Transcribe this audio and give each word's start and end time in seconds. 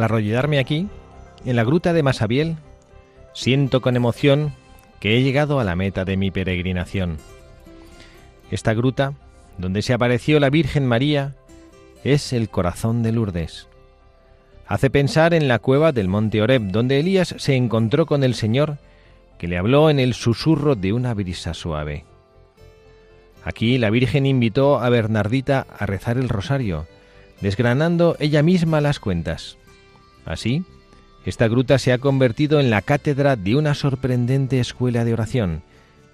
Al 0.00 0.04
arrollarme 0.04 0.58
aquí, 0.58 0.88
en 1.44 1.56
la 1.56 1.62
gruta 1.62 1.92
de 1.92 2.02
Masabiel, 2.02 2.56
siento 3.34 3.82
con 3.82 3.96
emoción 3.96 4.54
que 4.98 5.18
he 5.18 5.22
llegado 5.22 5.60
a 5.60 5.64
la 5.64 5.76
meta 5.76 6.06
de 6.06 6.16
mi 6.16 6.30
peregrinación. 6.30 7.18
Esta 8.50 8.72
gruta, 8.72 9.12
donde 9.58 9.82
se 9.82 9.92
apareció 9.92 10.40
la 10.40 10.48
Virgen 10.48 10.86
María, 10.86 11.34
es 12.02 12.32
el 12.32 12.48
corazón 12.48 13.02
de 13.02 13.12
Lourdes. 13.12 13.68
Hace 14.66 14.88
pensar 14.88 15.34
en 15.34 15.48
la 15.48 15.58
cueva 15.58 15.92
del 15.92 16.08
monte 16.08 16.40
Oreb, 16.40 16.62
donde 16.70 16.98
Elías 16.98 17.34
se 17.36 17.54
encontró 17.54 18.06
con 18.06 18.24
el 18.24 18.34
Señor, 18.34 18.78
que 19.36 19.48
le 19.48 19.58
habló 19.58 19.90
en 19.90 20.00
el 20.00 20.14
susurro 20.14 20.76
de 20.76 20.94
una 20.94 21.12
brisa 21.12 21.52
suave. 21.52 22.06
Aquí 23.44 23.76
la 23.76 23.90
Virgen 23.90 24.24
invitó 24.24 24.80
a 24.80 24.88
Bernardita 24.88 25.66
a 25.78 25.84
rezar 25.84 26.16
el 26.16 26.30
rosario, 26.30 26.86
desgranando 27.42 28.16
ella 28.18 28.42
misma 28.42 28.80
las 28.80 28.98
cuentas. 28.98 29.58
Así, 30.24 30.64
esta 31.24 31.48
gruta 31.48 31.78
se 31.78 31.92
ha 31.92 31.98
convertido 31.98 32.60
en 32.60 32.70
la 32.70 32.82
cátedra 32.82 33.36
de 33.36 33.56
una 33.56 33.74
sorprendente 33.74 34.60
escuela 34.60 35.04
de 35.04 35.12
oración, 35.12 35.62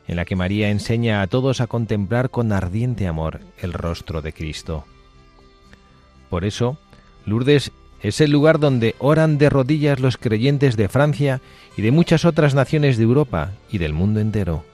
en 0.09 0.17
la 0.17 0.25
que 0.25 0.37
María 0.37 0.71
enseña 0.71 1.23
a 1.23 1.27
todos 1.27 1.61
a 1.61 1.67
contemplar 1.67 2.31
con 2.31 2.53
ardiente 2.53 3.07
amor 3.07 3.41
el 3.59 3.73
rostro 3.73 4.23
de 4.23 4.33
Cristo. 4.33 4.85
Por 6.31 6.45
eso, 6.45 6.79
Lourdes 7.25 7.73
es 8.03 8.21
el 8.21 8.31
lugar 8.31 8.59
donde 8.59 8.95
oran 8.99 9.39
de 9.39 9.49
rodillas 9.49 10.01
los 10.01 10.17
creyentes 10.17 10.77
de 10.77 10.89
Francia 10.89 11.41
y 11.77 11.83
de 11.83 11.91
muchas 11.91 12.25
otras 12.25 12.55
naciones 12.55 12.97
de 12.99 13.05
Europa 13.05 13.53
y 13.71 13.79
del 13.79 13.93
mundo 13.93 14.21
entero. 14.21 14.65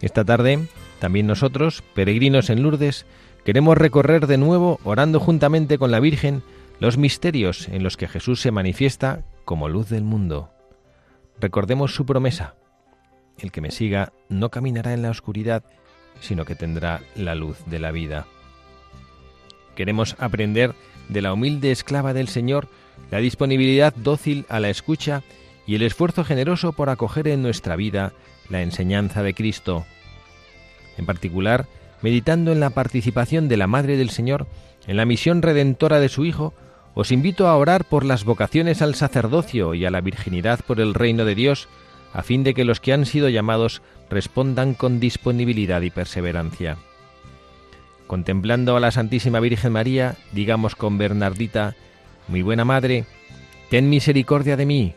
Esta 0.00 0.24
tarde, 0.24 0.66
también 1.00 1.26
nosotros, 1.26 1.82
peregrinos 1.94 2.50
en 2.50 2.62
Lourdes, 2.62 3.06
queremos 3.44 3.78
recorrer 3.78 4.26
de 4.26 4.36
nuevo, 4.36 4.78
orando 4.84 5.20
juntamente 5.20 5.78
con 5.78 5.90
la 5.90 6.00
Virgen, 6.00 6.42
los 6.80 6.98
misterios 6.98 7.68
en 7.68 7.82
los 7.82 7.96
que 7.96 8.08
Jesús 8.08 8.40
se 8.40 8.50
manifiesta 8.50 9.24
como 9.44 9.68
luz 9.68 9.88
del 9.88 10.04
mundo. 10.04 10.50
Recordemos 11.40 11.94
su 11.94 12.04
promesa. 12.06 12.54
El 13.38 13.52
que 13.52 13.60
me 13.60 13.70
siga 13.70 14.12
no 14.28 14.50
caminará 14.50 14.92
en 14.94 15.02
la 15.02 15.10
oscuridad, 15.10 15.64
sino 16.20 16.44
que 16.44 16.54
tendrá 16.54 17.00
la 17.14 17.34
luz 17.34 17.58
de 17.66 17.78
la 17.78 17.92
vida. 17.92 18.26
Queremos 19.74 20.16
aprender 20.18 20.74
de 21.08 21.22
la 21.22 21.32
humilde 21.32 21.70
esclava 21.70 22.14
del 22.14 22.28
Señor 22.28 22.68
la 23.10 23.18
disponibilidad 23.18 23.94
dócil 23.94 24.46
a 24.48 24.58
la 24.58 24.70
escucha 24.70 25.22
y 25.66 25.74
el 25.74 25.82
esfuerzo 25.82 26.24
generoso 26.24 26.72
por 26.72 26.88
acoger 26.88 27.28
en 27.28 27.42
nuestra 27.42 27.76
vida 27.76 28.12
la 28.48 28.62
enseñanza 28.62 29.22
de 29.22 29.34
Cristo. 29.34 29.84
En 30.96 31.06
particular, 31.06 31.66
meditando 32.02 32.52
en 32.52 32.60
la 32.60 32.70
participación 32.70 33.48
de 33.48 33.56
la 33.56 33.66
Madre 33.66 33.96
del 33.96 34.10
Señor 34.10 34.46
en 34.86 34.96
la 34.96 35.04
misión 35.04 35.42
redentora 35.42 36.00
de 36.00 36.08
su 36.08 36.24
Hijo, 36.24 36.54
os 36.98 37.12
invito 37.12 37.46
a 37.46 37.54
orar 37.58 37.84
por 37.84 38.06
las 38.06 38.24
vocaciones 38.24 38.80
al 38.80 38.94
sacerdocio 38.94 39.74
y 39.74 39.84
a 39.84 39.90
la 39.90 40.00
virginidad 40.00 40.60
por 40.66 40.80
el 40.80 40.94
reino 40.94 41.26
de 41.26 41.34
Dios, 41.34 41.68
a 42.14 42.22
fin 42.22 42.42
de 42.42 42.54
que 42.54 42.64
los 42.64 42.80
que 42.80 42.94
han 42.94 43.04
sido 43.04 43.28
llamados 43.28 43.82
respondan 44.08 44.72
con 44.72 44.98
disponibilidad 44.98 45.82
y 45.82 45.90
perseverancia. 45.90 46.78
Contemplando 48.06 48.78
a 48.78 48.80
la 48.80 48.92
Santísima 48.92 49.40
Virgen 49.40 49.72
María, 49.72 50.16
digamos 50.32 50.74
con 50.74 50.96
Bernardita, 50.96 51.76
Mi 52.28 52.40
buena 52.40 52.64
Madre, 52.64 53.04
ten 53.68 53.90
misericordia 53.90 54.56
de 54.56 54.64
mí, 54.64 54.94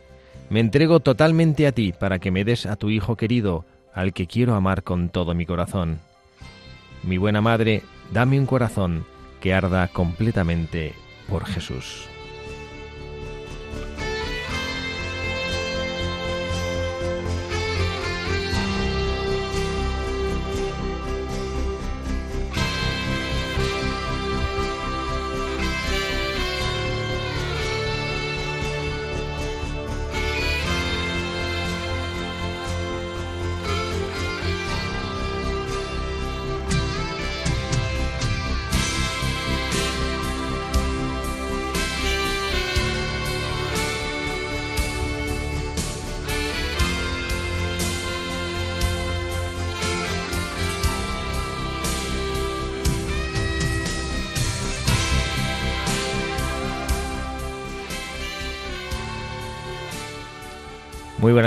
me 0.49 0.61
entrego 0.61 1.01
totalmente 1.01 1.67
a 1.67 1.73
ti 1.73 1.91
para 1.91 2.19
que 2.19 2.31
me 2.31 2.45
des 2.45 2.65
a 2.65 2.77
tu 2.77 2.91
Hijo 2.91 3.17
querido, 3.17 3.65
al 3.93 4.13
que 4.13 4.25
quiero 4.25 4.55
amar 4.55 4.83
con 4.83 5.09
todo 5.09 5.33
mi 5.33 5.45
corazón. 5.45 5.99
Mi 7.03 7.17
buena 7.17 7.41
Madre, 7.41 7.83
dame 8.13 8.39
un 8.39 8.45
corazón 8.45 9.03
que 9.41 9.53
arda 9.53 9.89
completamente 9.89 10.93
por 11.29 11.45
Jesús. 11.45 12.09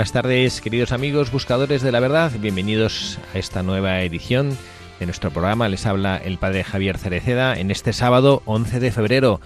Buenas 0.03 0.11
tardes, 0.11 0.59
queridos 0.59 0.91
amigos 0.91 1.31
buscadores 1.31 1.81
de 1.81 1.93
la 1.93 2.01
verdad. 2.01 2.29
Bienvenidos 2.37 3.19
a 3.33 3.37
esta 3.37 3.63
nueva 3.63 4.01
edición 4.01 4.57
de 4.99 5.05
nuestro 5.05 5.31
programa. 5.31 5.69
Les 5.69 5.85
habla 5.85 6.17
el 6.17 6.37
padre 6.37 6.65
Javier 6.65 6.97
Cereceda 6.97 7.57
en 7.57 7.71
este 7.71 7.93
sábado 7.93 8.41
11 8.43 8.81
de 8.81 8.91
febrero, 8.91 9.39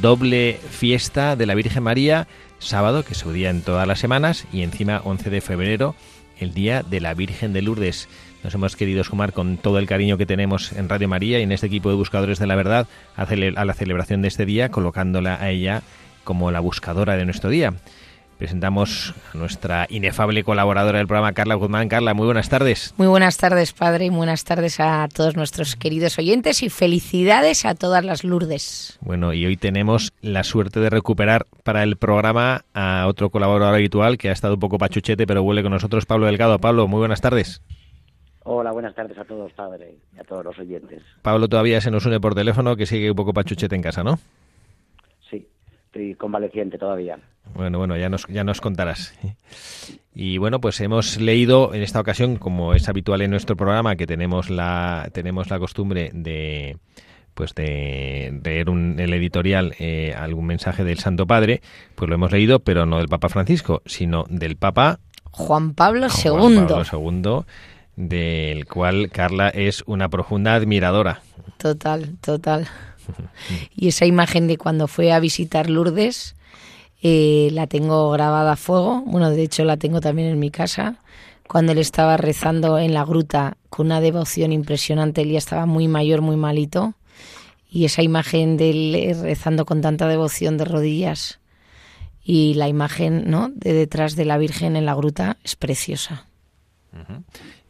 doble 0.00 0.60
fiesta 0.70 1.34
de 1.34 1.46
la 1.46 1.56
Virgen 1.56 1.82
María, 1.82 2.28
sábado 2.60 3.04
que 3.04 3.16
se 3.16 3.28
día 3.32 3.50
en 3.50 3.62
todas 3.62 3.88
las 3.88 3.98
semanas 3.98 4.46
y 4.52 4.62
encima 4.62 5.00
11 5.02 5.28
de 5.28 5.40
febrero, 5.40 5.96
el 6.38 6.54
día 6.54 6.84
de 6.84 7.00
la 7.00 7.12
Virgen 7.12 7.52
de 7.52 7.62
Lourdes. 7.62 8.08
Nos 8.44 8.54
hemos 8.54 8.76
querido 8.76 9.02
sumar 9.02 9.32
con 9.32 9.56
todo 9.56 9.80
el 9.80 9.88
cariño 9.88 10.18
que 10.18 10.26
tenemos 10.26 10.70
en 10.70 10.88
Radio 10.88 11.08
María 11.08 11.40
y 11.40 11.42
en 11.42 11.50
este 11.50 11.66
equipo 11.66 11.88
de 11.88 11.96
buscadores 11.96 12.38
de 12.38 12.46
la 12.46 12.54
verdad 12.54 12.86
a 13.16 13.64
la 13.64 13.74
celebración 13.74 14.22
de 14.22 14.28
este 14.28 14.46
día, 14.46 14.70
colocándola 14.70 15.34
a 15.42 15.50
ella 15.50 15.82
como 16.22 16.52
la 16.52 16.60
buscadora 16.60 17.16
de 17.16 17.24
nuestro 17.24 17.50
día 17.50 17.74
presentamos 18.38 19.14
a 19.32 19.38
nuestra 19.38 19.86
inefable 19.88 20.44
colaboradora 20.44 20.98
del 20.98 21.06
programa, 21.06 21.32
Carla 21.32 21.54
Guzmán. 21.54 21.88
Carla, 21.88 22.14
muy 22.14 22.26
buenas 22.26 22.48
tardes. 22.48 22.94
Muy 22.96 23.06
buenas 23.06 23.36
tardes, 23.36 23.72
padre, 23.72 24.06
y 24.06 24.10
buenas 24.10 24.44
tardes 24.44 24.80
a 24.80 25.08
todos 25.12 25.36
nuestros 25.36 25.76
queridos 25.76 26.18
oyentes 26.18 26.62
y 26.62 26.68
felicidades 26.68 27.64
a 27.64 27.74
todas 27.74 28.04
las 28.04 28.24
Lourdes. 28.24 28.98
Bueno, 29.00 29.32
y 29.32 29.46
hoy 29.46 29.56
tenemos 29.56 30.12
la 30.20 30.44
suerte 30.44 30.80
de 30.80 30.90
recuperar 30.90 31.46
para 31.62 31.82
el 31.82 31.96
programa 31.96 32.64
a 32.74 33.06
otro 33.06 33.30
colaborador 33.30 33.74
habitual 33.74 34.18
que 34.18 34.28
ha 34.28 34.32
estado 34.32 34.54
un 34.54 34.60
poco 34.60 34.78
pachuchete, 34.78 35.26
pero 35.26 35.42
vuelve 35.42 35.62
con 35.62 35.72
nosotros, 35.72 36.06
Pablo 36.06 36.26
Delgado. 36.26 36.58
Pablo, 36.58 36.86
muy 36.88 36.98
buenas 36.98 37.20
tardes. 37.20 37.62
Hola, 38.48 38.70
buenas 38.70 38.94
tardes 38.94 39.18
a 39.18 39.24
todos, 39.24 39.52
padre, 39.54 39.96
y 40.14 40.20
a 40.20 40.22
todos 40.22 40.44
los 40.44 40.56
oyentes. 40.58 41.02
Pablo 41.22 41.48
todavía 41.48 41.80
se 41.80 41.90
nos 41.90 42.06
une 42.06 42.20
por 42.20 42.34
teléfono, 42.36 42.76
que 42.76 42.86
sigue 42.86 43.10
un 43.10 43.16
poco 43.16 43.32
pachuchete 43.32 43.74
en 43.74 43.82
casa, 43.82 44.04
¿no? 44.04 44.20
Estoy 45.96 46.14
convaleciente 46.14 46.78
todavía. 46.78 47.18
Bueno, 47.54 47.78
bueno, 47.78 47.96
ya 47.96 48.08
nos, 48.08 48.26
ya 48.26 48.44
nos 48.44 48.60
contarás. 48.60 49.18
Y 50.14 50.38
bueno, 50.38 50.60
pues 50.60 50.80
hemos 50.80 51.20
leído 51.20 51.74
en 51.74 51.82
esta 51.82 52.00
ocasión, 52.00 52.36
como 52.36 52.74
es 52.74 52.88
habitual 52.88 53.22
en 53.22 53.30
nuestro 53.30 53.56
programa, 53.56 53.96
que 53.96 54.06
tenemos 54.06 54.50
la, 54.50 55.08
tenemos 55.12 55.50
la 55.50 55.58
costumbre 55.58 56.10
de 56.12 56.76
pues 57.34 57.54
de 57.54 58.40
leer 58.42 58.70
un, 58.70 58.98
el 58.98 59.12
editorial 59.12 59.74
eh, 59.78 60.14
algún 60.16 60.46
mensaje 60.46 60.84
del 60.84 60.98
Santo 60.98 61.26
Padre, 61.26 61.60
pues 61.94 62.08
lo 62.08 62.14
hemos 62.14 62.32
leído, 62.32 62.60
pero 62.60 62.86
no 62.86 62.96
del 62.96 63.08
Papa 63.08 63.28
Francisco, 63.28 63.82
sino 63.84 64.24
del 64.30 64.56
Papa 64.56 65.00
Juan 65.32 65.74
Pablo 65.74 66.06
II. 66.06 66.30
Juan 66.30 66.66
Pablo 66.66 66.82
II, 66.90 67.44
del 67.96 68.64
cual 68.64 69.10
Carla 69.10 69.50
es 69.50 69.84
una 69.86 70.08
profunda 70.08 70.54
admiradora. 70.54 71.20
Total, 71.58 72.16
total. 72.22 72.66
Y 73.74 73.88
esa 73.88 74.06
imagen 74.06 74.46
de 74.46 74.56
cuando 74.56 74.88
fue 74.88 75.12
a 75.12 75.20
visitar 75.20 75.70
Lourdes, 75.70 76.34
eh, 77.02 77.50
la 77.52 77.66
tengo 77.66 78.10
grabada 78.10 78.52
a 78.52 78.56
fuego. 78.56 79.02
Bueno, 79.06 79.30
de 79.30 79.42
hecho 79.42 79.64
la 79.64 79.76
tengo 79.76 80.00
también 80.00 80.28
en 80.28 80.38
mi 80.38 80.50
casa. 80.50 80.96
Cuando 81.46 81.72
él 81.72 81.78
estaba 81.78 82.16
rezando 82.16 82.78
en 82.78 82.94
la 82.94 83.04
gruta 83.04 83.56
con 83.70 83.86
una 83.86 84.00
devoción 84.00 84.52
impresionante, 84.52 85.22
él 85.22 85.30
ya 85.30 85.38
estaba 85.38 85.66
muy 85.66 85.88
mayor, 85.88 86.20
muy 86.20 86.36
malito. 86.36 86.94
Y 87.70 87.84
esa 87.84 88.02
imagen 88.02 88.56
de 88.56 88.70
él 88.70 89.16
rezando 89.20 89.64
con 89.66 89.80
tanta 89.80 90.08
devoción 90.08 90.56
de 90.56 90.64
rodillas 90.64 91.40
y 92.24 92.54
la 92.54 92.68
imagen 92.68 93.30
¿no? 93.30 93.50
de 93.54 93.72
detrás 93.72 94.16
de 94.16 94.24
la 94.24 94.38
Virgen 94.38 94.74
en 94.74 94.86
la 94.86 94.94
gruta 94.94 95.36
es 95.44 95.54
preciosa. 95.54 96.26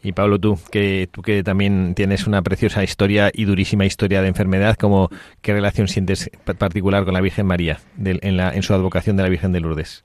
Y 0.02 0.12
Pablo, 0.12 0.38
tú 0.38 0.56
que 0.70 1.08
tú 1.11 1.23
que 1.23 1.43
también 1.43 1.94
tienes 1.94 2.26
una 2.26 2.43
preciosa 2.43 2.84
historia 2.84 3.31
y 3.32 3.44
durísima 3.44 3.84
historia 3.84 4.23
de 4.23 4.28
enfermedad, 4.28 4.76
¿cómo, 4.76 5.08
¿qué 5.43 5.52
relación 5.52 5.88
sientes 5.88 6.31
particular 6.58 7.05
con 7.05 7.14
la 7.14 7.20
Virgen 7.20 7.46
María 7.46 7.78
en, 7.99 8.37
la, 8.37 8.55
en 8.55 8.62
su 8.62 8.73
advocación 8.73 9.17
de 9.17 9.25
la 9.25 9.28
Virgen 9.28 9.52
de 9.52 9.61
Lourdes? 9.61 10.05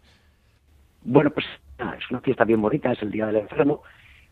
Bueno, 1.04 1.30
pues 1.30 1.46
es 1.78 2.12
una 2.12 2.22
fiesta 2.22 2.46
bien 2.46 2.62
bonita, 2.62 2.92
es 2.92 3.02
el 3.02 3.12
Día 3.12 3.28
del 3.28 3.38
Enfermo 3.38 3.84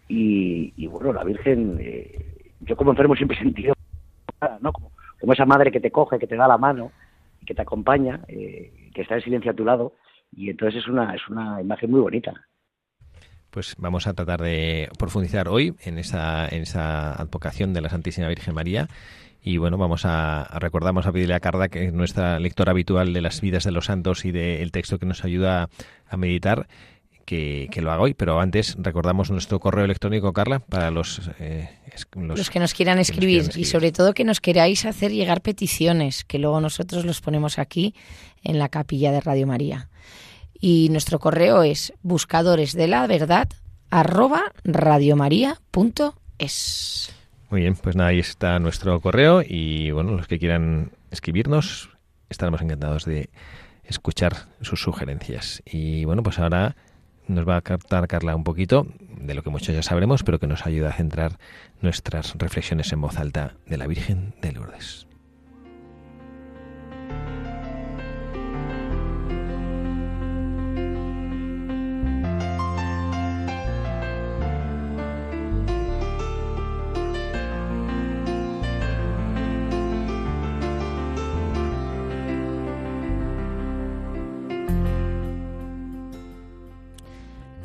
y, 0.07 0.87
bueno, 0.87 1.13
la 1.13 1.23
Virgen, 1.23 1.77
eh, 1.79 2.51
yo 2.61 2.75
como 2.75 2.91
enfermo 2.91 3.15
siempre 3.15 3.37
he 3.37 3.41
sentido, 3.41 3.75
¿no? 4.61 4.71
Como, 4.73 4.91
esa 5.33 5.45
madre 5.45 5.71
que 5.71 5.79
te 5.79 5.91
coge, 5.91 6.17
que 6.17 6.25
te 6.25 6.35
da 6.35 6.47
la 6.47 6.57
mano, 6.57 6.91
que 7.45 7.53
te 7.53 7.61
acompaña, 7.61 8.21
eh, 8.27 8.89
que 8.93 9.01
está 9.03 9.15
en 9.15 9.21
silencio 9.21 9.51
a 9.51 9.53
tu 9.53 9.65
lado 9.65 9.93
y 10.31 10.49
entonces 10.49 10.81
es 10.81 10.87
una, 10.87 11.13
es 11.13 11.27
una 11.27 11.61
imagen 11.61 11.91
muy 11.91 11.99
bonita 11.99 12.33
pues 13.51 13.75
vamos 13.77 14.07
a 14.07 14.13
tratar 14.13 14.41
de 14.41 14.89
profundizar 14.97 15.47
hoy 15.47 15.73
en 15.81 15.97
esa, 15.97 16.47
en 16.47 16.63
esa 16.63 17.13
advocación 17.13 17.73
de 17.73 17.81
la 17.81 17.89
Santísima 17.89 18.27
Virgen 18.27 18.53
María. 18.53 18.87
Y 19.41 19.57
bueno, 19.57 19.77
vamos 19.77 20.05
a, 20.05 20.43
recordamos 20.59 21.07
a 21.07 21.11
pedirle 21.11 21.33
a 21.33 21.39
Carda, 21.39 21.69
que 21.69 21.85
es 21.85 21.93
nuestra 21.93 22.39
lectora 22.39 22.71
habitual 22.71 23.13
de 23.13 23.21
las 23.21 23.39
vidas 23.41 23.63
de 23.63 23.71
los 23.71 23.85
santos 23.85 24.25
y 24.25 24.31
del 24.31 24.71
texto 24.71 24.99
que 24.99 25.05
nos 25.05 25.23
ayuda 25.23 25.69
a 26.07 26.17
meditar, 26.17 26.67
que, 27.25 27.69
lo 27.81 27.91
haga 27.91 28.01
hoy. 28.01 28.13
Pero 28.13 28.39
antes 28.39 28.75
recordamos 28.77 29.31
nuestro 29.31 29.59
correo 29.59 29.85
electrónico, 29.85 30.33
Carla, 30.33 30.59
para 30.59 30.91
los, 30.91 31.31
eh, 31.39 31.69
los, 32.15 32.49
que 32.49 32.59
nos 32.59 32.73
quieran 32.73 32.99
escribir 32.99 33.49
y 33.55 33.65
sobre 33.65 33.91
todo 33.91 34.13
que 34.13 34.25
nos 34.25 34.41
queráis 34.41 34.85
hacer 34.85 35.11
llegar 35.11 35.41
peticiones, 35.41 36.25
que 36.25 36.37
luego 36.37 36.59
nosotros 36.59 37.05
los 37.05 37.21
ponemos 37.21 37.59
aquí 37.59 37.95
en 38.43 38.59
la 38.59 38.67
capilla 38.67 39.11
de 39.11 39.21
Radio 39.21 39.47
María 39.47 39.89
y 40.59 40.89
nuestro 40.89 41.19
correo 41.19 41.63
es 41.63 41.93
buscadores 42.01 42.73
de 42.73 42.87
la 42.87 43.07
verdad. 43.07 43.49
Muy 47.49 47.61
bien, 47.61 47.75
pues 47.75 47.95
nada, 47.95 48.09
ahí 48.09 48.19
está 48.19 48.59
nuestro 48.59 48.99
correo 48.99 49.41
y 49.41 49.91
bueno, 49.91 50.11
los 50.11 50.27
que 50.27 50.37
quieran 50.37 50.91
escribirnos 51.11 51.89
estaremos 52.29 52.61
encantados 52.61 53.05
de 53.05 53.29
escuchar 53.83 54.47
sus 54.61 54.81
sugerencias. 54.81 55.63
Y 55.65 56.05
bueno, 56.05 56.21
pues 56.21 56.37
ahora 56.39 56.75
nos 57.27 57.47
va 57.47 57.57
a 57.57 57.61
captar 57.61 58.07
Carla 58.07 58.35
un 58.35 58.43
poquito 58.43 58.87
de 58.99 59.33
lo 59.33 59.43
que 59.43 59.49
muchos 59.49 59.73
ya 59.73 59.83
sabremos, 59.83 60.23
pero 60.23 60.39
que 60.39 60.47
nos 60.47 60.65
ayuda 60.65 60.89
a 60.89 60.93
centrar 60.93 61.39
nuestras 61.81 62.35
reflexiones 62.37 62.91
en 62.93 63.01
voz 63.01 63.17
alta 63.17 63.55
de 63.65 63.77
la 63.77 63.87
Virgen 63.87 64.35
de 64.41 64.51
Lourdes. 64.51 65.08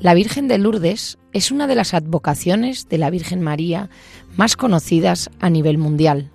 La 0.04 0.12
Virgen 0.12 0.48
de 0.48 0.58
Lourdes 0.58 1.16
es 1.32 1.50
una 1.50 1.66
de 1.66 1.74
las 1.74 1.94
advocaciones 1.94 2.90
de 2.90 2.98
la 2.98 3.08
Virgen 3.08 3.40
María 3.40 3.88
más 4.36 4.54
conocidas 4.54 5.30
a 5.40 5.48
nivel 5.48 5.78
mundial. 5.78 6.30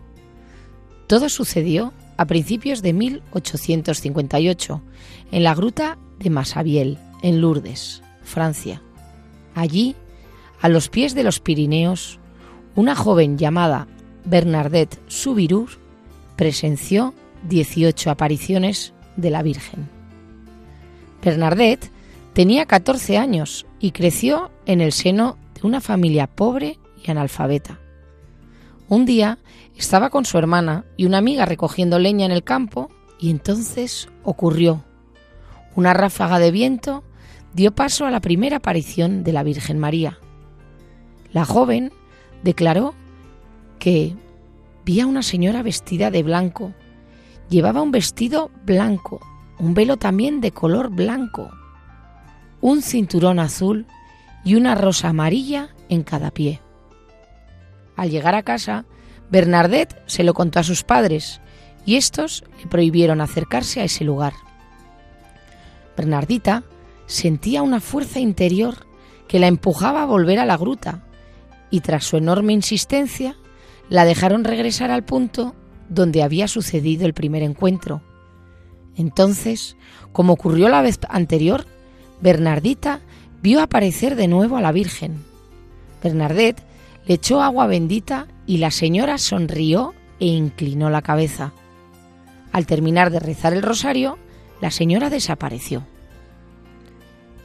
Todo 1.05 1.29
sucedió 1.29 1.93
a 2.17 2.25
principios 2.25 2.81
de 2.81 2.93
1858 2.93 4.81
en 5.31 5.43
la 5.43 5.53
gruta 5.53 5.99
de 6.17 6.31
Massabielle, 6.31 6.97
en 7.21 7.41
Lourdes, 7.41 8.01
Francia. 8.23 8.81
Allí, 9.53 9.95
a 10.61 10.67
los 10.67 10.89
pies 10.89 11.13
de 11.13 11.23
los 11.23 11.39
Pirineos, 11.39 12.19
una 12.73 12.95
joven 12.95 13.37
llamada 13.37 13.87
Bernadette 14.25 14.99
Soubirous 15.05 15.77
presenció 16.37 17.13
18 17.47 18.09
apariciones 18.09 18.95
de 19.15 19.29
la 19.29 19.43
Virgen. 19.43 19.87
Bernadette 21.23 21.91
Tenía 22.39 22.65
14 22.65 23.17
años 23.17 23.65
y 23.81 23.91
creció 23.91 24.49
en 24.65 24.79
el 24.79 24.93
seno 24.93 25.37
de 25.55 25.67
una 25.67 25.81
familia 25.81 26.25
pobre 26.25 26.79
y 27.03 27.11
analfabeta. 27.11 27.81
Un 28.87 29.05
día 29.05 29.39
estaba 29.75 30.09
con 30.09 30.23
su 30.23 30.37
hermana 30.37 30.85
y 30.95 31.05
una 31.05 31.17
amiga 31.17 31.43
recogiendo 31.43 31.99
leña 31.99 32.25
en 32.25 32.31
el 32.31 32.45
campo 32.45 32.89
y 33.19 33.29
entonces 33.29 34.07
ocurrió. 34.23 34.85
Una 35.75 35.93
ráfaga 35.93 36.39
de 36.39 36.51
viento 36.51 37.03
dio 37.53 37.75
paso 37.75 38.05
a 38.05 38.09
la 38.09 38.21
primera 38.21 38.55
aparición 38.55 39.25
de 39.25 39.33
la 39.33 39.43
Virgen 39.43 39.77
María. 39.77 40.17
La 41.33 41.43
joven 41.43 41.91
declaró 42.41 42.93
que 43.79 44.15
vi 44.85 45.01
a 45.01 45.07
una 45.07 45.23
señora 45.23 45.61
vestida 45.61 46.09
de 46.09 46.23
blanco. 46.23 46.73
Llevaba 47.49 47.81
un 47.81 47.91
vestido 47.91 48.49
blanco, 48.63 49.19
un 49.59 49.73
velo 49.73 49.97
también 49.97 50.39
de 50.39 50.53
color 50.53 50.89
blanco 50.89 51.51
un 52.61 52.81
cinturón 52.81 53.39
azul 53.39 53.85
y 54.43 54.55
una 54.55 54.75
rosa 54.75 55.09
amarilla 55.09 55.69
en 55.89 56.03
cada 56.03 56.31
pie. 56.31 56.61
Al 57.95 58.09
llegar 58.09 58.35
a 58.35 58.43
casa, 58.43 58.85
Bernadette 59.29 60.01
se 60.05 60.23
lo 60.23 60.33
contó 60.33 60.59
a 60.59 60.63
sus 60.63 60.83
padres 60.83 61.41
y 61.85 61.95
estos 61.95 62.43
le 62.59 62.67
prohibieron 62.67 63.21
acercarse 63.21 63.81
a 63.81 63.83
ese 63.83 64.03
lugar. 64.03 64.33
Bernardita 65.97 66.63
sentía 67.05 67.61
una 67.61 67.79
fuerza 67.79 68.19
interior 68.19 68.87
que 69.27 69.39
la 69.39 69.47
empujaba 69.47 70.03
a 70.03 70.05
volver 70.05 70.39
a 70.39 70.45
la 70.45 70.57
gruta 70.57 71.03
y 71.69 71.81
tras 71.81 72.05
su 72.05 72.17
enorme 72.17 72.53
insistencia 72.53 73.35
la 73.89 74.05
dejaron 74.05 74.43
regresar 74.43 74.91
al 74.91 75.03
punto 75.03 75.55
donde 75.89 76.23
había 76.23 76.47
sucedido 76.47 77.05
el 77.05 77.13
primer 77.13 77.43
encuentro. 77.43 78.01
Entonces, 78.95 79.75
como 80.11 80.33
ocurrió 80.33 80.69
la 80.69 80.81
vez 80.81 80.99
anterior, 81.09 81.65
Bernardita 82.21 83.01
vio 83.41 83.61
aparecer 83.61 84.15
de 84.15 84.27
nuevo 84.27 84.57
a 84.57 84.61
la 84.61 84.71
Virgen. 84.71 85.23
Bernadette 86.03 86.63
le 87.05 87.15
echó 87.15 87.41
agua 87.41 87.67
bendita 87.67 88.27
y 88.45 88.57
la 88.57 88.71
señora 88.71 89.17
sonrió 89.17 89.93
e 90.19 90.27
inclinó 90.27 90.89
la 90.89 91.01
cabeza. 91.01 91.53
Al 92.51 92.65
terminar 92.65 93.11
de 93.11 93.19
rezar 93.19 93.53
el 93.53 93.61
rosario, 93.61 94.17
la 94.61 94.71
señora 94.71 95.09
desapareció. 95.09 95.85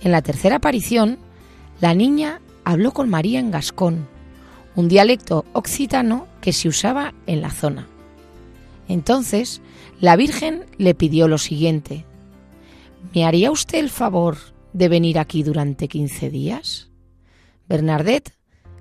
En 0.02 0.12
la 0.12 0.22
tercera 0.22 0.56
aparición, 0.56 1.18
la 1.80 1.94
niña 1.94 2.40
habló 2.64 2.92
con 2.92 3.08
María 3.08 3.38
en 3.38 3.50
gascón, 3.50 4.08
un 4.74 4.88
dialecto 4.88 5.44
occitano 5.52 6.26
que 6.40 6.52
se 6.52 6.68
usaba 6.68 7.14
en 7.26 7.40
la 7.40 7.50
zona. 7.50 7.86
Entonces, 8.88 9.60
la 10.00 10.16
Virgen 10.16 10.66
le 10.78 10.94
pidió 10.94 11.28
lo 11.28 11.38
siguiente, 11.38 12.04
¿Me 13.12 13.24
haría 13.24 13.50
usted 13.50 13.78
el 13.78 13.90
favor 13.90 14.38
de 14.74 14.88
venir 14.90 15.18
aquí 15.18 15.42
durante 15.42 15.88
15 15.88 16.28
días? 16.28 16.90
Bernadette 17.66 18.32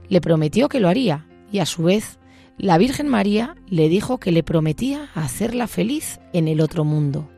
le 0.09 0.19
prometió 0.19 0.67
que 0.67 0.81
lo 0.81 0.89
haría 0.89 1.25
y 1.51 1.59
a 1.59 1.65
su 1.65 1.83
vez 1.83 2.19
la 2.57 2.77
Virgen 2.77 3.07
María 3.07 3.55
le 3.67 3.87
dijo 3.87 4.19
que 4.19 4.31
le 4.31 4.43
prometía 4.43 5.09
hacerla 5.15 5.67
feliz 5.67 6.19
en 6.33 6.49
el 6.49 6.59
otro 6.59 6.83
mundo. 6.83 7.29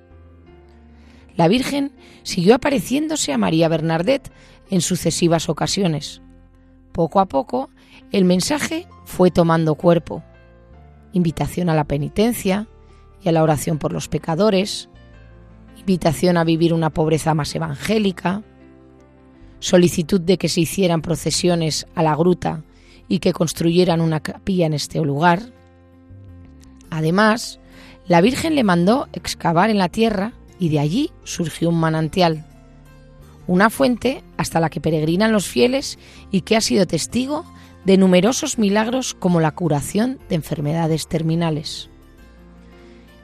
La 1.36 1.48
Virgen 1.48 1.92
siguió 2.24 2.56
apareciéndose 2.56 3.34
a 3.34 3.38
María 3.38 3.68
Bernadette 3.68 4.32
en 4.70 4.82
sucesivas 4.82 5.50
ocasiones. 5.50 6.22
Poco 6.92 7.20
a 7.20 7.28
poco 7.28 7.70
el 8.12 8.24
mensaje 8.24 8.88
fue 9.04 9.32
tomando 9.32 9.76
cuerpo. 9.76 10.24
Invitación 11.12 11.70
a 11.70 11.76
la 11.76 11.84
penitencia 11.84 12.68
y 13.22 13.30
a 13.30 13.32
la 13.32 13.44
oración 13.44 13.80
por 13.80 13.92
los 13.92 14.08
pecadores, 14.08 14.90
invitación 15.86 16.36
a 16.38 16.44
vivir 16.44 16.74
una 16.74 16.90
pobreza 16.90 17.36
más 17.36 17.54
evangélica, 17.54 18.42
solicitud 19.60 20.20
de 20.20 20.40
que 20.40 20.50
se 20.50 20.62
hicieran 20.62 21.04
procesiones 21.04 21.86
a 21.94 22.02
la 22.02 22.16
gruta 22.16 22.64
y 23.08 23.20
que 23.20 23.34
construyeran 23.34 24.02
una 24.02 24.20
capilla 24.20 24.66
en 24.66 24.74
este 24.74 25.00
lugar. 25.02 25.54
Además, 26.90 27.60
la 28.08 28.22
Virgen 28.22 28.56
le 28.56 28.64
mandó 28.64 29.08
excavar 29.14 29.70
en 29.70 29.78
la 29.78 29.90
tierra 29.90 30.34
y 30.58 30.70
de 30.70 30.80
allí 30.80 31.12
surgió 31.24 31.70
un 31.70 31.80
manantial, 31.80 32.48
una 33.46 33.70
fuente 33.70 34.24
hasta 34.38 34.60
la 34.60 34.72
que 34.72 34.82
peregrinan 34.82 35.32
los 35.32 35.46
fieles 35.46 36.00
y 36.32 36.42
que 36.42 36.56
ha 36.56 36.62
sido 36.62 36.88
testigo 36.88 37.46
de 37.86 37.98
numerosos 37.98 38.58
milagros 38.58 39.14
como 39.14 39.40
la 39.40 39.52
curación 39.52 40.18
de 40.30 40.36
enfermedades 40.36 41.08
terminales. 41.08 41.92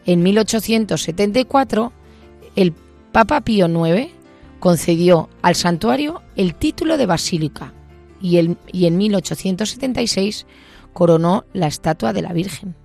En 0.05 0.21
1874, 0.21 1.91
el 2.55 2.73
Papa 3.11 3.41
Pío 3.41 3.67
IX 3.67 4.11
concedió 4.59 5.29
al 5.41 5.55
santuario 5.55 6.21
el 6.35 6.55
título 6.55 6.97
de 6.97 7.05
basílica 7.05 7.73
y, 8.21 8.57
y 8.71 8.85
en 8.85 8.97
1876 8.97 10.45
coronó 10.93 11.45
la 11.53 11.67
estatua 11.67 12.13
de 12.13 12.21
la 12.21 12.33
Virgen. 12.33 12.75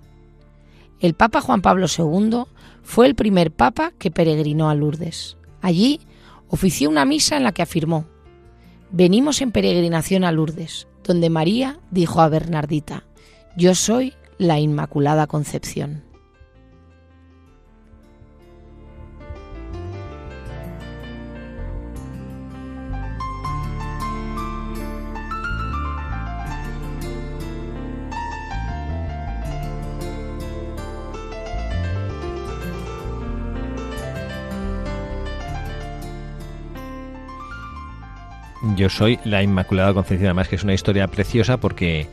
El 1.01 1.15
Papa 1.15 1.41
Juan 1.41 1.63
Pablo 1.63 1.87
II 1.87 2.45
fue 2.83 3.07
el 3.07 3.15
primer 3.15 3.51
papa 3.51 3.93
que 3.99 4.11
peregrinó 4.11 4.71
a 4.71 4.75
Lourdes. 4.75 5.37
Allí 5.61 6.01
ofició 6.49 6.89
una 6.89 7.05
misa 7.05 7.37
en 7.37 7.45
la 7.45 7.53
que 7.53 7.63
afirmó, 7.63 8.07
Venimos 8.91 9.43
en 9.43 9.51
peregrinación 9.51 10.23
a 10.23 10.31
Lourdes, 10.31 10.87
donde 11.03 11.29
María 11.29 11.81
dijo 11.91 12.21
a 12.21 12.29
Bernardita, 12.29 13.05
Yo 13.57 13.75
soy 13.75 14.15
la 14.39 14.61
Inmaculada 14.61 15.27
Concepción. 15.27 16.05
Yo 38.77 38.91
soy 38.91 39.19
la 39.25 39.43
Inmaculada 39.43 39.95
Concepción, 39.95 40.27
además 40.27 40.49
que 40.49 40.57
es 40.57 40.63
una 40.63 40.75
historia 40.75 41.09
preciosa 41.09 41.57
porque 41.57 42.07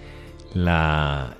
la, 0.53 1.35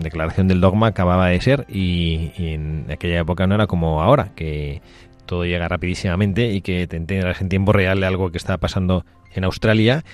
declaración 0.00 0.48
del 0.48 0.62
dogma 0.62 0.88
acababa 0.88 1.28
de 1.28 1.40
ser 1.42 1.66
y, 1.68 2.32
en 2.38 2.86
aquella 2.90 3.20
época 3.20 3.46
no 3.46 3.54
era 3.54 3.66
como 3.66 4.02
ahora, 4.02 4.30
que 4.34 4.80
todo 5.26 5.44
llega 5.44 5.68
rapidísimamente 5.68 6.52
y 6.52 6.62
que 6.62 6.86
te 6.86 6.96
enteras 6.96 7.42
en 7.42 7.50
tiempo 7.50 7.74
real 7.74 8.00
de 8.00 8.06
algo 8.06 8.30
que 8.30 8.38
estaba 8.38 8.56
pasando 8.56 9.04
en 9.34 9.44
Australia. 9.44 10.04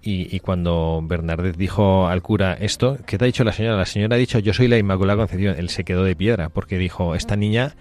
Y, 0.00 0.38
cuando 0.40 1.00
Bernardet 1.02 1.56
dijo 1.56 2.06
al 2.06 2.22
cura 2.22 2.54
esto, 2.54 2.98
¿qué 3.04 3.18
te 3.18 3.24
ha 3.24 3.26
dicho 3.26 3.42
la 3.42 3.52
señora? 3.52 3.76
La 3.76 3.84
señora 3.84 4.14
ha 4.14 4.18
dicho, 4.18 4.38
yo 4.38 4.54
soy 4.54 4.68
la 4.68 4.78
Inmaculada 4.78 5.18
Concepción. 5.18 5.56
Él 5.58 5.70
se 5.70 5.82
quedó 5.84 6.04
de 6.04 6.14
piedra 6.14 6.50
porque 6.50 6.78
dijo, 6.78 7.16
esta 7.16 7.34
niña 7.34 7.74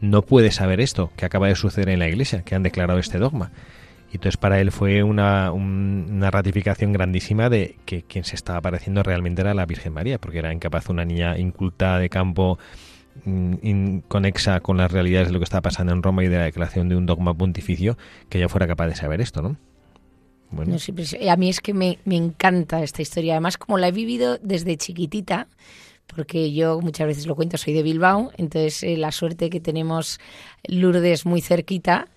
no 0.00 0.22
puede 0.22 0.52
saber 0.52 0.80
esto 0.80 1.10
que 1.16 1.26
acaba 1.26 1.48
de 1.48 1.56
suceder 1.56 1.88
en 1.88 1.98
la 1.98 2.08
iglesia, 2.08 2.42
que 2.42 2.54
han 2.54 2.62
declarado 2.62 3.00
este 3.00 3.18
dogma. 3.18 3.50
Entonces 4.16 4.38
para 4.38 4.60
él 4.60 4.72
fue 4.72 5.02
una, 5.02 5.52
una 5.52 6.30
ratificación 6.30 6.92
grandísima 6.92 7.50
de 7.50 7.76
que 7.84 8.02
quien 8.02 8.24
se 8.24 8.34
estaba 8.34 8.60
apareciendo 8.60 9.02
realmente 9.02 9.42
era 9.42 9.52
la 9.52 9.66
Virgen 9.66 9.92
María, 9.92 10.18
porque 10.18 10.38
era 10.38 10.52
incapaz 10.52 10.88
una 10.88 11.04
niña 11.04 11.38
inculta 11.38 11.98
de 11.98 12.08
campo, 12.08 12.58
mm, 13.24 13.54
inconexa 13.62 14.60
con 14.60 14.78
las 14.78 14.90
realidades 14.90 15.28
de 15.28 15.34
lo 15.34 15.38
que 15.38 15.44
estaba 15.44 15.60
pasando 15.60 15.92
en 15.92 16.02
Roma 16.02 16.24
y 16.24 16.28
de 16.28 16.38
la 16.38 16.44
declaración 16.44 16.88
de 16.88 16.96
un 16.96 17.04
dogma 17.04 17.34
pontificio, 17.34 17.98
que 18.30 18.38
ella 18.38 18.48
fuera 18.48 18.66
capaz 18.66 18.86
de 18.86 18.94
saber 18.94 19.20
esto, 19.20 19.42
¿no? 19.42 19.56
Bueno. 20.50 20.76
a 21.28 21.36
mí 21.36 21.48
es 21.50 21.60
que 21.60 21.74
me, 21.74 21.98
me 22.04 22.16
encanta 22.16 22.82
esta 22.82 23.02
historia. 23.02 23.34
Además, 23.34 23.58
como 23.58 23.76
la 23.76 23.88
he 23.88 23.92
vivido 23.92 24.38
desde 24.38 24.78
chiquitita, 24.78 25.48
porque 26.06 26.54
yo 26.54 26.80
muchas 26.80 27.06
veces 27.06 27.26
lo 27.26 27.34
cuento, 27.34 27.58
soy 27.58 27.74
de 27.74 27.82
Bilbao, 27.82 28.30
entonces 28.38 28.82
eh, 28.82 28.96
la 28.96 29.12
suerte 29.12 29.50
que 29.50 29.60
tenemos 29.60 30.20
Lourdes 30.66 31.26
muy 31.26 31.42
cerquita, 31.42 32.08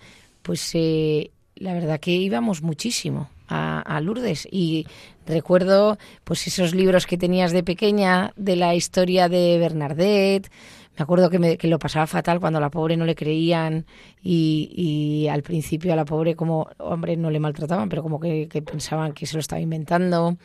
pues 0.42 0.70
eh, 0.74 1.32
la 1.60 1.74
verdad 1.74 2.00
que 2.00 2.10
íbamos 2.10 2.62
muchísimo 2.62 3.28
a, 3.46 4.00
Lourdes 4.00 4.48
y 4.50 4.86
recuerdo 5.26 5.98
pues 6.24 6.46
esos 6.46 6.74
libros 6.74 7.06
que 7.06 7.18
tenías 7.18 7.52
de 7.52 7.62
pequeña 7.62 8.32
de 8.36 8.56
la 8.56 8.74
historia 8.74 9.28
de 9.28 9.58
Bernadette. 9.58 10.50
Me 10.96 11.02
acuerdo 11.02 11.30
que, 11.30 11.38
me, 11.38 11.56
que 11.56 11.68
lo 11.68 11.78
pasaba 11.78 12.06
fatal 12.06 12.40
cuando 12.40 12.58
a 12.58 12.60
la 12.60 12.70
pobre 12.70 12.96
no 12.96 13.04
le 13.04 13.14
creían 13.14 13.86
y, 14.22 14.70
y, 14.74 15.28
al 15.28 15.42
principio 15.42 15.92
a 15.92 15.96
la 15.96 16.04
pobre 16.04 16.36
como, 16.36 16.68
hombre, 16.78 17.16
no 17.16 17.30
le 17.30 17.40
maltrataban, 17.40 17.88
pero 17.88 18.02
como 18.02 18.20
que 18.20 18.48
pensaban 18.64 19.12
que 19.12 19.26
se 19.26 19.34
lo 19.34 19.40
estaba 19.40 19.60
inventando. 19.60 20.36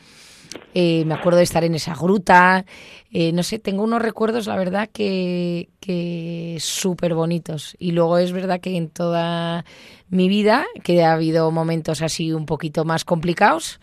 Eh, 0.73 1.05
me 1.05 1.13
acuerdo 1.13 1.37
de 1.37 1.43
estar 1.43 1.63
en 1.63 1.75
esa 1.75 1.95
gruta. 1.95 2.65
Eh, 3.11 3.31
no 3.31 3.43
sé, 3.43 3.59
tengo 3.59 3.83
unos 3.83 4.01
recuerdos, 4.01 4.47
la 4.47 4.57
verdad, 4.57 4.89
que, 4.91 5.69
que 5.79 6.57
súper 6.59 7.13
bonitos. 7.13 7.75
Y 7.79 7.91
luego 7.91 8.17
es 8.17 8.31
verdad 8.31 8.59
que 8.59 8.75
en 8.75 8.89
toda 8.89 9.63
mi 10.09 10.27
vida, 10.27 10.65
que 10.83 11.03
ha 11.03 11.13
habido 11.13 11.49
momentos 11.51 12.01
así 12.01 12.33
un 12.33 12.45
poquito 12.45 12.85
más 12.85 13.05
complicados, 13.05 13.79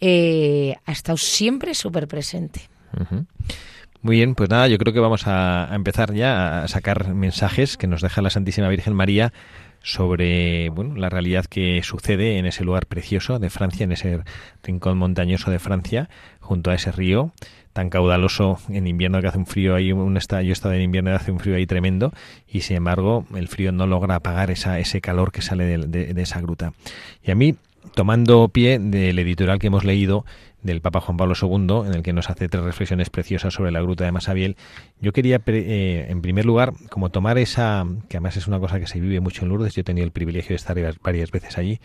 eh, 0.00 0.76
ha 0.84 0.92
estado 0.92 1.16
siempre 1.16 1.74
súper 1.74 2.08
presente. 2.08 2.68
Muy 4.02 4.16
bien, 4.16 4.34
pues 4.34 4.50
nada, 4.50 4.68
yo 4.68 4.76
creo 4.78 4.92
que 4.92 5.00
vamos 5.00 5.22
a, 5.26 5.70
empezar 5.72 6.12
ya 6.12 6.62
a 6.62 6.68
sacar 6.68 7.14
mensajes 7.14 7.76
que 7.76 7.86
nos 7.86 8.02
deja 8.02 8.20
la 8.20 8.30
Santísima 8.30 8.68
Virgen 8.68 8.92
María 8.94 9.32
sobre 9.84 10.70
bueno, 10.70 10.96
la 10.96 11.10
realidad 11.10 11.44
que 11.44 11.82
sucede 11.84 12.38
en 12.38 12.46
ese 12.46 12.64
lugar 12.64 12.86
precioso 12.86 13.38
de 13.38 13.50
Francia, 13.50 13.84
en 13.84 13.92
ese 13.92 14.24
rincón 14.62 14.96
montañoso 14.98 15.50
de 15.50 15.58
Francia, 15.58 16.08
junto 16.40 16.70
a 16.70 16.74
ese 16.74 16.90
río 16.90 17.32
tan 17.74 17.90
caudaloso 17.90 18.58
en 18.68 18.86
invierno 18.86 19.20
que 19.20 19.26
hace 19.26 19.38
un 19.38 19.46
frío 19.46 19.74
ahí, 19.74 19.92
un 19.92 20.16
yo 20.16 20.38
he 20.38 20.50
estado 20.52 20.74
en 20.74 20.82
invierno 20.82 21.10
y 21.10 21.14
hace 21.14 21.32
un 21.32 21.40
frío 21.40 21.56
ahí 21.56 21.66
tremendo 21.66 22.12
y 22.48 22.60
sin 22.60 22.76
embargo 22.76 23.26
el 23.34 23.48
frío 23.48 23.72
no 23.72 23.86
logra 23.86 24.14
apagar 24.14 24.52
esa, 24.52 24.78
ese 24.78 25.00
calor 25.00 25.32
que 25.32 25.42
sale 25.42 25.64
de, 25.64 26.14
de 26.14 26.22
esa 26.22 26.40
gruta. 26.40 26.72
Y 27.22 27.32
a 27.32 27.34
mí, 27.34 27.56
tomando 27.94 28.48
pie 28.48 28.78
del 28.78 29.18
editorial 29.18 29.58
que 29.58 29.66
hemos 29.66 29.84
leído, 29.84 30.24
del 30.64 30.80
Papa 30.80 31.00
Juan 31.00 31.16
Pablo 31.16 31.34
II, 31.40 31.86
en 31.86 31.94
el 31.94 32.02
que 32.02 32.12
nos 32.12 32.30
hace 32.30 32.48
tres 32.48 32.64
reflexiones 32.64 33.10
preciosas 33.10 33.54
sobre 33.54 33.70
la 33.70 33.80
gruta 33.80 34.04
de 34.04 34.10
Masabiel. 34.10 34.56
Yo 35.00 35.12
quería, 35.12 35.40
eh, 35.46 36.06
en 36.08 36.22
primer 36.22 36.46
lugar, 36.46 36.72
como 36.90 37.10
tomar 37.10 37.38
esa, 37.38 37.86
que 38.08 38.16
además 38.16 38.36
es 38.36 38.48
una 38.48 38.58
cosa 38.58 38.80
que 38.80 38.86
se 38.86 38.98
vive 38.98 39.20
mucho 39.20 39.44
en 39.44 39.50
Lourdes, 39.50 39.74
yo 39.74 39.82
he 39.82 39.84
tenido 39.84 40.04
el 40.04 40.10
privilegio 40.10 40.50
de 40.50 40.56
estar 40.56 40.76
varias 41.02 41.30
veces 41.30 41.58
allí, 41.58 41.80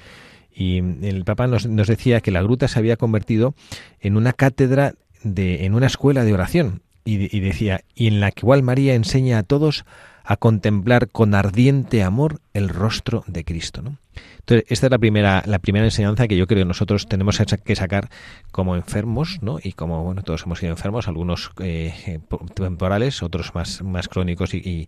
y 0.51 0.79
el 0.79 1.23
Papa 1.25 1.45
nos, 1.45 1.63
decía 1.87 2.21
que 2.21 2.31
la 2.31 2.41
gruta 2.41 2.67
se 2.67 2.79
había 2.79 2.97
convertido 2.97 3.53
en 3.99 4.17
una 4.17 4.33
cátedra, 4.33 4.95
de, 5.21 5.65
en 5.65 5.75
una 5.75 5.87
escuela 5.87 6.23
de 6.23 6.33
oración, 6.33 6.81
y, 7.03 7.35
y 7.35 7.41
decía, 7.41 7.81
y 7.95 8.07
en 8.07 8.21
la 8.21 8.31
que 8.31 8.45
María 8.61 8.95
enseña 8.95 9.39
a 9.39 9.43
todos 9.43 9.85
a 10.29 10.37
contemplar 10.37 11.09
con 11.09 11.33
ardiente 11.33 12.03
amor 12.03 12.39
el 12.53 12.69
rostro 12.69 13.23
de 13.25 13.43
Cristo. 13.43 13.81
¿no? 13.81 13.97
Entonces, 14.41 14.63
esta 14.69 14.85
es 14.85 14.91
la 14.91 14.99
primera, 14.99 15.41
la 15.47 15.57
primera 15.57 15.85
enseñanza 15.85 16.27
que 16.27 16.37
yo 16.37 16.45
creo 16.45 16.59
que 16.59 16.65
nosotros 16.65 17.07
tenemos 17.07 17.41
que 17.65 17.75
sacar 17.75 18.09
como 18.51 18.75
enfermos, 18.75 19.39
¿no? 19.41 19.57
Y 19.63 19.71
como, 19.71 20.03
bueno, 20.03 20.21
todos 20.21 20.43
hemos 20.43 20.59
sido 20.59 20.71
enfermos, 20.71 21.07
algunos 21.07 21.49
eh, 21.63 22.19
temporales, 22.53 23.23
otros 23.23 23.55
más, 23.55 23.81
más 23.81 24.07
crónicos 24.07 24.53
y, 24.53 24.87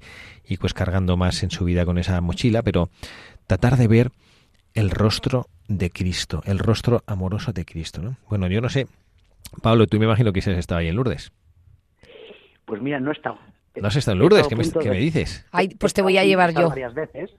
pues 0.60 0.75
cargando 0.75 1.17
más 1.17 1.41
en 1.41 1.50
su 1.50 1.65
vida 1.65 1.86
con 1.86 1.98
esa 1.98 2.21
mochila, 2.21 2.62
pero 2.62 2.91
tratar 3.48 3.77
de 3.77 3.88
ver 3.88 4.12
el 4.75 4.91
rostro 4.91 5.48
de 5.67 5.89
Cristo, 5.89 6.43
el 6.45 6.60
rostro 6.60 7.03
amoroso 7.07 7.51
de 7.51 7.65
Cristo, 7.65 8.03
¿no? 8.03 8.15
Bueno, 8.29 8.45
yo 8.45 8.62
no 8.62 8.69
sé, 8.69 8.86
Pablo, 9.63 9.88
tú 9.88 9.98
me 9.98 10.05
imagino 10.05 10.33
que 10.33 10.39
has 10.39 10.48
estado 10.50 10.81
ahí 10.81 10.88
en 10.88 10.98
Lourdes. 10.98 11.31
Pues 12.65 12.79
mira, 12.79 13.00
no 13.00 13.10
he 13.10 13.13
estado. 13.13 13.39
¿No 13.75 13.87
has 13.87 13.95
estado 13.95 14.13
en 14.13 14.19
Lourdes? 14.19 14.47
¿Qué 14.47 14.55
me, 14.55 14.97
dices? 14.97 15.45
Ay, 15.51 15.69
pues 15.69 15.93
te 15.93 16.01
voy 16.01 16.17
a 16.17 16.25
llevar 16.25 16.53
yo. 16.53 16.69
Varias 16.69 16.93
veces 16.93 17.31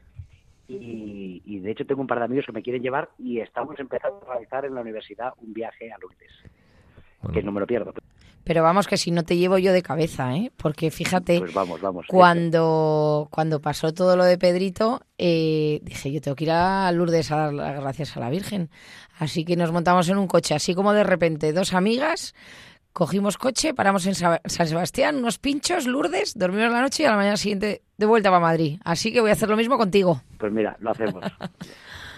y, 0.80 1.58
de 1.58 1.70
hecho 1.70 1.84
tengo 1.86 2.00
un 2.00 2.06
par 2.06 2.18
de 2.18 2.24
amigos 2.24 2.46
que 2.46 2.52
me 2.52 2.62
quieren 2.62 2.82
llevar 2.82 3.10
y 3.18 3.40
estamos 3.40 3.78
empezando 3.78 4.22
a 4.26 4.32
realizar 4.32 4.64
en 4.64 4.74
la 4.74 4.80
universidad 4.80 5.32
un 5.38 5.52
viaje 5.52 5.92
a 5.92 5.98
Lourdes, 5.98 6.32
que 7.32 7.42
no 7.42 7.52
me 7.52 7.60
lo 7.60 7.66
pierdo. 7.66 7.92
Pero 8.44 8.64
vamos 8.64 8.88
que 8.88 8.96
si 8.96 9.12
no 9.12 9.22
te 9.22 9.36
llevo 9.36 9.58
yo 9.58 9.72
de 9.72 9.82
cabeza, 9.82 10.34
¿eh? 10.34 10.50
Porque 10.56 10.90
fíjate, 10.90 11.38
pues 11.38 11.54
vamos, 11.54 11.80
vamos, 11.80 12.06
cuando, 12.08 13.28
cuando 13.30 13.60
pasó 13.60 13.94
todo 13.94 14.16
lo 14.16 14.24
de 14.24 14.36
Pedrito, 14.36 15.02
eh, 15.16 15.78
dije 15.84 16.10
yo 16.10 16.20
tengo 16.20 16.34
que 16.34 16.44
ir 16.44 16.50
a 16.50 16.90
Lourdes 16.90 17.30
a 17.30 17.36
dar 17.36 17.54
las 17.54 17.80
gracias 17.80 18.16
a 18.16 18.20
la 18.20 18.30
Virgen. 18.30 18.68
Así 19.18 19.44
que 19.44 19.54
nos 19.54 19.70
montamos 19.70 20.08
en 20.08 20.18
un 20.18 20.26
coche, 20.26 20.54
así 20.54 20.74
como 20.74 20.92
de 20.92 21.04
repente 21.04 21.52
dos 21.52 21.72
amigas 21.72 22.34
Cogimos 22.92 23.38
coche, 23.38 23.72
paramos 23.72 24.06
en 24.06 24.14
San 24.14 24.40
Sebastián, 24.44 25.16
unos 25.16 25.38
pinchos, 25.38 25.86
Lourdes, 25.86 26.36
dormimos 26.36 26.70
la 26.70 26.82
noche 26.82 27.04
y 27.04 27.06
a 27.06 27.10
la 27.10 27.16
mañana 27.16 27.36
siguiente 27.38 27.82
de 27.96 28.06
vuelta 28.06 28.28
para 28.28 28.40
Madrid. 28.40 28.80
Así 28.84 29.12
que 29.12 29.20
voy 29.20 29.30
a 29.30 29.32
hacer 29.32 29.48
lo 29.48 29.56
mismo 29.56 29.78
contigo. 29.78 30.20
Pues 30.38 30.52
mira, 30.52 30.76
lo 30.80 30.90
hacemos. 30.90 31.24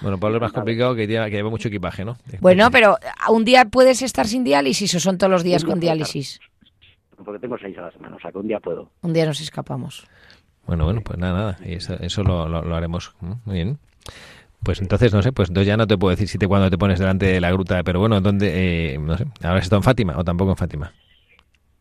Bueno, 0.03 0.19
Pablo 0.19 0.37
es 0.37 0.43
más 0.43 0.53
complicado 0.53 0.95
que 0.95 1.07
lleva, 1.07 1.31
que 1.31 1.37
lleva 1.37 1.49
mucho 1.49 1.69
equipaje, 1.69 2.05
¿no? 2.05 2.19
Bueno, 2.41 2.71
pero 2.71 2.99
un 3.31 3.43
día 3.43 3.65
puedes 3.65 4.03
estar 4.03 4.27
sin 4.27 4.45
diálisis 4.45 4.95
o 4.97 5.01
son 5.01 5.17
todos 5.17 5.31
los 5.31 5.43
días 5.43 5.65
con 5.65 5.81
diálisis. 5.81 6.41
Porque 7.25 7.39
tengo 7.41 7.57
seis 7.57 7.79
a 7.79 7.83
la 7.83 7.91
semana, 7.91 8.17
o 8.17 8.21
sea 8.21 8.31
que 8.31 8.37
un 8.37 8.47
día 8.47 8.61
puedo. 8.61 8.91
Un 9.01 9.15
día 9.15 9.25
nos 9.25 9.41
escapamos. 9.41 10.07
Bueno, 10.67 10.85
bueno, 10.85 11.01
pues 11.03 11.19
nada, 11.19 11.33
nada. 11.33 11.59
Eso, 11.65 11.95
eso 12.01 12.23
lo, 12.23 12.49
lo, 12.49 12.77
haremos. 12.77 13.15
Muy 13.21 13.55
bien. 13.55 13.79
Pues 14.65 14.81
entonces, 14.81 15.13
no 15.13 15.21
sé, 15.21 15.33
pues 15.33 15.51
entonces 15.51 15.69
ya 15.69 15.77
no 15.77 15.87
te 15.87 15.99
puedo 15.99 16.11
decir 16.11 16.27
si 16.27 16.39
te 16.39 16.49
cuando 16.49 16.71
te 16.71 16.79
pones 16.79 16.99
delante 16.99 17.27
de 17.27 17.41
la 17.41 17.53
gruta, 17.53 17.83
pero 17.83 18.01
bueno, 18.01 18.21
¿dónde? 18.23 18.95
Eh, 18.95 18.99
no 18.99 19.17
sé, 19.17 19.27
¿ahora 19.43 19.59
has 19.59 19.65
estado 19.65 19.81
en 19.81 19.85
Fátima 19.85 20.17
o 20.17 20.25
tampoco 20.25 20.53
en 20.53 20.57
Fátima? 20.57 20.93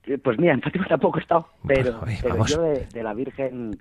Eh, 0.05 0.17
pues 0.17 0.37
mira, 0.37 0.53
en 0.53 0.61
Fátima 0.61 0.85
tampoco 0.87 1.17
he 1.17 1.21
estado, 1.21 1.47
pero, 1.65 2.01
yo 2.47 2.61
de, 2.61 3.03
la 3.03 3.13
Virgen 3.13 3.79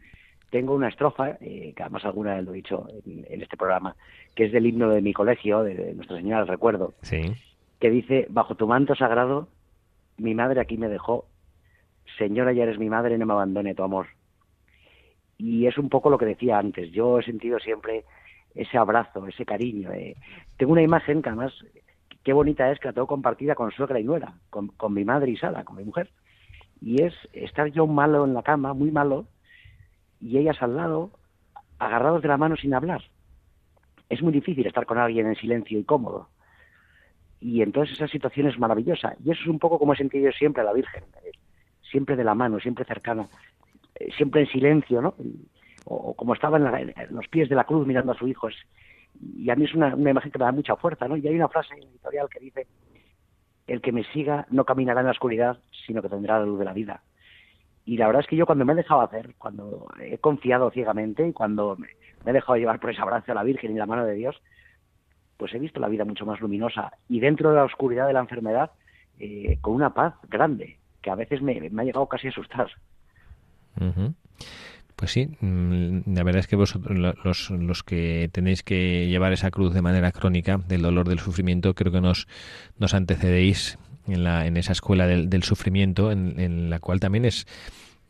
tengo 0.50 0.74
una 0.74 0.88
estrofa, 0.88 1.36
eh, 1.40 1.72
que 1.76 1.82
además 1.82 2.04
alguna 2.04 2.36
vez 2.36 2.44
lo 2.44 2.52
he 2.52 2.56
dicho 2.56 2.86
en, 3.04 3.42
este 3.42 3.56
programa, 3.56 3.96
que 4.36 4.44
es 4.44 4.52
del 4.52 4.66
himno 4.66 4.88
de 4.90 5.02
mi 5.02 5.12
colegio, 5.12 5.64
de, 5.64 5.94
Nuestra 5.94 6.18
Señora 6.18 6.38
del 6.38 6.48
Recuerdo, 6.48 6.94
sí. 7.02 7.34
que 7.80 7.90
dice, 7.90 8.26
bajo 8.30 8.54
tu 8.54 8.68
manto 8.68 8.94
sagrado, 8.94 9.48
mi 10.16 10.34
madre 10.36 10.60
aquí 10.60 10.76
me 10.76 10.88
dejó, 10.88 11.26
Señora, 12.18 12.52
ya 12.52 12.62
eres 12.62 12.78
mi 12.78 12.88
madre, 12.88 13.18
no 13.18 13.26
me 13.26 13.32
abandone 13.32 13.74
tu 13.74 13.82
amor. 13.82 14.06
Y 15.38 15.66
es 15.66 15.76
un 15.76 15.88
poco 15.88 16.08
lo 16.08 16.18
que 16.18 16.26
decía 16.26 16.58
antes, 16.58 16.92
yo 16.92 17.18
he 17.18 17.24
sentido 17.24 17.58
siempre 17.58 18.04
ese 18.54 18.78
abrazo, 18.78 19.26
ese 19.26 19.44
cariño. 19.44 19.92
Eh. 19.92 20.16
Tengo 20.56 20.72
una 20.72 20.82
imagen 20.82 21.22
que 21.22 21.28
además, 21.28 21.52
qué 22.22 22.32
bonita 22.32 22.70
es, 22.70 22.78
que 22.78 22.88
la 22.88 22.92
tengo 22.92 23.06
compartida 23.06 23.54
con 23.54 23.70
suegra 23.70 24.00
y 24.00 24.04
nuera, 24.04 24.34
con, 24.50 24.70
mi 24.92 25.04
madre 25.04 25.30
y 25.30 25.36
Sara, 25.36 25.64
con 25.64 25.76
mi 25.76 25.84
mujer. 25.84 26.10
Y 26.80 27.02
es 27.02 27.14
estar 27.32 27.68
yo 27.68 27.86
malo 27.86 28.24
en 28.24 28.34
la 28.34 28.42
cama, 28.42 28.74
muy 28.74 28.90
malo, 28.90 29.26
y 30.20 30.38
ellas 30.38 30.60
al 30.60 30.76
lado, 30.76 31.10
agarrados 31.78 32.22
de 32.22 32.28
la 32.28 32.36
mano 32.36 32.56
sin 32.56 32.74
hablar. 32.74 33.02
Es 34.08 34.22
muy 34.22 34.32
difícil 34.32 34.66
estar 34.66 34.86
con 34.86 34.98
alguien 34.98 35.26
en 35.26 35.36
silencio 35.36 35.78
y 35.78 35.84
cómodo. 35.84 36.28
Y 37.40 37.62
entonces 37.62 37.96
esa 37.96 38.08
situación 38.08 38.46
es 38.46 38.58
maravillosa. 38.58 39.14
Y 39.24 39.30
eso 39.30 39.40
es 39.42 39.48
un 39.48 39.58
poco 39.58 39.78
como 39.78 39.94
he 39.94 39.96
sentido 39.96 40.30
siempre 40.32 40.62
a 40.62 40.64
la 40.64 40.72
Virgen. 40.72 41.02
Eh, 41.24 41.32
siempre 41.92 42.16
de 42.16 42.24
la 42.24 42.34
mano, 42.34 42.58
siempre 42.58 42.84
cercana, 42.84 43.28
eh, 43.94 44.10
siempre 44.16 44.40
en 44.40 44.46
silencio, 44.48 45.02
¿no? 45.02 45.14
O, 45.84 46.14
como 46.14 46.34
estaba 46.34 46.58
en, 46.58 46.94
los 47.10 47.28
pies 47.28 47.48
de 47.48 47.56
la 47.56 47.64
cruz 47.64 47.86
mirando 47.86 48.12
a 48.12 48.18
su 48.18 48.28
hijo. 48.28 48.48
y 49.20 49.50
a 49.50 49.56
mí 49.56 49.64
es 49.64 49.74
una, 49.74 49.88
imagen 49.88 50.30
que 50.30 50.38
me 50.38 50.44
da 50.44 50.52
mucha 50.52 50.76
fuerza, 50.76 51.08
¿no? 51.08 51.16
Y 51.16 51.26
hay 51.26 51.34
una 51.34 51.48
frase 51.48 51.74
editorial 51.74 52.28
que 52.28 52.40
dice, 52.40 52.66
el 53.66 53.80
que 53.80 53.92
me 53.92 54.04
siga 54.12 54.46
no 54.50 54.64
caminará 54.64 55.00
en 55.00 55.06
la 55.06 55.12
oscuridad, 55.12 55.58
sino 55.86 56.02
que 56.02 56.08
tendrá 56.08 56.38
la 56.38 56.46
luz 56.46 56.58
de 56.58 56.64
la 56.64 56.72
vida. 56.72 57.02
Y 57.84 57.96
la 57.96 58.06
verdad 58.06 58.22
es 58.22 58.28
que 58.28 58.36
yo 58.36 58.46
cuando 58.46 58.64
me 58.64 58.72
he 58.74 58.76
dejado 58.76 59.00
hacer, 59.00 59.34
cuando 59.38 59.88
he 60.00 60.18
confiado 60.18 60.70
ciegamente 60.70 61.26
y 61.26 61.32
cuando 61.32 61.76
me, 61.76 61.88
he 62.24 62.32
dejado 62.32 62.56
llevar 62.56 62.78
por 62.78 62.90
ese 62.90 63.02
abrazo 63.02 63.32
a 63.32 63.34
la 63.34 63.42
Virgen 63.42 63.72
y 63.72 63.78
la 63.78 63.86
mano 63.86 64.04
de 64.04 64.14
Dios, 64.14 64.40
pues 65.36 65.52
he 65.54 65.58
visto 65.58 65.80
la 65.80 65.88
vida 65.88 66.04
mucho 66.04 66.24
más 66.24 66.40
luminosa 66.40 66.92
y 67.08 67.18
dentro 67.18 67.50
de 67.50 67.56
la 67.56 67.64
oscuridad 67.64 68.06
de 68.06 68.12
la 68.12 68.20
enfermedad, 68.20 68.70
eh, 69.18 69.58
con 69.60 69.74
una 69.74 69.92
paz 69.92 70.14
grande, 70.28 70.78
que 71.00 71.10
a 71.10 71.16
veces 71.16 71.42
me, 71.42 71.52
ha 71.56 71.84
llegado 71.84 72.06
casi 72.06 72.28
a 72.28 72.30
asustar. 72.30 72.68
Pues 74.96 75.12
sí, 75.12 75.28
mm, 75.40 76.14
la 76.14 76.22
verdad 76.22 76.40
es 76.40 76.46
que 76.46 76.56
vosotros, 76.56 76.98
los, 77.50 77.82
que 77.82 78.28
tenéis 78.32 78.62
que 78.62 79.08
llevar 79.08 79.32
esa 79.32 79.50
cruz 79.50 79.74
de 79.74 79.82
manera 79.82 80.12
crónica 80.12 80.58
del 80.58 80.82
dolor 80.82 81.08
del 81.08 81.18
sufrimiento, 81.18 81.74
creo 81.74 81.92
que 81.92 82.00
nos, 82.00 82.26
antecedéis 82.92 83.78
en, 84.06 84.24
la, 84.24 84.46
en 84.46 84.56
esa 84.56 84.72
escuela 84.72 85.06
del, 85.06 85.42
sufrimiento, 85.42 86.12
en, 86.12 86.38
en, 86.38 86.70
la 86.70 86.78
cual 86.78 87.00
también 87.00 87.24
es 87.24 87.46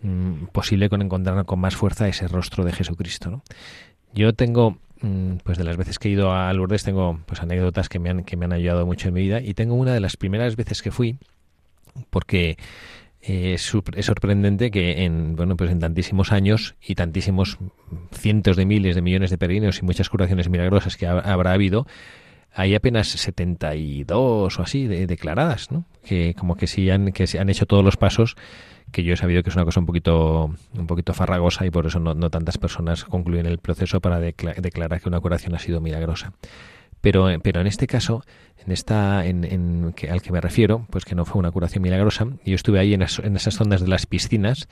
mm, 0.03 0.47
posible 0.53 0.88
con 0.88 1.03
encontrar 1.03 1.45
con 1.45 1.61
más 1.61 1.77
fuerza 1.77 2.09
ese 2.09 2.29
rostro 2.29 2.64
de 2.64 2.73
Jesucristo. 2.73 3.31
¿no? 3.31 3.42
Yo 4.14 4.35
tengo, 4.35 4.79
mm, 5.01 5.37
pues 5.45 5.59
de 5.59 5.64
las 5.64 5.77
veces 5.77 5.99
que 5.99 6.09
he 6.09 6.12
ido 6.12 6.33
a 6.33 6.53
Lourdes, 6.53 6.85
tengo 6.85 7.21
pues 7.27 7.40
anécdotas 7.40 7.88
que 7.88 7.99
me 7.99 8.11
han, 8.11 8.25
que 8.25 8.37
me 8.37 8.45
han 8.45 8.53
ayudado 8.53 8.85
mucho 8.87 9.09
en 9.09 9.14
mi 9.14 9.23
vida 9.23 9.40
y 9.40 9.55
tengo 9.55 9.75
una 9.75 9.95
de 9.95 10.01
las 10.01 10.16
primeras 10.16 10.57
veces 10.57 10.83
que 10.83 10.90
fui, 10.90 11.16
porque 12.11 12.59
eh, 13.23 13.55
es 13.55 14.07
sorprendente 14.07 14.71
que 14.71 15.05
en 15.05 15.37
bueno 15.37 15.57
pues 15.57 15.71
en 15.71 15.79
tantísimos 15.79 16.33
años 16.33 16.75
y 16.85 16.97
tantísimos 16.97 17.59
cientos 18.11 18.57
de 18.57 18.67
miles 18.67 18.97
de 18.97 19.03
millones 19.03 19.31
de 19.31 19.39
peregrinos 19.39 19.79
y 19.79 19.85
muchas 19.85 20.09
curaciones 20.09 20.49
milagrosas 20.49 20.97
que 20.97 21.07
habrá 21.07 21.53
habido 21.53 21.87
hay 22.55 22.75
apenas 22.75 23.09
72 23.09 24.59
o 24.59 24.63
así 24.63 24.87
de, 24.87 25.07
declaradas 25.07 25.71
¿no? 25.71 25.85
que 26.05 26.35
como 26.35 26.57
que 26.57 26.67
sí 26.67 26.91
han 26.91 27.13
que 27.13 27.27
se 27.29 27.39
han 27.39 27.49
hecho 27.49 27.67
todos 27.67 27.85
los 27.85 27.97
pasos 27.97 28.37
que 28.91 29.05
yo 29.05 29.15
he 29.15 29.17
sabido 29.17 29.43
que 29.45 29.51
es 29.51 29.57
una 29.57 29.65
cosa 29.65 29.79
un 29.79 29.87
poquito 29.87 30.55
un 30.77 30.87
poquito 30.89 31.15
farragosa 31.15 31.65
y 31.65 31.71
por 31.71 31.87
eso 31.87 32.01
no, 32.01 32.29
tantas 32.29 32.59
personas 32.59 33.05
concluyen 33.05 33.47
el 33.47 33.59
proceso 33.59 34.01
para 34.01 34.19
declarar 34.19 35.01
que 35.01 35.09
una 35.09 35.21
curación 35.21 35.55
ha 35.55 35.61
sido 35.61 35.81
milagrosa 35.81 36.33
pero, 37.03 37.29
pero 37.43 37.61
en 37.61 37.67
este 37.67 37.87
caso, 37.87 38.25
en 38.65 38.73
esta, 38.73 39.27
en, 39.27 39.93
que, 39.95 40.09
al 40.09 40.23
que 40.23 40.33
me 40.33 40.41
refiero, 40.41 40.87
pues 40.88 41.05
que 41.05 41.15
no 41.15 41.27
fue 41.27 41.41
una 41.41 41.51
curación 41.51 41.83
milagrosa, 41.83 42.27
yo 42.45 42.55
estuve 42.55 42.79
ahí 42.79 42.95
en, 42.95 43.03
esas 43.03 43.55
zonas 43.55 43.83
de 43.83 43.88
las 43.88 44.07
piscinas, 44.07 44.69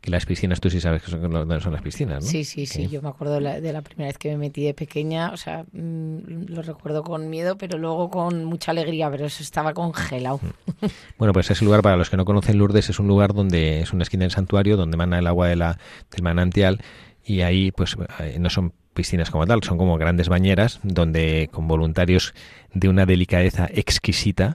que 0.00 0.10
las 0.10 0.24
piscinas, 0.24 0.60
tú 0.60 0.70
sí 0.70 0.80
sabes 0.80 1.02
que 1.02 1.10
son, 1.10 1.28
dónde 1.28 1.60
son 1.60 1.72
las 1.72 1.82
piscinas, 1.82 2.24
¿no? 2.24 2.30
Sí, 2.30 2.44
sí, 2.44 2.66
sí, 2.66 2.88
yo 2.88 3.02
me 3.02 3.08
acuerdo 3.08 3.34
de 3.34 3.72
la, 3.72 3.82
primera 3.82 4.08
vez 4.08 4.18
que 4.18 4.30
me 4.30 4.36
metí 4.36 4.64
de 4.64 4.74
pequeña, 4.74 5.30
o 5.32 5.36
sea, 5.36 5.64
mm, 5.72 6.46
lo 6.48 6.62
recuerdo 6.62 7.02
con 7.02 7.28
miedo, 7.28 7.58
pero 7.58 7.78
luego 7.78 8.10
con 8.10 8.44
mucha 8.44 8.70
alegría, 8.70 9.10
pero 9.10 9.26
eso 9.26 9.42
estaba 9.42 9.74
congelado. 9.74 10.38
Mm. 10.42 10.86
Bueno, 11.18 11.32
pues 11.32 11.50
ese 11.50 11.64
lugar, 11.64 11.82
para 11.82 11.96
los 11.96 12.10
que 12.10 12.16
no 12.16 12.24
conocen 12.24 12.58
Lourdes, 12.58 12.90
es 12.90 12.98
un 12.98 13.08
lugar 13.08 13.34
donde 13.34 13.80
es 13.80 13.92
una 13.92 14.04
esquina 14.04 14.22
del 14.22 14.32
santuario, 14.32 14.76
donde 14.76 14.96
mana 14.96 15.18
el 15.18 15.26
agua 15.26 15.48
de 15.48 15.56
la, 15.56 15.78
del 16.10 16.22
manantial, 16.22 16.80
y 17.24 17.40
ahí 17.40 17.70
pues 17.72 17.96
eh, 18.20 18.36
no 18.38 18.50
son 18.50 18.72
piscinas 18.92 19.30
como 19.30 19.46
tal, 19.46 19.62
son 19.62 19.78
como 19.78 19.96
grandes 19.98 20.28
bañeras 20.28 20.80
donde 20.82 21.48
con 21.52 21.68
voluntarios 21.68 22.34
de 22.72 22.88
una 22.88 23.06
delicadeza 23.06 23.68
exquisita 23.72 24.54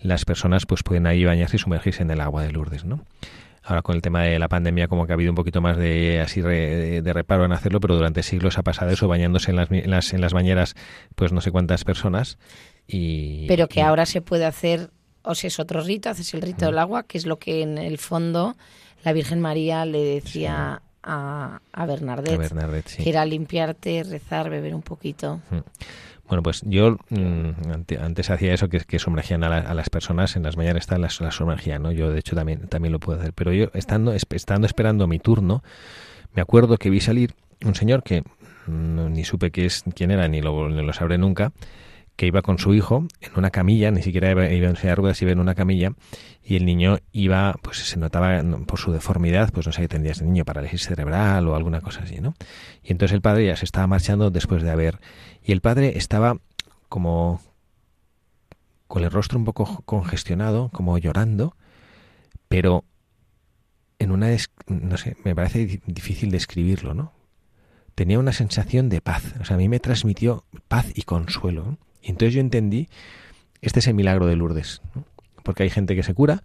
las 0.00 0.24
personas 0.24 0.66
pues 0.66 0.82
pueden 0.82 1.06
ahí 1.06 1.24
bañarse 1.24 1.56
y 1.56 1.58
sumergirse 1.58 2.02
en 2.02 2.10
el 2.10 2.20
agua 2.20 2.42
de 2.42 2.52
Lourdes, 2.52 2.84
¿no? 2.84 3.04
Ahora 3.62 3.80
con 3.80 3.96
el 3.96 4.02
tema 4.02 4.22
de 4.22 4.38
la 4.38 4.48
pandemia 4.48 4.88
como 4.88 5.06
que 5.06 5.12
ha 5.12 5.14
habido 5.14 5.32
un 5.32 5.36
poquito 5.36 5.62
más 5.62 5.78
de 5.78 6.20
así 6.20 6.42
de 6.42 7.12
reparo 7.14 7.46
en 7.46 7.52
hacerlo, 7.52 7.80
pero 7.80 7.94
durante 7.94 8.22
siglos 8.22 8.58
ha 8.58 8.62
pasado 8.62 8.90
eso 8.90 9.08
bañándose 9.08 9.50
en 9.50 9.56
las, 9.56 9.70
en 9.70 9.90
las, 9.90 10.12
en 10.12 10.20
las 10.20 10.34
bañeras 10.34 10.74
pues 11.14 11.32
no 11.32 11.40
sé 11.40 11.50
cuántas 11.50 11.84
personas 11.84 12.36
y 12.86 13.46
pero 13.48 13.66
que 13.66 13.80
ahora 13.80 14.04
se 14.04 14.20
puede 14.20 14.44
hacer 14.44 14.90
o 15.24 15.34
si 15.34 15.46
es 15.46 15.58
otro 15.58 15.80
rito, 15.80 16.10
haces 16.10 16.34
el 16.34 16.42
rito 16.42 16.66
del 16.66 16.78
agua, 16.78 17.04
que 17.04 17.16
es 17.16 17.24
lo 17.26 17.38
que 17.38 17.62
en 17.62 17.78
el 17.78 17.98
fondo 17.98 18.56
la 19.02 19.12
Virgen 19.12 19.40
María 19.40 19.86
le 19.86 20.04
decía 20.04 20.82
a, 21.04 21.60
a 21.72 21.86
Bernardet, 21.86 22.38
que 22.96 23.08
era 23.08 23.24
limpiarte, 23.24 24.02
rezar, 24.04 24.50
beber 24.50 24.74
un 24.74 24.82
poquito. 24.82 25.40
Mm. 25.50 25.58
Bueno, 26.26 26.42
pues 26.42 26.62
yo 26.64 26.96
mm, 27.10 27.50
antes 28.00 28.30
hacía 28.30 28.54
eso, 28.54 28.68
que, 28.68 28.80
que 28.80 28.98
sumergían 28.98 29.44
a, 29.44 29.74
las 29.74 29.90
personas, 29.90 30.36
en 30.36 30.42
las 30.42 30.56
mañanas 30.56 30.84
están 30.84 31.02
las, 31.02 31.20
las 31.20 31.34
sumergían, 31.34 31.82
¿no? 31.82 31.92
Yo 31.92 32.10
de 32.10 32.18
hecho 32.18 32.34
también, 32.34 32.66
también 32.68 32.92
lo 32.92 32.98
puedo 32.98 33.20
hacer, 33.20 33.34
pero 33.34 33.52
yo 33.52 33.70
estando, 33.74 34.14
estando 34.14 34.66
esperando 34.66 35.06
mi 35.06 35.18
turno, 35.18 35.62
me 36.32 36.40
acuerdo 36.40 36.78
que 36.78 36.88
vi 36.88 37.00
salir 37.00 37.34
un 37.64 37.74
señor 37.74 38.02
que 38.02 38.22
mm, 38.66 39.12
ni 39.12 39.24
supe 39.24 39.50
qué 39.50 39.66
es, 39.66 39.84
quién 39.94 40.10
era, 40.10 40.26
ni 40.28 40.40
lo, 40.40 40.70
ni 40.70 40.82
lo 40.82 40.92
sabré 40.94 41.18
nunca, 41.18 41.52
que 42.16 42.26
iba 42.26 42.42
con 42.42 42.58
su 42.58 42.74
hijo 42.74 43.06
en 43.20 43.32
una 43.36 43.50
camilla, 43.50 43.90
ni 43.90 44.02
siquiera 44.02 44.30
iba, 44.30 44.46
en 44.46 44.76
silla 44.76 44.90
de 44.90 44.94
ruedas, 44.94 45.20
iba 45.22 45.32
en 45.32 45.40
una 45.40 45.54
camilla, 45.54 45.92
y 46.42 46.56
el 46.56 46.64
niño 46.64 46.98
iba, 47.12 47.54
pues 47.62 47.78
se 47.78 47.98
notaba 47.98 48.42
por 48.66 48.78
su 48.78 48.92
deformidad, 48.92 49.50
pues 49.52 49.66
no 49.66 49.72
sé 49.72 49.82
qué 49.82 49.88
tendría 49.88 50.12
ese 50.12 50.24
niño, 50.24 50.44
parálisis 50.44 50.86
cerebral 50.86 51.48
o 51.48 51.56
alguna 51.56 51.80
cosa 51.80 52.02
así, 52.02 52.20
¿no? 52.20 52.34
Y 52.82 52.92
entonces 52.92 53.14
el 53.14 53.20
padre 53.20 53.46
ya 53.46 53.56
se 53.56 53.64
estaba 53.64 53.86
marchando 53.86 54.30
después 54.30 54.62
de 54.62 54.70
haber, 54.70 55.00
y 55.42 55.52
el 55.52 55.60
padre 55.60 55.98
estaba 55.98 56.38
como 56.88 57.40
con 58.86 59.02
el 59.02 59.10
rostro 59.10 59.38
un 59.38 59.44
poco 59.44 59.82
congestionado, 59.84 60.68
como 60.68 60.96
llorando, 60.98 61.56
pero 62.48 62.84
en 63.98 64.12
una, 64.12 64.28
no 64.68 64.96
sé, 64.96 65.16
me 65.24 65.34
parece 65.34 65.80
difícil 65.86 66.30
describirlo, 66.30 66.94
¿no? 66.94 67.12
Tenía 67.96 68.18
una 68.18 68.32
sensación 68.32 68.88
de 68.88 69.00
paz, 69.00 69.34
o 69.40 69.44
sea, 69.44 69.56
a 69.56 69.58
mí 69.58 69.68
me 69.68 69.80
transmitió 69.80 70.44
paz 70.68 70.86
y 70.94 71.02
consuelo. 71.02 71.78
Y 72.04 72.10
entonces 72.10 72.34
yo 72.34 72.40
entendí, 72.40 72.88
este 73.62 73.78
es 73.80 73.86
el 73.86 73.94
milagro 73.94 74.26
de 74.26 74.36
Lourdes, 74.36 74.82
porque 75.42 75.62
hay 75.62 75.70
gente 75.70 75.96
que 75.96 76.02
se 76.02 76.12
cura, 76.12 76.44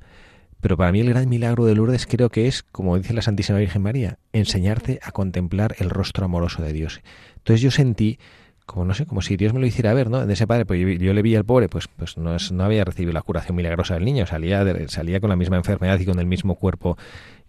pero 0.61 0.77
para 0.77 0.91
mí 0.93 1.01
el 1.01 1.09
gran 1.09 1.27
milagro 1.27 1.65
de 1.65 1.75
Lourdes 1.75 2.07
creo 2.07 2.29
que 2.29 2.47
es, 2.47 2.63
como 2.63 2.97
dice 2.97 3.13
la 3.13 3.21
Santísima 3.21 3.59
Virgen 3.59 3.81
María, 3.81 4.19
enseñarte 4.31 4.99
a 5.03 5.11
contemplar 5.11 5.75
el 5.79 5.89
rostro 5.89 6.23
amoroso 6.23 6.61
de 6.61 6.71
Dios. 6.71 7.01
Entonces 7.37 7.61
yo 7.61 7.71
sentí, 7.71 8.19
como 8.65 8.85
no 8.85 8.93
sé, 8.93 9.05
como 9.05 9.21
si 9.21 9.35
Dios 9.35 9.53
me 9.53 9.59
lo 9.59 9.65
hiciera 9.65 9.93
ver, 9.93 10.09
¿no? 10.09 10.25
De 10.25 10.33
ese 10.33 10.47
padre, 10.47 10.65
pues 10.65 10.79
yo, 10.79 11.13
le 11.13 11.21
vi 11.21 11.35
al 11.35 11.43
pobre, 11.43 11.67
pues, 11.67 11.89
pues 11.89 12.17
no, 12.17 12.37
no 12.51 12.63
había 12.63 12.85
recibido 12.85 13.11
la 13.11 13.21
curación 13.21 13.57
milagrosa 13.57 13.95
del 13.95 14.05
niño, 14.05 14.25
salía, 14.25 14.63
salía 14.87 15.19
con 15.19 15.29
la 15.29 15.35
misma 15.35 15.57
enfermedad 15.57 15.99
y 15.99 16.05
con 16.05 16.19
el 16.19 16.25
mismo 16.25 16.55
cuerpo 16.55 16.97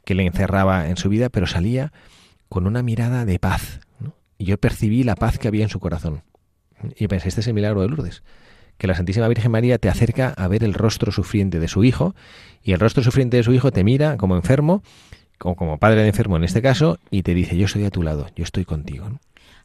que 0.05 0.17
le 0.17 0.27
encerraba 0.27 0.89
en 0.89 0.97
su 0.97 1.09
vida, 1.09 1.29
pero 1.29 1.47
salía 1.47 1.93
con 2.49 2.67
una 2.67 2.83
mirada 2.83 3.25
de 3.25 3.39
paz. 3.39 3.81
Y 4.37 4.47
yo 4.47 4.59
percibí 4.59 5.05
la 5.05 5.15
paz 5.15 5.39
que 5.39 5.47
había 5.47 5.65
en 5.65 5.69
su 5.69 5.79
corazón. 5.79 6.23
Y 6.97 7.09
pensé, 7.09 7.29
este 7.29 7.41
es 7.41 7.47
el 7.47 7.55
milagro 7.55 7.83
de 7.83 7.89
Lourdes, 7.89 8.23
que 8.79 8.87
la 8.87 8.95
Santísima 8.95 9.29
Virgen 9.29 9.51
María 9.51 9.79
te 9.79 9.89
acerca 9.89 10.31
a 10.37 10.49
ver 10.49 10.65
el 10.65 10.75
rostro 10.75 11.13
sufriente 11.13 11.61
de 11.61 11.69
su 11.69 11.85
hijo, 11.85 12.15
y 12.63 12.73
el 12.73 12.81
rostro 12.81 13.03
sufriente 13.03 13.37
de 13.37 13.43
su 13.43 13.53
hijo 13.53 13.71
te 13.71 13.85
mira 13.85 14.17
como 14.17 14.37
enfermo, 14.37 14.83
como, 15.39 15.79
padre 15.79 16.03
de 16.03 16.09
enfermo 16.09 16.37
en 16.37 16.45
este 16.45 16.63
caso, 16.63 16.99
y 17.11 17.23
te 17.23 17.35
dice, 17.35 17.57
yo 17.57 17.67
estoy 17.67 17.85
a 17.85 17.91
tu 17.91 18.03
lado, 18.03 18.27
yo 18.37 18.45
estoy 18.45 18.65
contigo. 18.65 19.09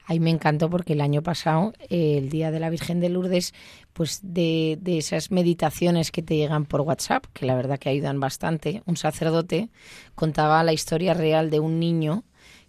Ahí 0.08 0.19
me 0.19 0.30
encantó 0.30 0.69
porque 0.69 0.93
el 0.93 1.01
año 1.01 1.23
pasado, 1.23 1.73
el 1.89 2.30
día 2.30 2.51
de 2.51 2.60
la 2.60 2.69
Virgen 2.69 2.99
de 2.99 3.10
Lourdes, 3.10 3.54
pues 3.93 4.19
de, 4.21 4.78
de, 4.80 4.99
esas 4.99 5.32
meditaciones 5.32 6.12
que 6.12 6.21
te 6.21 6.36
llegan 6.36 6.65
por 6.65 6.82
WhatsApp, 6.82 7.25
que 7.34 7.47
la 7.47 7.56
verdad 7.56 7.80
que 7.80 7.89
ayudan 7.89 8.19
bastante, 8.19 8.84
un 8.86 8.97
sacerdote 8.97 9.69
contaba 10.13 10.63
la 10.63 10.73
historia 10.73 11.15
real 11.15 11.49
de 11.49 11.60
un 11.60 11.80
niño 11.80 12.23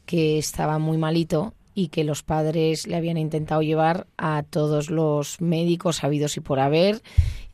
que 0.06 0.38
estaba 0.38 0.78
muy 0.78 0.96
malito 0.96 1.52
y 1.78 1.88
que 1.88 2.04
los 2.04 2.22
padres 2.22 2.86
le 2.86 2.96
habían 2.96 3.18
intentado 3.18 3.60
llevar 3.60 4.06
a 4.16 4.44
todos 4.48 4.90
los 4.90 5.42
médicos 5.42 6.02
habidos 6.02 6.38
y 6.38 6.40
por 6.40 6.58
haber 6.58 7.02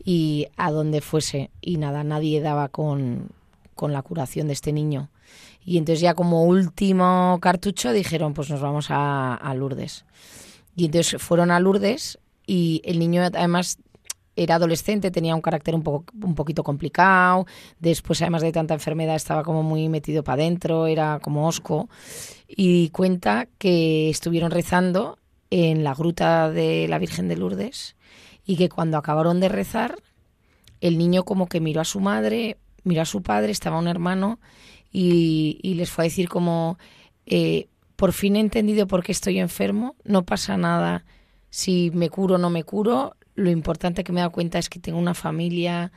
y 0.05 0.47
a 0.57 0.71
donde 0.71 1.01
fuese. 1.01 1.51
Y 1.61 1.77
nada, 1.77 2.05
nadie 2.05 2.41
daba 2.41 2.69
con, 2.69 3.31
con 3.75 3.93
la 3.93 4.01
curación 4.03 4.47
de 4.47 4.53
este 4.53 4.73
niño. 4.73 5.11
Y 5.65 5.77
entonces 5.77 6.01
ya 6.01 6.15
como 6.15 6.45
último 6.45 7.37
cartucho 7.43 7.93
dijeron, 7.93 8.33
pues 8.33 8.49
nos 8.49 8.61
vamos 8.61 8.93
a, 8.93 9.35
a 9.35 9.55
Lourdes. 9.55 10.05
Y 10.77 10.85
entonces 10.85 11.21
fueron 11.21 11.51
a 11.51 11.59
Lourdes 11.59 12.21
y 12.47 12.81
el 12.85 13.01
niño 13.01 13.23
además 13.23 13.79
era 14.37 14.55
adolescente, 14.57 15.11
tenía 15.11 15.35
un 15.35 15.43
carácter 15.43 15.75
un, 15.75 15.83
poco, 15.83 16.13
un 16.23 16.35
poquito 16.35 16.63
complicado, 16.63 17.47
después 17.79 18.23
además 18.23 18.43
de 18.43 18.53
tanta 18.53 18.75
enfermedad 18.75 19.17
estaba 19.17 19.43
como 19.43 19.63
muy 19.63 19.89
metido 19.89 20.25
para 20.25 20.43
adentro, 20.43 20.87
era 20.87 21.21
como 21.21 21.47
osco, 21.47 21.89
y 22.49 22.89
cuenta 22.91 23.49
que 23.59 24.09
estuvieron 24.11 24.51
rezando 24.51 25.19
en 25.51 25.85
la 25.85 25.95
gruta 25.95 26.51
de 26.51 26.89
la 26.89 26.99
Virgen 26.99 27.29
de 27.29 27.37
Lourdes 27.37 27.97
y 28.45 28.57
que 28.57 28.69
cuando 28.69 28.97
acabaron 28.97 29.39
de 29.41 29.49
rezar, 29.49 29.97
el 30.81 30.99
niño 30.99 31.25
como 31.25 31.47
que 31.47 31.61
miró 31.61 31.83
a 31.83 31.85
su 31.85 32.01
madre, 32.01 32.57
miró 32.85 33.03
a 33.03 33.07
su 33.07 33.23
padre, 33.23 33.53
estaba 33.53 33.79
un 33.79 33.87
hermano, 33.87 34.41
y, 34.91 35.75
les 35.77 35.91
fue 35.91 36.05
a 36.05 36.09
decir 36.09 36.29
como, 36.29 36.79
eh, 37.25 37.69
por 37.97 38.13
fin 38.13 38.37
he 38.37 38.41
entendido 38.41 38.87
por 38.87 39.03
qué 39.03 39.13
estoy 39.13 39.39
enfermo, 39.39 39.97
no 40.05 40.25
pasa 40.25 40.57
nada 40.57 41.05
si 41.49 41.91
me 41.95 42.11
curo 42.11 42.35
o 42.35 42.39
no 42.39 42.51
me 42.51 42.65
curo, 42.65 43.17
lo 43.43 43.51
importante 43.51 44.05
que 44.05 44.13
me 44.13 44.21
he 44.21 44.23
dado 44.23 44.33
cuenta 44.33 44.59
es 44.59 44.69
que 44.69 44.79
tengo 44.79 44.99
una 44.99 45.15
familia, 45.15 45.93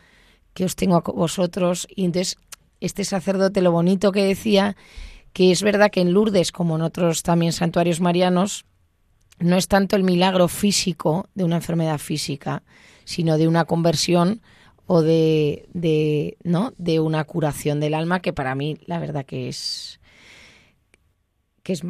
que 0.53 0.65
os 0.65 0.75
tengo 0.75 0.95
a 0.95 0.99
vosotros. 0.99 1.87
Y 1.95 2.05
entonces, 2.05 2.37
este 2.79 3.05
sacerdote, 3.05 3.61
lo 3.61 3.71
bonito 3.71 4.11
que 4.11 4.23
decía, 4.23 4.75
que 5.33 5.51
es 5.51 5.63
verdad 5.63 5.91
que 5.91 6.01
en 6.01 6.13
Lourdes, 6.13 6.51
como 6.51 6.75
en 6.75 6.81
otros 6.81 7.23
también 7.23 7.53
santuarios 7.53 7.99
marianos, 8.01 8.65
no 9.39 9.57
es 9.57 9.67
tanto 9.67 9.95
el 9.95 10.03
milagro 10.03 10.47
físico 10.47 11.27
de 11.35 11.43
una 11.43 11.57
enfermedad 11.57 11.97
física, 11.97 12.63
sino 13.03 13.37
de 13.37 13.47
una 13.47 13.65
conversión 13.65 14.41
o 14.87 15.01
de, 15.01 15.67
de, 15.73 16.37
¿no? 16.43 16.73
de 16.77 16.99
una 16.99 17.23
curación 17.25 17.79
del 17.79 17.95
alma, 17.95 18.21
que 18.21 18.33
para 18.33 18.55
mí 18.55 18.77
la 18.85 18.99
verdad 18.99 19.25
que 19.25 19.49
es, 19.49 19.99
que 21.65 21.73
es 21.73 21.81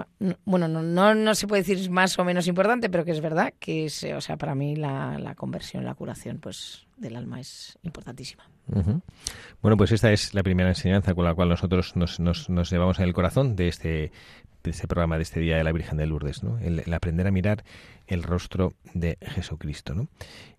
bueno 0.45 0.69
no, 0.69 0.81
no, 0.81 1.13
no 1.13 1.35
se 1.35 1.47
puede 1.47 1.61
decir 1.61 1.91
más 1.91 2.17
o 2.17 2.23
menos 2.23 2.47
importante 2.47 2.89
pero 2.89 3.03
que 3.03 3.11
es 3.11 3.19
verdad 3.19 3.53
que 3.59 3.87
es 3.87 4.05
o 4.05 4.21
sea 4.21 4.37
para 4.37 4.55
mí 4.55 4.77
la, 4.77 5.19
la 5.19 5.35
conversión 5.35 5.83
la 5.83 5.95
curación 5.95 6.39
pues 6.39 6.87
del 6.95 7.17
alma 7.17 7.41
es 7.41 7.77
importantísima. 7.83 8.49
Bueno 9.61 9.75
pues 9.75 9.91
esta 9.91 10.13
es 10.13 10.33
la 10.33 10.43
primera 10.43 10.69
enseñanza 10.69 11.13
con 11.13 11.25
la 11.25 11.35
cual 11.35 11.49
nosotros 11.49 11.97
nos, 11.97 12.21
nos, 12.21 12.49
nos 12.49 12.71
llevamos 12.71 12.99
en 12.99 13.05
el 13.05 13.13
corazón 13.13 13.57
de 13.57 13.67
este 13.67 14.11
de 14.65 14.71
este 14.71 14.87
programa 14.87 15.17
de 15.17 15.23
este 15.23 15.39
día 15.39 15.57
de 15.57 15.63
la 15.63 15.71
Virgen 15.71 15.97
de 15.97 16.05
Lourdes, 16.05 16.43
¿no? 16.43 16.57
el, 16.59 16.81
aprender 16.93 17.27
a 17.27 17.31
mirar 17.31 17.63
el 18.07 18.23
rostro 18.23 18.73
de 18.93 19.17
Jesucristo. 19.21 19.95
¿no? 19.95 20.07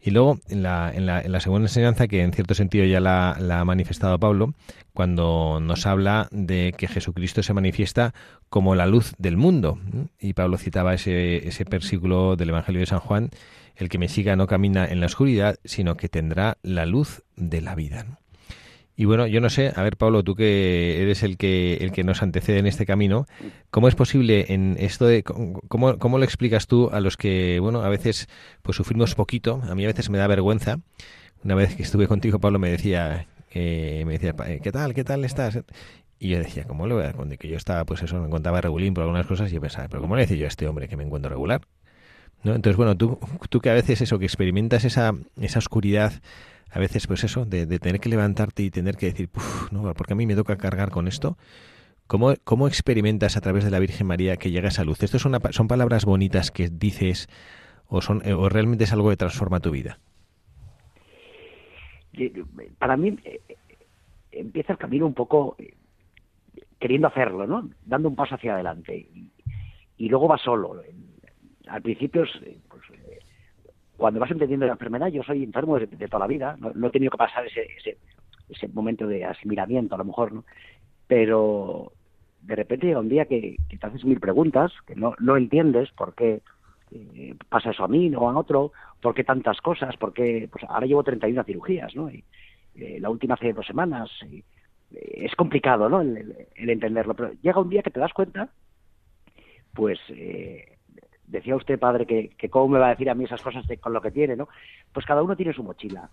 Y 0.00 0.10
luego, 0.10 0.38
en 0.48 0.62
la, 0.62 0.90
en, 0.94 1.06
la, 1.06 1.40
segunda 1.40 1.66
enseñanza, 1.66 2.08
que 2.08 2.22
en 2.22 2.32
cierto 2.32 2.54
sentido 2.54 2.84
ya 2.84 3.00
la, 3.00 3.32
ha 3.32 3.64
manifestado 3.64 4.18
Pablo, 4.18 4.54
cuando 4.92 5.60
nos 5.60 5.86
habla 5.86 6.28
de 6.30 6.74
que 6.76 6.88
Jesucristo 6.88 7.42
se 7.42 7.52
manifiesta 7.52 8.14
como 8.48 8.74
la 8.74 8.86
luz 8.86 9.14
del 9.18 9.36
mundo. 9.36 9.78
Y 10.18 10.32
Pablo 10.32 10.58
citaba 10.58 10.94
ese, 10.94 11.46
ese 11.46 11.64
versículo 11.64 12.36
del 12.36 12.50
Evangelio 12.50 12.80
de 12.80 12.86
San 12.86 13.00
Juan, 13.00 13.30
el 13.76 13.88
que 13.88 13.98
me 13.98 14.08
siga 14.08 14.36
no 14.36 14.46
camina 14.46 14.86
en 14.86 15.00
la 15.00 15.06
oscuridad, 15.06 15.58
sino 15.64 15.96
que 15.96 16.08
tendrá 16.08 16.58
la 16.62 16.86
luz 16.86 17.22
de 17.36 17.60
la 17.60 17.74
vida. 17.74 18.18
Y 18.96 19.04
bueno, 19.04 19.26
yo 19.26 19.40
no 19.42 19.50
sé, 19.50 19.72
a 19.76 19.82
ver 19.82 19.96
Pablo, 19.96 20.24
tú 20.24 20.34
que 20.34 21.02
eres 21.02 21.22
el 21.22 21.36
que 21.36 21.74
el 21.82 21.92
que 21.92 22.02
nos 22.02 22.22
antecede 22.22 22.58
en 22.58 22.66
este 22.66 22.86
camino, 22.86 23.26
¿cómo 23.70 23.88
es 23.88 23.94
posible 23.94 24.46
en 24.48 24.76
esto 24.80 25.06
de 25.06 25.22
cómo, 25.22 25.98
cómo 25.98 26.18
lo 26.18 26.24
explicas 26.24 26.66
tú 26.66 26.88
a 26.90 27.00
los 27.00 27.18
que, 27.18 27.60
bueno, 27.60 27.82
a 27.82 27.90
veces 27.90 28.26
pues 28.62 28.76
sufrimos 28.76 29.14
poquito, 29.14 29.60
a 29.68 29.74
mí 29.74 29.84
a 29.84 29.88
veces 29.88 30.08
me 30.08 30.16
da 30.18 30.26
vergüenza. 30.26 30.80
Una 31.44 31.54
vez 31.54 31.76
que 31.76 31.82
estuve 31.82 32.08
contigo, 32.08 32.40
Pablo 32.40 32.58
me 32.58 32.70
decía 32.70 33.26
eh, 33.58 34.04
me 34.04 34.18
decía, 34.18 34.34
¿qué 34.62 34.70
tal? 34.70 34.92
¿Qué 34.92 35.02
tal 35.02 35.24
estás? 35.24 35.60
Y 36.18 36.28
yo 36.28 36.38
decía, 36.38 36.64
¿cómo 36.64 36.86
le 36.86 36.92
voy 36.92 37.04
a 37.04 37.12
dar 37.12 37.38
Que 37.38 37.48
yo 37.48 37.56
estaba, 37.56 37.86
pues 37.86 38.02
eso, 38.02 38.20
me 38.20 38.28
contaba 38.28 38.60
regulín 38.60 38.92
por 38.92 39.02
algunas 39.02 39.26
cosas 39.26 39.50
y 39.50 39.54
yo 39.54 39.62
pensaba, 39.62 39.88
¿pero 39.88 40.02
cómo 40.02 40.14
le 40.14 40.22
decía 40.22 40.36
yo 40.36 40.44
a 40.44 40.48
este 40.48 40.68
hombre 40.68 40.88
que 40.88 40.96
me 40.98 41.04
encuentro 41.04 41.30
regular? 41.30 41.62
¿No? 42.42 42.54
Entonces, 42.54 42.76
bueno, 42.76 42.98
tú, 42.98 43.18
tú 43.48 43.60
que 43.60 43.70
a 43.70 43.72
veces 43.72 44.02
eso, 44.02 44.18
que 44.18 44.26
experimentas 44.26 44.84
esa, 44.84 45.14
esa 45.40 45.58
oscuridad 45.58 46.12
a 46.70 46.78
veces 46.78 47.06
pues 47.06 47.24
eso, 47.24 47.44
de, 47.44 47.66
tener 47.78 48.00
que 48.00 48.08
levantarte 48.08 48.62
y 48.62 48.70
tener 48.70 48.96
que 48.96 49.06
decir, 49.06 49.28
no, 49.70 49.92
porque 49.94 50.12
a 50.12 50.16
mí 50.16 50.26
me 50.26 50.34
toca 50.34 50.56
cargar 50.56 50.90
con 50.90 51.08
esto. 51.08 51.36
¿Cómo, 52.06 52.34
¿Cómo 52.44 52.68
experimentas 52.68 53.36
a 53.36 53.40
través 53.40 53.64
de 53.64 53.70
la 53.70 53.80
Virgen 53.80 54.06
María 54.06 54.36
que 54.36 54.50
llega 54.50 54.68
esa 54.68 54.84
luz? 54.84 55.02
¿Esto 55.02 55.18
son, 55.18 55.68
palabras 55.68 56.04
bonitas 56.04 56.52
que 56.52 56.68
dices 56.68 57.28
o, 57.88 58.00
son, 58.00 58.22
eh, 58.24 58.32
o 58.32 58.48
realmente 58.48 58.84
es 58.84 58.92
algo 58.92 59.10
que 59.10 59.16
transforma 59.16 59.58
tu 59.58 59.72
vida? 59.72 59.98
Para 62.78 62.96
mí 62.96 63.18
eh, 63.24 63.40
empieza 64.30 64.72
el 64.72 64.78
camino 64.78 65.06
un 65.06 65.14
poco 65.14 65.56
eh, 65.58 65.74
queriendo 66.78 67.08
hacerlo, 67.08 67.46
¿no? 67.46 67.68
Dando 67.84 68.08
un 68.08 68.16
paso 68.16 68.36
hacia 68.36 68.54
adelante. 68.54 69.08
Y, 69.98 70.08
luego 70.08 70.28
va 70.28 70.38
solo. 70.38 70.80
Al 71.66 71.82
principio 71.82 72.22
es, 72.22 72.30
cuando 73.96 74.20
vas 74.20 74.30
entendiendo 74.30 74.66
la 74.66 74.72
enfermedad, 74.72 75.08
yo 75.08 75.22
soy 75.22 75.42
enfermo 75.42 75.78
de, 75.78 75.86
toda 75.86 76.20
la 76.20 76.26
vida, 76.26 76.56
no, 76.58 76.86
he 76.86 76.90
tenido 76.90 77.10
que 77.10 77.18
pasar 77.18 77.46
ese, 77.46 77.66
ese, 77.78 77.98
ese, 78.48 78.68
momento 78.68 79.06
de 79.06 79.24
asimilamiento 79.24 79.94
a 79.94 79.98
lo 79.98 80.04
mejor, 80.04 80.32
¿no? 80.32 80.44
Pero 81.06 81.92
de 82.42 82.56
repente 82.56 82.86
llega 82.86 83.00
un 83.00 83.08
día 83.08 83.24
que, 83.24 83.56
te 83.68 83.86
haces 83.86 84.04
mil 84.04 84.20
preguntas, 84.20 84.72
que 84.86 84.94
no, 84.94 85.14
no 85.18 85.36
entiendes 85.36 85.90
por 85.92 86.14
qué 86.14 86.42
eh, 86.92 87.34
pasa 87.48 87.70
eso 87.70 87.84
a 87.84 87.88
mí, 87.88 88.08
no 88.08 88.28
a 88.28 88.38
otro, 88.38 88.72
por 89.00 89.14
qué 89.14 89.24
tantas 89.24 89.60
cosas, 89.60 89.96
por 89.96 90.12
qué, 90.12 90.48
pues 90.50 90.64
ahora 90.68 90.86
llevo 90.86 91.02
31 91.02 91.44
cirugías, 91.44 91.94
¿no? 91.96 92.08
Eh, 92.08 92.98
la 93.00 93.10
última 93.10 93.34
hace 93.34 93.52
dos 93.52 93.66
semanas, 93.66 94.10
eh, 94.30 94.42
es 94.90 95.34
complicado, 95.34 95.88
¿no? 95.88 96.02
El, 96.02 96.46
entenderlo, 96.54 97.14
pero 97.14 97.32
llega 97.42 97.60
un 97.60 97.70
día 97.70 97.82
que 97.82 97.90
te 97.90 98.00
das 98.00 98.12
cuenta, 98.12 98.50
pues 99.74 99.98
decía 101.26 101.56
usted, 101.56 101.78
padre, 101.78 102.06
que, 102.06 102.48
cómo 102.48 102.68
me 102.68 102.78
va 102.78 102.86
a 102.86 102.90
decir 102.90 103.10
a 103.10 103.14
mí 103.14 103.24
esas 103.24 103.42
cosas 103.42 103.64
con 103.80 103.92
lo 103.92 104.00
que 104.00 104.10
tiene, 104.10 104.36
¿no? 104.36 104.48
Pues 104.92 105.06
cada 105.06 105.22
uno 105.22 105.36
tiene 105.36 105.52
su 105.52 105.62
mochila. 105.62 106.10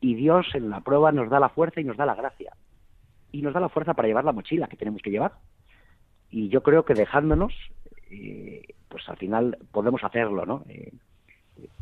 Y 0.00 0.14
Dios 0.14 0.46
en 0.54 0.70
la 0.70 0.80
prueba 0.80 1.12
nos 1.12 1.30
da 1.30 1.40
la 1.40 1.48
fuerza 1.48 1.80
y 1.80 1.84
nos 1.84 1.96
da 1.96 2.06
la 2.06 2.14
gracia. 2.14 2.52
Y 3.32 3.42
nos 3.42 3.54
da 3.54 3.60
la 3.60 3.68
fuerza 3.68 3.94
para 3.94 4.08
llevar 4.08 4.24
la 4.24 4.32
mochila 4.32 4.66
que 4.66 4.76
tenemos 4.76 5.02
que 5.02 5.10
llevar. 5.10 5.32
Y 6.30 6.48
yo 6.48 6.62
creo 6.62 6.84
que 6.84 6.94
dejándonos, 6.94 7.52
eh, 8.10 8.62
pues 8.88 9.08
al 9.08 9.16
final 9.16 9.58
podemos 9.72 10.02
hacerlo, 10.04 10.44
¿no? 10.44 10.64
Eh, 10.68 10.92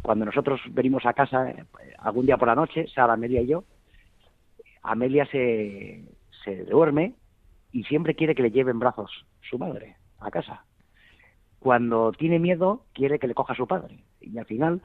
cuando 0.02 0.24
nosotros 0.24 0.60
venimos 0.70 1.06
a 1.06 1.14
casa 1.14 1.50
eh, 1.50 1.64
algún 1.98 2.26
día 2.26 2.36
por 2.36 2.48
la 2.48 2.54
noche, 2.54 2.86
Sara, 2.88 3.14
Amelia 3.14 3.40
y 3.40 3.46
yo, 3.46 3.64
Amelia 4.82 5.26
se, 5.26 6.04
se 6.44 6.64
duerme 6.64 7.14
y 7.72 7.84
siempre 7.84 8.14
quiere 8.14 8.34
que 8.34 8.42
le 8.42 8.50
lleven 8.50 8.78
brazos 8.78 9.24
su 9.40 9.58
madre 9.58 9.96
a 10.20 10.30
casa 10.30 10.64
cuando 11.62 12.12
tiene 12.12 12.40
miedo 12.40 12.84
quiere 12.92 13.18
que 13.18 13.28
le 13.28 13.34
coja 13.34 13.52
a 13.52 13.56
su 13.56 13.66
padre. 13.66 13.98
Y 14.20 14.36
al 14.36 14.46
final 14.46 14.82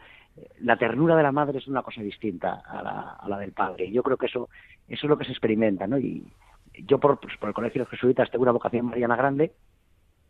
la 0.60 0.78
ternura 0.78 1.16
de 1.16 1.24
la 1.24 1.32
madre 1.32 1.58
es 1.58 1.68
una 1.68 1.82
cosa 1.82 2.02
distinta 2.02 2.62
a 2.66 3.28
la, 3.28 3.38
del 3.40 3.52
padre. 3.52 3.86
Y 3.86 3.92
yo 3.92 4.04
creo 4.04 4.18
que 4.18 4.28
eso, 4.28 4.50
eso 4.88 5.06
es 5.06 5.10
lo 5.10 5.18
que 5.18 5.26
se 5.26 5.32
experimenta, 5.32 5.88
¿no? 5.88 5.98
Y 5.98 6.24
yo 6.86 7.00
por, 7.00 7.20
pues, 7.20 7.36
por 7.38 7.50
el 7.50 7.56
Colegio 7.56 7.84
de 7.84 7.90
Jesuitas 7.90 8.30
tengo 8.30 8.44
una 8.44 8.52
vocación 8.52 8.86
mariana 8.86 9.16
grande 9.16 9.54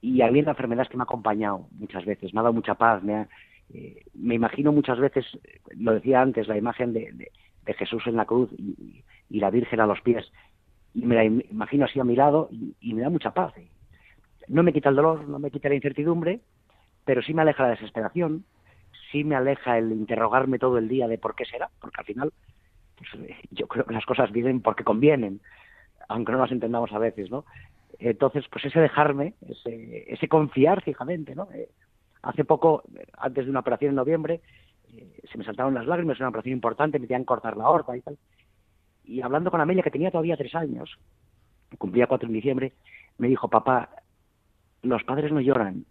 y 0.01 0.21
a 0.21 0.31
mí 0.31 0.41
la 0.41 0.51
enfermedad 0.51 0.87
que 0.87 0.95
me 0.95 1.01
ha 1.01 1.03
acompañado 1.03 1.67
muchas 1.71 2.05
veces, 2.05 2.33
me 2.33 2.39
ha 2.39 2.43
dado 2.43 2.53
mucha 2.53 2.75
paz, 2.75 3.03
me, 3.03 3.27
eh, 3.73 4.05
me 4.13 4.35
imagino 4.35 4.71
muchas 4.71 4.99
veces, 4.99 5.25
lo 5.75 5.93
decía 5.93 6.21
antes, 6.21 6.47
la 6.47 6.57
imagen 6.57 6.93
de, 6.93 7.11
de, 7.11 7.73
Jesús 7.73 8.03
en 8.05 8.15
la 8.15 8.23
cruz 8.23 8.49
y, 8.53 9.03
la 9.29 9.49
Virgen 9.49 9.81
a 9.81 9.85
los 9.85 9.99
pies, 10.01 10.31
y 10.93 11.05
me 11.05 11.15
la 11.15 11.25
imagino 11.25 11.83
así 11.83 11.99
a 11.99 12.05
mi 12.05 12.15
lado 12.15 12.47
y, 12.49 12.75
y 12.79 12.93
me 12.93 13.01
da 13.01 13.09
mucha 13.09 13.33
paz 13.33 13.53
no 14.47 14.63
me 14.63 14.73
quita 14.73 14.89
el 14.89 14.95
dolor, 14.95 15.27
no 15.27 15.39
me 15.39 15.51
quita 15.51 15.69
la 15.69 15.75
incertidumbre, 15.75 16.41
pero 17.05 17.21
sí 17.21 17.33
me 17.33 17.41
aleja 17.41 17.63
la 17.63 17.69
desesperación, 17.69 18.45
sí 19.11 19.23
me 19.23 19.35
aleja 19.35 19.77
el 19.77 19.91
interrogarme 19.91 20.59
todo 20.59 20.77
el 20.77 20.87
día 20.87 21.07
de 21.07 21.17
por 21.17 21.35
qué 21.35 21.45
será, 21.45 21.69
porque 21.79 21.99
al 21.99 22.05
final 22.05 22.33
pues, 22.97 23.29
eh, 23.29 23.35
yo 23.51 23.67
creo 23.67 23.85
que 23.85 23.93
las 23.93 24.05
cosas 24.05 24.31
vienen 24.31 24.61
porque 24.61 24.83
convienen, 24.83 25.39
aunque 26.07 26.31
no 26.31 26.39
las 26.39 26.51
entendamos 26.51 26.91
a 26.91 26.99
veces, 26.99 27.29
¿no? 27.29 27.45
Entonces, 27.99 28.45
pues 28.51 28.65
ese 28.65 28.79
dejarme, 28.79 29.33
ese, 29.47 30.11
ese 30.11 30.27
confiar 30.27 30.83
fijamente, 30.83 31.35
¿no? 31.35 31.47
Eh, 31.53 31.69
hace 32.21 32.43
poco, 32.45 32.83
antes 33.17 33.45
de 33.45 33.51
una 33.51 33.61
operación 33.61 33.89
en 33.89 33.95
noviembre, 33.95 34.41
eh, 34.93 35.21
se 35.31 35.37
me 35.37 35.43
saltaron 35.43 35.73
las 35.73 35.87
lágrimas, 35.87 36.19
una 36.19 36.29
operación 36.29 36.53
importante, 36.53 36.99
me 36.99 37.07
tenían 37.07 37.23
cortar 37.25 37.57
la 37.57 37.65
aorta 37.65 37.95
y 37.95 38.01
tal. 38.01 38.17
Y 39.05 39.21
hablando 39.21 39.49
con 39.51 39.61
Amelia, 39.61 39.83
que 39.83 39.91
tenía 39.91 40.11
todavía 40.11 40.37
tres 40.37 40.53
años, 40.53 40.97
cumplía 41.77 42.07
cuatro 42.07 42.27
en 42.27 42.33
diciembre, 42.33 42.73
me 43.17 43.27
dijo, 43.27 43.47
papá, 43.47 43.89
los 44.83 45.03
padres 45.03 45.31
no 45.31 45.41
lloran, 45.41 45.85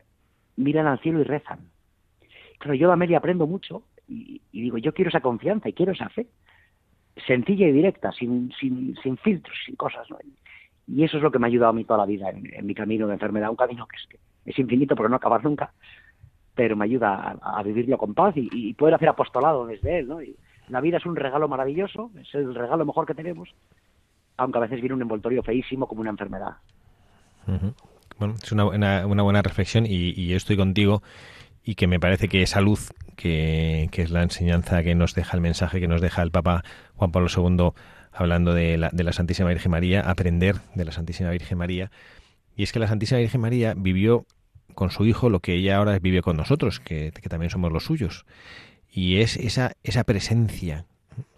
miran 0.57 0.87
al 0.87 1.01
cielo 1.01 1.20
y 1.20 1.25
rezan. 1.25 1.70
Claro, 2.59 2.75
yo 2.75 2.88
de 2.88 2.94
Amelia 2.94 3.18
aprendo 3.18 3.46
mucho 3.46 3.83
y, 4.09 4.40
digo, 4.53 4.79
yo 4.79 4.94
quiero 4.94 5.11
esa 5.11 5.20
confianza 5.20 5.68
y 5.68 5.72
quiero 5.72 5.92
esa 5.92 6.09
fe, 6.09 6.27
sencilla 7.27 7.66
y 7.68 7.72
directa, 7.72 8.12
sin, 8.12 8.53
sin, 8.59 8.96
sin 9.03 9.16
filtros, 9.18 9.57
sin 9.64 9.77
cosas. 9.77 10.09
¿no? 10.11 10.18
Y 10.87 11.05
eso 11.05 11.16
es 11.16 11.22
lo 11.22 11.31
que 11.31 11.38
me 11.38 11.46
ha 11.46 11.49
ayudado 11.49 11.70
a 11.70 11.75
mí 11.75 11.85
toda 11.85 11.99
la 11.99 12.07
vida 12.07 12.31
en, 12.31 12.66
mi 12.66 12.75
camino 12.75 13.07
de 13.07 13.14
enfermedad, 13.14 13.51
un 13.51 13.57
camino 13.57 13.87
que 13.87 13.96
es, 13.96 14.20
es 14.44 14.59
infinito 14.59 14.94
porque 14.94 15.11
no 15.11 15.16
acabar 15.16 15.44
nunca, 15.44 15.72
pero 16.55 16.77
me 16.77 16.85
ayuda 16.85 17.37
a, 17.40 17.62
vivirlo 17.62 17.99
con 17.99 18.14
paz 18.14 18.35
y, 18.37 18.72
poder 18.75 18.94
hacer 18.94 19.09
apostolado 19.09 19.66
desde 19.66 19.99
él. 19.99 20.09
¿no? 20.09 20.18
La 20.68 20.81
vida 20.81 20.96
es 20.96 21.07
un 21.07 21.16
regalo 21.16 21.49
maravilloso, 21.49 22.11
es 22.18 22.35
el 22.35 22.55
regalo 22.55 22.85
mejor 22.85 23.07
que 23.07 23.14
tenemos, 23.14 23.55
aunque 24.37 24.59
a 24.59 24.62
veces 24.62 24.81
viene 24.81 24.94
un 24.94 25.03
envoltorio 25.03 25.42
feísimo 25.42 25.87
como 25.87 26.01
una 26.01 26.11
enfermedad. 26.11 26.57
Bueno, 28.18 28.35
es 28.42 28.50
una, 28.52 28.64
una, 28.64 29.22
buena 29.22 29.42
reflexión 29.42 29.87
y, 29.87 30.11
y, 30.16 30.29
yo 30.29 30.37
estoy 30.37 30.57
contigo 30.57 31.02
y 31.62 31.74
que 31.74 31.87
me 31.87 32.00
parece 32.00 32.29
que 32.29 32.42
esa 32.42 32.61
luz 32.61 32.90
que, 33.16 33.88
que, 33.92 34.02
es 34.02 34.11
la 34.11 34.22
enseñanza 34.22 34.83
que 34.83 34.94
nos 34.94 35.14
deja 35.14 35.37
el 35.37 35.42
mensaje 35.42 35.81
que 35.81 35.88
nos 35.88 36.00
deja 36.00 36.22
el 36.22 36.31
Papa 36.31 36.64
Juan 36.94 37.12
Pablo 37.12 37.29
II 37.35 37.72
hablando 38.12 38.55
de 38.55 38.79
la, 38.79 38.88
de 38.90 39.05
la 39.05 39.12
Santísima 39.12 39.50
Virgen 39.50 39.70
María, 39.70 40.00
aprender 40.00 40.57
de 40.74 40.85
la 40.87 40.92
Santísima 40.92 41.31
Virgen 41.31 41.59
María. 41.59 41.90
Y 42.57 42.62
es 42.62 42.72
que 42.72 42.79
la 42.79 42.88
Santísima 42.88 43.20
Virgen 43.20 43.42
María 43.42 43.74
vivió 43.76 44.24
con 44.74 44.90
su 44.90 45.05
hijo 45.05 45.29
lo 45.29 45.40
que 45.40 45.55
ella 45.55 45.76
ahora 45.76 45.98
vive 45.98 46.22
con 46.22 46.37
nosotros, 46.37 46.81
que, 46.81 47.12
que 47.12 47.29
también 47.29 47.50
somos 47.50 47.70
los 47.70 47.85
suyos. 47.85 48.24
Y 48.90 49.18
es 49.18 49.37
esa, 49.37 49.72
esa 49.83 50.05
presencia 50.05 50.87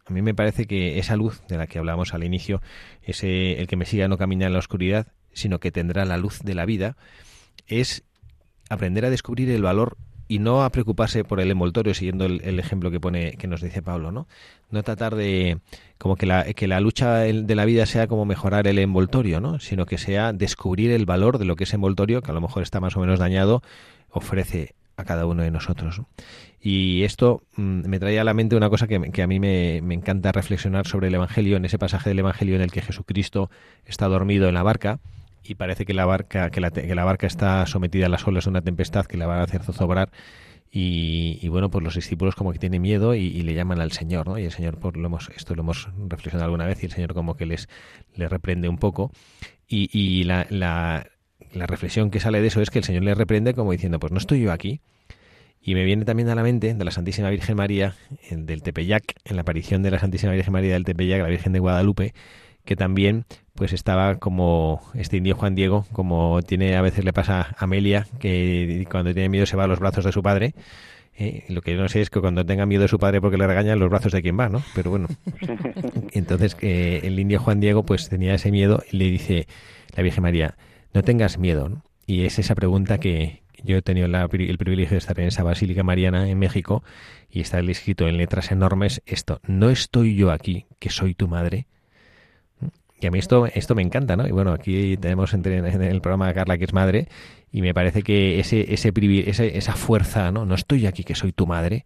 a 0.08 0.12
mí 0.12 0.22
me 0.22 0.34
parece 0.34 0.66
que 0.66 0.98
esa 0.98 1.16
luz 1.16 1.42
de 1.48 1.58
la 1.58 1.66
que 1.66 1.78
hablábamos 1.78 2.14
al 2.14 2.24
inicio, 2.24 2.62
ese 3.02 3.60
el 3.60 3.66
que 3.66 3.76
me 3.76 3.84
siga 3.84 4.08
no 4.08 4.16
camina 4.16 4.46
en 4.46 4.54
la 4.54 4.58
oscuridad, 4.58 5.08
sino 5.38 5.60
que 5.60 5.72
tendrá 5.72 6.04
la 6.04 6.16
luz 6.16 6.40
de 6.40 6.54
la 6.54 6.64
vida, 6.64 6.96
es 7.66 8.02
aprender 8.68 9.04
a 9.04 9.10
descubrir 9.10 9.50
el 9.50 9.62
valor 9.62 9.96
y 10.28 10.40
no 10.40 10.62
a 10.62 10.70
preocuparse 10.70 11.24
por 11.24 11.40
el 11.40 11.50
envoltorio, 11.50 11.94
siguiendo 11.94 12.26
el, 12.26 12.58
ejemplo 12.58 12.90
que 12.90 13.00
pone, 13.00 13.32
que 13.32 13.46
nos 13.46 13.62
dice 13.62 13.80
Pablo, 13.80 14.12
¿no? 14.12 14.28
No 14.70 14.82
tratar 14.82 15.14
de 15.14 15.58
como 15.96 16.16
que 16.16 16.26
la, 16.26 16.44
que 16.52 16.68
la 16.68 16.80
lucha 16.80 17.20
de 17.20 17.54
la 17.54 17.64
vida 17.64 17.86
sea 17.86 18.06
como 18.06 18.26
mejorar 18.26 18.66
el 18.66 18.78
envoltorio, 18.78 19.40
¿no? 19.40 19.58
Sino 19.58 19.86
que 19.86 19.96
sea 19.96 20.34
descubrir 20.34 20.90
el 20.90 21.06
valor 21.06 21.38
de 21.38 21.46
lo 21.46 21.56
que 21.56 21.64
ese 21.64 21.76
envoltorio, 21.76 22.20
que 22.20 22.30
a 22.30 22.34
lo 22.34 22.42
mejor 22.42 22.62
está 22.62 22.78
más 22.78 22.94
o 22.96 23.00
menos 23.00 23.18
dañado, 23.18 23.62
ofrece 24.10 24.74
a 24.98 25.04
cada 25.04 25.24
uno 25.24 25.42
de 25.42 25.50
nosotros. 25.50 26.02
Y 26.60 27.04
esto 27.04 27.42
mm, 27.56 27.88
me 27.88 27.98
trae 27.98 28.20
a 28.20 28.24
la 28.24 28.34
mente 28.34 28.56
una 28.56 28.68
cosa 28.68 28.86
que, 28.86 29.00
que 29.12 29.22
a 29.22 29.26
mí 29.26 29.40
me, 29.40 29.80
me, 29.80 29.94
encanta 29.94 30.32
reflexionar 30.32 30.86
sobre 30.86 31.06
el 31.06 31.14
Evangelio, 31.14 31.56
en 31.56 31.64
ese 31.64 31.78
pasaje 31.78 32.10
del 32.10 32.18
Evangelio 32.18 32.56
en 32.56 32.62
el 32.62 32.72
que 32.72 32.82
Jesucristo 32.82 33.48
está 33.86 34.08
dormido 34.08 34.48
en 34.48 34.54
la 34.54 34.62
barca 34.62 34.98
y 35.48 35.54
parece 35.54 35.86
que 35.86 35.94
la 35.94 36.04
barca 36.04 36.50
que 36.50 36.60
la, 36.60 36.70
que 36.70 36.94
la 36.94 37.04
barca 37.04 37.26
está 37.26 37.64
sometida 37.66 38.06
a 38.06 38.08
las 38.08 38.26
olas 38.26 38.44
de 38.44 38.50
una 38.50 38.60
tempestad 38.60 39.06
que 39.06 39.16
la 39.16 39.26
va 39.26 39.40
a 39.40 39.42
hacer 39.42 39.62
zozobrar 39.62 40.10
y, 40.70 41.38
y, 41.40 41.48
bueno 41.48 41.70
pues 41.70 41.82
los 41.82 41.94
discípulos 41.94 42.34
como 42.34 42.52
que 42.52 42.58
tienen 42.58 42.82
miedo 42.82 43.14
y, 43.14 43.30
le 43.42 43.54
llaman 43.54 43.80
al 43.80 43.92
Señor 43.92 44.28
¿no? 44.28 44.38
y 44.38 44.44
el 44.44 44.52
Señor 44.52 44.78
por 44.78 44.98
lo 44.98 45.06
hemos 45.06 45.30
esto 45.34 45.54
lo 45.54 45.62
hemos 45.62 45.88
reflexionado 46.08 46.44
alguna 46.44 46.66
vez 46.66 46.82
y 46.82 46.86
el 46.86 46.92
Señor 46.92 47.14
como 47.14 47.36
que 47.36 47.46
les 47.46 47.68
le 48.14 48.28
reprende 48.28 48.68
un 48.68 48.76
poco 48.76 49.10
y, 49.66 49.88
y 49.98 50.24
la, 50.24 50.46
la, 50.50 51.06
la 51.54 51.66
reflexión 51.66 52.10
que 52.10 52.20
sale 52.20 52.42
de 52.42 52.48
eso 52.48 52.60
es 52.60 52.68
que 52.68 52.80
el 52.80 52.84
Señor 52.84 53.04
le 53.04 53.14
reprende 53.14 53.54
como 53.54 53.72
diciendo 53.72 53.98
pues 53.98 54.12
no 54.12 54.18
estoy 54.18 54.40
yo 54.40 54.52
aquí 54.52 54.82
y 55.62 55.74
me 55.74 55.84
viene 55.84 56.04
también 56.04 56.28
a 56.28 56.34
la 56.34 56.42
mente 56.42 56.74
de 56.74 56.84
la 56.84 56.90
Santísima 56.90 57.30
Virgen 57.30 57.56
María 57.56 57.94
del 58.30 58.62
Tepeyac 58.62 59.14
en 59.24 59.36
la 59.36 59.42
aparición 59.42 59.82
de 59.82 59.90
la 59.90 59.98
Santísima 59.98 60.32
Virgen 60.32 60.52
María 60.52 60.74
del 60.74 60.84
Tepeyac 60.84 61.22
la 61.22 61.28
Virgen 61.28 61.54
de 61.54 61.60
Guadalupe 61.60 62.12
que 62.66 62.76
también 62.76 63.24
pues 63.58 63.72
estaba 63.72 64.20
como 64.20 64.80
este 64.94 65.16
indio 65.16 65.34
Juan 65.34 65.56
Diego, 65.56 65.84
como 65.92 66.40
tiene 66.42 66.76
a 66.76 66.80
veces 66.80 67.04
le 67.04 67.12
pasa 67.12 67.40
a 67.40 67.64
Amelia, 67.64 68.06
que 68.20 68.86
cuando 68.88 69.12
tiene 69.12 69.28
miedo 69.28 69.46
se 69.46 69.56
va 69.56 69.64
a 69.64 69.66
los 69.66 69.80
brazos 69.80 70.04
de 70.04 70.12
su 70.12 70.22
padre. 70.22 70.54
¿eh? 71.16 71.44
Lo 71.48 71.60
que 71.60 71.74
yo 71.74 71.82
no 71.82 71.88
sé 71.88 72.00
es 72.00 72.08
que 72.08 72.20
cuando 72.20 72.46
tenga 72.46 72.66
miedo 72.66 72.82
de 72.82 72.88
su 72.88 73.00
padre 73.00 73.20
porque 73.20 73.36
le 73.36 73.48
regañan 73.48 73.80
los 73.80 73.90
brazos 73.90 74.12
de 74.12 74.22
quien 74.22 74.38
va, 74.38 74.48
¿no? 74.48 74.62
Pero 74.76 74.90
bueno. 74.90 75.08
Entonces 76.12 76.56
eh, 76.60 77.00
el 77.02 77.18
indio 77.18 77.40
Juan 77.40 77.58
Diego 77.58 77.82
pues 77.82 78.08
tenía 78.08 78.32
ese 78.34 78.52
miedo 78.52 78.80
y 78.92 78.96
le 78.96 79.06
dice 79.06 79.48
la 79.96 80.04
Virgen 80.04 80.22
María, 80.22 80.56
no 80.94 81.02
tengas 81.02 81.38
miedo. 81.38 81.68
¿no? 81.68 81.82
Y 82.06 82.26
es 82.26 82.38
esa 82.38 82.54
pregunta 82.54 82.98
que 82.98 83.42
yo 83.64 83.76
he 83.76 83.82
tenido 83.82 84.06
el 84.06 84.58
privilegio 84.58 84.94
de 84.94 84.98
estar 84.98 85.18
en 85.18 85.26
esa 85.26 85.42
Basílica 85.42 85.82
Mariana 85.82 86.28
en 86.28 86.38
México 86.38 86.84
y 87.28 87.40
está 87.40 87.58
escrito 87.58 88.06
en 88.06 88.18
letras 88.18 88.52
enormes 88.52 89.02
esto, 89.04 89.40
no 89.48 89.68
estoy 89.68 90.14
yo 90.14 90.30
aquí, 90.30 90.66
que 90.78 90.90
soy 90.90 91.14
tu 91.14 91.26
madre, 91.26 91.66
y 93.00 93.06
a 93.06 93.10
mí 93.10 93.18
esto, 93.18 93.46
esto 93.46 93.74
me 93.74 93.82
encanta, 93.82 94.16
¿no? 94.16 94.26
Y 94.26 94.32
bueno, 94.32 94.52
aquí 94.52 94.96
tenemos 94.96 95.32
en 95.34 95.44
el 95.46 96.00
programa 96.00 96.28
de 96.28 96.34
Carla, 96.34 96.58
que 96.58 96.64
es 96.64 96.72
madre, 96.72 97.08
y 97.52 97.62
me 97.62 97.72
parece 97.74 98.02
que 98.02 98.40
ese, 98.40 98.72
ese, 98.72 98.92
ese, 99.26 99.58
esa 99.58 99.72
fuerza, 99.74 100.32
¿no? 100.32 100.44
No 100.44 100.54
estoy 100.54 100.86
aquí 100.86 101.04
que 101.04 101.14
soy 101.14 101.32
tu 101.32 101.46
madre, 101.46 101.84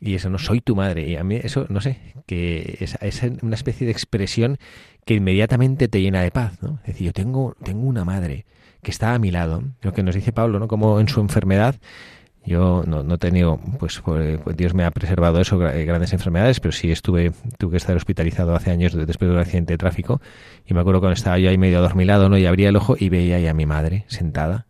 y 0.00 0.14
eso 0.14 0.30
no 0.30 0.38
soy 0.38 0.60
tu 0.60 0.76
madre. 0.76 1.08
Y 1.08 1.16
a 1.16 1.24
mí 1.24 1.36
eso, 1.42 1.66
no 1.68 1.80
sé, 1.80 1.98
que 2.26 2.78
es, 2.80 2.96
es 3.00 3.22
una 3.42 3.54
especie 3.54 3.86
de 3.86 3.92
expresión 3.92 4.58
que 5.04 5.14
inmediatamente 5.14 5.88
te 5.88 6.00
llena 6.00 6.22
de 6.22 6.30
paz, 6.30 6.62
¿no? 6.62 6.78
Es 6.82 6.88
decir, 6.88 7.06
yo 7.06 7.12
tengo, 7.12 7.56
tengo 7.62 7.86
una 7.86 8.04
madre 8.04 8.46
que 8.82 8.90
está 8.90 9.14
a 9.14 9.18
mi 9.18 9.30
lado. 9.30 9.62
Lo 9.82 9.92
que 9.92 10.02
nos 10.02 10.14
dice 10.14 10.32
Pablo, 10.32 10.60
¿no? 10.60 10.68
Como 10.68 11.00
en 11.00 11.08
su 11.08 11.20
enfermedad 11.20 11.76
yo 12.46 12.84
no, 12.86 13.02
no 13.02 13.14
he 13.14 13.18
tenido, 13.18 13.58
pues, 13.78 14.00
pues, 14.00 14.56
Dios 14.56 14.72
me 14.72 14.84
ha 14.84 14.90
preservado 14.92 15.40
eso, 15.40 15.58
grandes 15.58 16.12
enfermedades, 16.12 16.60
pero 16.60 16.72
sí 16.72 16.92
estuve, 16.92 17.32
tuve 17.58 17.72
que 17.72 17.76
estar 17.78 17.96
hospitalizado 17.96 18.54
hace 18.54 18.70
años 18.70 18.94
después 18.94 19.28
de 19.28 19.34
un 19.34 19.40
accidente 19.40 19.72
de 19.72 19.78
tráfico 19.78 20.20
y 20.64 20.72
me 20.72 20.80
acuerdo 20.80 21.00
cuando 21.00 21.14
estaba 21.14 21.38
yo 21.38 21.50
ahí 21.50 21.58
medio 21.58 21.78
adormilado, 21.78 22.28
¿no? 22.28 22.38
Y 22.38 22.46
abría 22.46 22.68
el 22.68 22.76
ojo 22.76 22.96
y 22.98 23.08
veía 23.08 23.36
ahí 23.36 23.48
a 23.48 23.54
mi 23.54 23.66
madre 23.66 24.04
sentada, 24.06 24.66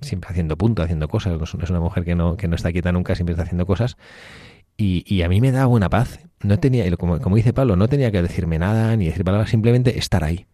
siempre 0.00 0.30
haciendo 0.30 0.56
punto, 0.56 0.82
haciendo 0.82 1.08
cosas, 1.08 1.38
es 1.40 1.70
una 1.70 1.80
mujer 1.80 2.04
que 2.04 2.14
no, 2.14 2.36
que 2.36 2.48
no 2.48 2.56
está 2.56 2.72
quieta 2.72 2.90
nunca, 2.90 3.14
siempre 3.14 3.32
está 3.32 3.44
haciendo 3.44 3.64
cosas. 3.64 3.96
Y, 4.76 5.04
y 5.06 5.22
a 5.22 5.28
mí 5.28 5.40
me 5.40 5.52
daba 5.52 5.66
buena 5.66 5.88
paz. 5.88 6.18
No 6.42 6.58
tenía, 6.58 6.90
como, 6.96 7.20
como 7.20 7.36
dice 7.36 7.52
Pablo, 7.52 7.76
no 7.76 7.88
tenía 7.88 8.10
que 8.10 8.22
decirme 8.22 8.58
nada 8.58 8.96
ni 8.96 9.06
decir 9.06 9.22
palabras, 9.22 9.50
simplemente 9.50 9.98
estar 9.98 10.24
ahí. 10.24 10.46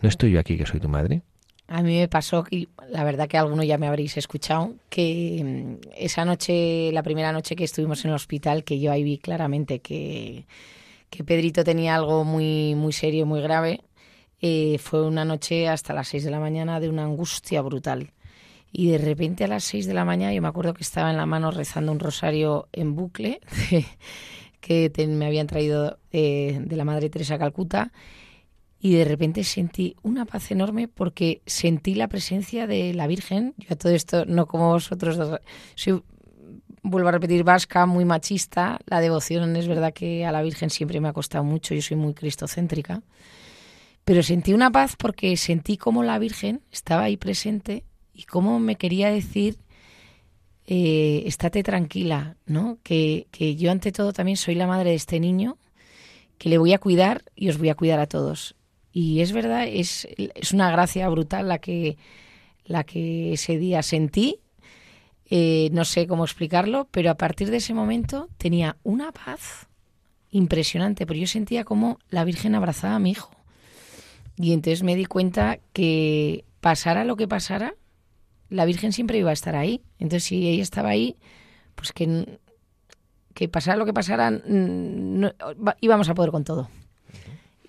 no 0.00 0.08
estoy 0.08 0.32
yo 0.32 0.40
aquí 0.40 0.56
que 0.56 0.66
soy 0.66 0.80
tu 0.80 0.88
madre, 0.88 1.22
a 1.66 1.82
mí 1.82 1.98
me 1.98 2.08
pasó, 2.08 2.44
y 2.50 2.68
la 2.90 3.04
verdad 3.04 3.28
que 3.28 3.38
alguno 3.38 3.62
ya 3.62 3.78
me 3.78 3.86
habréis 3.86 4.16
escuchado, 4.16 4.74
que 4.90 5.42
mm, 5.44 5.88
esa 5.96 6.24
noche, 6.24 6.90
la 6.92 7.02
primera 7.02 7.32
noche 7.32 7.56
que 7.56 7.64
estuvimos 7.64 8.04
en 8.04 8.10
el 8.10 8.16
hospital, 8.16 8.64
que 8.64 8.78
yo 8.80 8.92
ahí 8.92 9.02
vi 9.02 9.18
claramente 9.18 9.80
que, 9.80 10.46
que 11.10 11.24
Pedrito 11.24 11.64
tenía 11.64 11.94
algo 11.94 12.24
muy, 12.24 12.74
muy 12.74 12.92
serio, 12.92 13.26
muy 13.26 13.40
grave, 13.40 13.80
eh, 14.40 14.78
fue 14.78 15.06
una 15.06 15.24
noche 15.24 15.68
hasta 15.68 15.94
las 15.94 16.08
6 16.08 16.24
de 16.24 16.30
la 16.30 16.40
mañana 16.40 16.80
de 16.80 16.90
una 16.90 17.04
angustia 17.04 17.62
brutal. 17.62 18.12
Y 18.72 18.90
de 18.90 18.98
repente 18.98 19.44
a 19.44 19.48
las 19.48 19.64
6 19.64 19.86
de 19.86 19.94
la 19.94 20.04
mañana 20.04 20.34
yo 20.34 20.42
me 20.42 20.48
acuerdo 20.48 20.74
que 20.74 20.82
estaba 20.82 21.10
en 21.10 21.16
la 21.16 21.26
mano 21.26 21.50
rezando 21.50 21.92
un 21.92 22.00
rosario 22.00 22.68
en 22.72 22.94
bucle 22.94 23.40
que 24.60 24.92
me 25.08 25.26
habían 25.26 25.46
traído 25.46 25.98
eh, 26.12 26.60
de 26.60 26.76
la 26.76 26.84
Madre 26.84 27.08
Teresa 27.08 27.38
Calcuta 27.38 27.92
y 28.84 28.96
de 28.96 29.06
repente 29.06 29.44
sentí 29.44 29.96
una 30.02 30.26
paz 30.26 30.50
enorme 30.50 30.88
porque 30.88 31.40
sentí 31.46 31.94
la 31.94 32.06
presencia 32.06 32.66
de 32.66 32.92
la 32.92 33.06
Virgen. 33.06 33.54
Yo 33.56 33.68
a 33.70 33.76
todo 33.76 33.94
esto, 33.94 34.26
no 34.26 34.44
como 34.44 34.72
vosotros, 34.72 35.40
soy, 35.74 36.02
vuelvo 36.82 37.08
a 37.08 37.12
repetir, 37.12 37.44
vasca, 37.44 37.86
muy 37.86 38.04
machista. 38.04 38.78
La 38.84 39.00
devoción 39.00 39.56
es 39.56 39.68
verdad 39.68 39.94
que 39.94 40.26
a 40.26 40.32
la 40.32 40.42
Virgen 40.42 40.68
siempre 40.68 41.00
me 41.00 41.08
ha 41.08 41.14
costado 41.14 41.44
mucho, 41.44 41.74
yo 41.74 41.80
soy 41.80 41.96
muy 41.96 42.12
cristocéntrica. 42.12 43.00
Pero 44.04 44.22
sentí 44.22 44.52
una 44.52 44.70
paz 44.70 44.96
porque 44.98 45.34
sentí 45.38 45.78
como 45.78 46.02
la 46.02 46.18
Virgen 46.18 46.60
estaba 46.70 47.04
ahí 47.04 47.16
presente 47.16 47.84
y 48.12 48.24
cómo 48.24 48.60
me 48.60 48.76
quería 48.76 49.08
decir, 49.08 49.56
eh, 50.66 51.22
estate 51.24 51.62
tranquila, 51.62 52.36
¿no? 52.44 52.76
Que, 52.82 53.28
que 53.30 53.56
yo 53.56 53.70
ante 53.70 53.92
todo 53.92 54.12
también 54.12 54.36
soy 54.36 54.56
la 54.56 54.66
madre 54.66 54.90
de 54.90 54.96
este 54.96 55.20
niño, 55.20 55.56
que 56.36 56.50
le 56.50 56.58
voy 56.58 56.74
a 56.74 56.78
cuidar 56.78 57.24
y 57.34 57.48
os 57.48 57.56
voy 57.56 57.70
a 57.70 57.76
cuidar 57.76 57.98
a 57.98 58.06
todos 58.06 58.56
y 58.96 59.22
es 59.22 59.32
verdad, 59.32 59.66
es, 59.66 60.06
es 60.16 60.52
una 60.52 60.70
gracia 60.70 61.08
brutal 61.08 61.48
la 61.48 61.58
que, 61.58 61.98
la 62.64 62.84
que 62.84 63.32
ese 63.32 63.58
día 63.58 63.82
sentí. 63.82 64.38
Eh, 65.26 65.68
no 65.72 65.84
sé 65.84 66.06
cómo 66.06 66.22
explicarlo, 66.22 66.86
pero 66.92 67.10
a 67.10 67.16
partir 67.16 67.50
de 67.50 67.56
ese 67.56 67.74
momento 67.74 68.28
tenía 68.38 68.76
una 68.84 69.10
paz 69.10 69.66
impresionante, 70.30 71.06
pero 71.06 71.18
yo 71.18 71.26
sentía 71.26 71.64
como 71.64 71.98
la 72.08 72.22
Virgen 72.22 72.54
abrazaba 72.54 72.94
a 72.94 72.98
mi 73.00 73.10
hijo. 73.10 73.32
Y 74.36 74.52
entonces 74.52 74.84
me 74.84 74.94
di 74.94 75.06
cuenta 75.06 75.58
que 75.72 76.44
pasara 76.60 77.04
lo 77.04 77.16
que 77.16 77.26
pasara, 77.26 77.74
la 78.48 78.64
Virgen 78.64 78.92
siempre 78.92 79.18
iba 79.18 79.30
a 79.30 79.32
estar 79.32 79.56
ahí. 79.56 79.82
Entonces 79.98 80.22
si 80.22 80.48
ella 80.48 80.62
estaba 80.62 80.90
ahí, 80.90 81.16
pues 81.74 81.90
que, 81.90 82.38
que 83.34 83.48
pasara 83.48 83.76
lo 83.76 83.86
que 83.86 83.92
pasara, 83.92 84.40
íbamos 85.80 86.08
a 86.08 86.14
poder 86.14 86.30
con 86.30 86.44
todo 86.44 86.68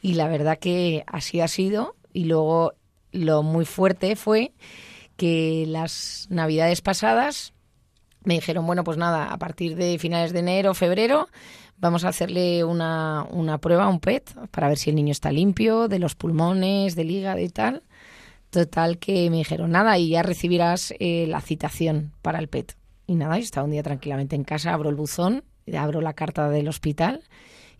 y 0.05 0.13
la 0.13 0.27
verdad 0.27 0.59
que 0.59 1.03
así 1.07 1.41
ha 1.41 1.47
sido 1.47 1.95
y 2.13 2.25
luego 2.25 2.73
lo 3.11 3.41
muy 3.41 3.65
fuerte 3.65 4.15
fue 4.15 4.53
que 5.17 5.65
las 5.67 6.27
navidades 6.29 6.81
pasadas 6.81 7.53
me 8.23 8.35
dijeron, 8.35 8.67
bueno, 8.67 8.83
pues 8.83 8.99
nada, 8.99 9.33
a 9.33 9.37
partir 9.39 9.75
de 9.75 9.97
finales 9.97 10.31
de 10.31 10.39
enero, 10.41 10.75
febrero, 10.75 11.27
vamos 11.77 12.05
a 12.05 12.09
hacerle 12.09 12.63
una, 12.63 13.25
una 13.31 13.57
prueba, 13.57 13.87
un 13.87 13.99
PET, 13.99 14.31
para 14.51 14.67
ver 14.67 14.77
si 14.77 14.91
el 14.91 14.95
niño 14.95 15.11
está 15.11 15.31
limpio, 15.31 15.87
de 15.87 15.97
los 15.97 16.13
pulmones, 16.13 16.95
del 16.95 17.09
hígado 17.09 17.39
y 17.39 17.49
tal. 17.49 17.81
Total 18.51 18.99
que 18.99 19.27
me 19.31 19.37
dijeron, 19.37 19.71
nada, 19.71 19.97
y 19.97 20.09
ya 20.09 20.21
recibirás 20.21 20.93
eh, 20.99 21.25
la 21.27 21.41
citación 21.41 22.11
para 22.21 22.37
el 22.37 22.47
PET. 22.47 22.77
Y 23.07 23.15
nada, 23.15 23.39
yo 23.39 23.43
estaba 23.43 23.65
un 23.65 23.71
día 23.71 23.81
tranquilamente 23.81 24.35
en 24.35 24.43
casa, 24.43 24.71
abro 24.71 24.91
el 24.91 24.95
buzón, 24.95 25.43
abro 25.75 25.99
la 25.99 26.13
carta 26.13 26.47
del 26.51 26.67
hospital 26.67 27.23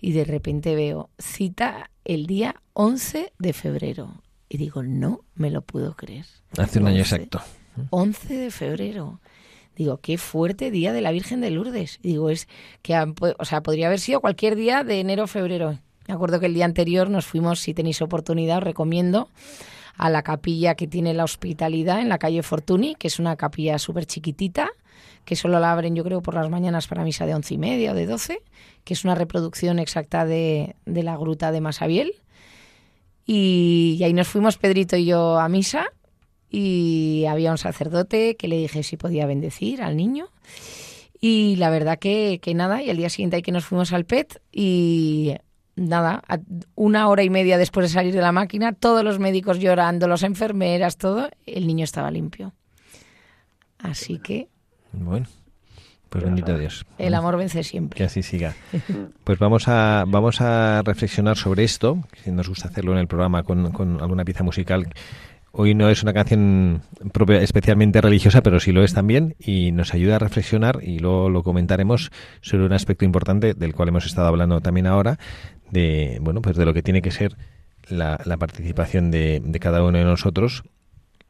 y 0.05 0.11
de 0.11 0.23
repente 0.23 0.75
veo 0.75 1.09
cita 1.17 1.89
el 2.03 2.27
día 2.27 2.61
11 2.73 3.33
de 3.39 3.53
febrero. 3.53 4.21
Y 4.47 4.57
digo, 4.57 4.83
no 4.83 5.21
me 5.33 5.49
lo 5.49 5.63
puedo 5.63 5.95
creer. 5.95 6.27
Hace 6.59 6.77
un 6.77 6.85
año 6.85 6.99
exacto. 6.99 7.41
11 7.89 8.35
de 8.35 8.51
febrero. 8.51 9.19
Digo, 9.75 9.97
qué 9.97 10.19
fuerte 10.19 10.69
día 10.69 10.93
de 10.93 11.01
la 11.01 11.11
Virgen 11.11 11.41
de 11.41 11.49
Lourdes. 11.49 11.97
Digo, 12.03 12.29
es 12.29 12.47
que, 12.83 12.95
o 12.95 13.45
sea, 13.45 13.63
podría 13.63 13.87
haber 13.87 13.99
sido 13.99 14.21
cualquier 14.21 14.55
día 14.55 14.83
de 14.83 14.99
enero 14.99 15.23
o 15.23 15.27
febrero. 15.27 15.79
Me 16.07 16.13
acuerdo 16.13 16.39
que 16.39 16.45
el 16.45 16.53
día 16.53 16.65
anterior 16.65 17.09
nos 17.09 17.25
fuimos, 17.25 17.59
si 17.59 17.73
tenéis 17.73 17.99
oportunidad, 18.03 18.59
os 18.59 18.63
recomiendo 18.63 19.29
a 19.97 20.09
la 20.09 20.23
capilla 20.23 20.75
que 20.75 20.87
tiene 20.87 21.13
la 21.13 21.23
hospitalidad 21.23 21.99
en 21.99 22.09
la 22.09 22.17
calle 22.17 22.43
Fortuny, 22.43 22.95
que 22.95 23.07
es 23.07 23.19
una 23.19 23.35
capilla 23.35 23.79
súper 23.79 24.05
chiquitita, 24.05 24.69
que 25.23 25.35
solo 25.35 25.59
la 25.59 25.71
abren 25.71 25.95
yo 25.95 26.03
creo 26.03 26.21
por 26.21 26.35
las 26.35 26.49
mañanas 26.49 26.87
para 26.87 27.03
misa 27.03 27.25
de 27.25 27.33
once 27.33 27.53
y 27.53 27.57
media 27.57 27.91
o 27.91 27.95
de 27.95 28.05
doce, 28.05 28.43
que 28.83 28.93
es 28.93 29.03
una 29.03 29.15
reproducción 29.15 29.79
exacta 29.79 30.25
de, 30.25 30.75
de 30.85 31.03
la 31.03 31.17
gruta 31.17 31.51
de 31.51 31.61
Masabiel. 31.61 32.13
Y, 33.25 33.99
ahí 34.03 34.13
nos 34.13 34.27
fuimos 34.27 34.57
Pedrito 34.57 34.95
y 34.97 35.05
yo 35.05 35.39
a 35.39 35.49
misa 35.49 35.87
y 36.49 37.25
había 37.27 37.51
un 37.51 37.57
sacerdote 37.57 38.35
que 38.37 38.47
le 38.47 38.57
dije 38.57 38.83
si 38.83 38.97
podía 38.97 39.25
bendecir 39.25 39.81
al 39.81 39.97
niño. 39.97 40.27
Y 41.19 41.55
la 41.55 41.71
verdad 41.71 41.97
que, 41.97 42.39
que 42.41 42.53
nada, 42.53 42.83
y 42.83 42.89
al 42.89 42.97
día 42.97 43.09
siguiente 43.09 43.37
ahí 43.37 43.41
que 43.41 43.51
nos 43.51 43.65
fuimos 43.65 43.93
al 43.93 44.05
PET 44.05 44.41
y 44.51 45.33
nada, 45.75 46.23
una 46.75 47.07
hora 47.07 47.23
y 47.23 47.29
media 47.29 47.57
después 47.57 47.85
de 47.85 47.93
salir 47.93 48.13
de 48.13 48.21
la 48.21 48.31
máquina, 48.31 48.73
todos 48.73 49.03
los 49.03 49.19
médicos 49.19 49.59
llorando, 49.59 50.07
las 50.07 50.23
enfermeras, 50.23 50.97
todo, 50.97 51.29
el 51.45 51.67
niño 51.67 51.83
estaba 51.83 52.11
limpio. 52.11 52.53
Así 53.79 54.19
que... 54.19 54.49
Bueno. 54.93 55.27
Pues 56.09 56.23
bendito 56.23 56.57
Dios. 56.57 56.85
El 56.97 57.13
amor 57.13 57.35
vence 57.35 57.61
siempre. 57.63 57.97
Que 57.97 58.05
así 58.05 58.23
siga. 58.23 58.53
Pues 59.25 59.39
vamos 59.39 59.67
a, 59.67 60.05
vamos 60.07 60.39
a 60.39 60.81
reflexionar 60.83 61.35
sobre 61.35 61.63
esto, 61.63 62.03
si 62.23 62.31
nos 62.31 62.47
gusta 62.47 62.69
hacerlo 62.69 62.93
en 62.93 62.99
el 62.99 63.07
programa 63.07 63.43
con, 63.43 63.71
con 63.71 63.99
alguna 64.01 64.23
pieza 64.23 64.43
musical 64.43 64.87
Hoy 65.57 65.73
no 65.73 65.89
es 65.89 66.03
una 66.03 66.11
canción 66.11 66.81
propia, 67.13 67.41
especialmente 67.41 68.01
religiosa, 68.01 68.41
pero 68.41 68.59
sí 68.59 68.73
lo 68.73 68.83
es 68.83 68.93
también 68.93 69.35
y 69.39 69.71
nos 69.71 69.93
ayuda 69.93 70.17
a 70.17 70.19
reflexionar 70.19 70.79
y 70.83 70.99
luego 70.99 71.29
lo 71.29 71.43
comentaremos 71.43 72.11
sobre 72.41 72.65
un 72.65 72.73
aspecto 72.73 73.05
importante 73.05 73.53
del 73.53 73.73
cual 73.73 73.87
hemos 73.87 74.05
estado 74.05 74.27
hablando 74.27 74.59
también 74.59 74.85
ahora, 74.85 75.17
de 75.71 76.19
bueno 76.21 76.41
pues 76.41 76.57
de 76.57 76.65
lo 76.65 76.73
que 76.73 76.83
tiene 76.83 77.01
que 77.01 77.11
ser 77.11 77.35
la, 77.87 78.17
participación 78.37 79.11
de, 79.11 79.41
de, 79.43 79.59
cada 79.59 79.83
uno 79.83 79.97
de 79.97 80.03
nosotros 80.03 80.63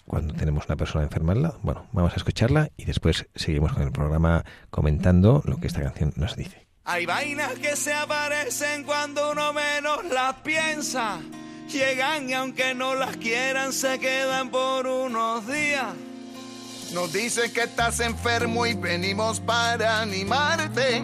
cuando 0.08 0.34
tenemos 0.34 0.66
una 0.68 0.78
persona 0.78 1.04
enferma 1.04 1.34
al 1.34 1.42
lado. 1.42 1.60
Bueno, 1.64 1.88
vamos 1.92 2.14
a 2.14 2.16
escucharla 2.16 2.70
y 2.78 2.86
después 2.86 3.28
seguimos 3.36 3.74
con 3.74 3.84
el 3.84 3.92
programa 3.92 4.46
comentando 4.70 5.42
lo 5.46 5.58
que 5.58 5.68
esta 5.68 5.82
canción 5.82 6.14
nos 6.16 6.36
dice. 6.36 6.66
Hay 6.86 7.06
vainas 7.06 7.54
que 7.56 7.76
se 7.76 7.94
aparecen 7.94 8.84
cuando 8.84 9.32
uno 9.32 9.52
menos 9.52 10.06
las 10.06 10.36
piensa 10.36 11.20
llegan 11.68 12.30
y 12.30 12.34
aunque 12.34 12.74
no 12.74 12.96
las 12.96 13.18
quieran 13.18 13.74
se 13.74 14.00
quedan 14.00 14.50
por 14.50 14.88
unos 14.88 15.48
días. 15.48 15.94
Nos 16.94 17.12
dicen 17.12 17.52
que 17.52 17.64
estás 17.64 18.00
enfermo 18.00 18.66
y 18.66 18.74
venimos 18.74 19.40
para 19.40 20.02
animarte. 20.02 21.04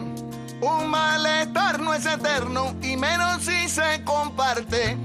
Un 0.61 0.89
malestar 0.89 1.79
no 1.79 1.93
es 1.93 2.05
eterno 2.05 2.75
y 2.81 2.95
menos 2.95 3.43
si 3.43 3.67
se 3.67 4.03
comparte. 4.03 4.97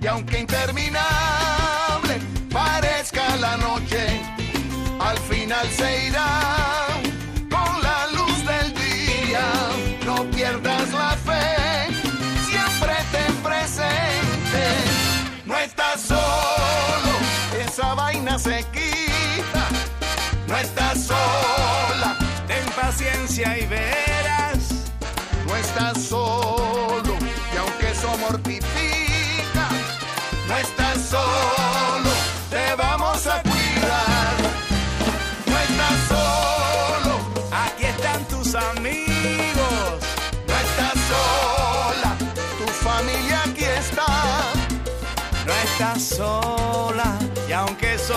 Y 0.00 0.06
aunque 0.06 0.40
interminable 0.40 2.20
parezca 2.52 3.36
la 3.36 3.56
noche, 3.56 4.20
al 5.00 5.18
final 5.18 5.66
se 5.70 6.06
irá 6.08 6.86
con 7.50 7.82
la 7.82 8.06
luz 8.08 8.46
del 8.46 8.74
día. 8.74 9.44
No 10.04 10.24
pierdas 10.30 10.92
la 10.92 11.16
fe, 11.16 11.88
siempre 12.48 12.94
ten 13.12 13.34
presente 13.42 14.36
no 15.46 15.56
estás 15.56 16.00
solo, 16.00 17.12
esa 17.66 17.94
vaina 17.94 18.38
se 18.38 18.64
quita. 18.72 19.68
No 20.48 20.56
estás 20.56 21.04
sola, 21.04 22.18
ten 22.46 22.64
paciencia 22.74 23.58
y 23.58 23.66
verás. 23.66 24.05
Sola. 46.16 47.18
Y 47.48 47.52
aunque 47.52 47.94
eso 47.94 48.14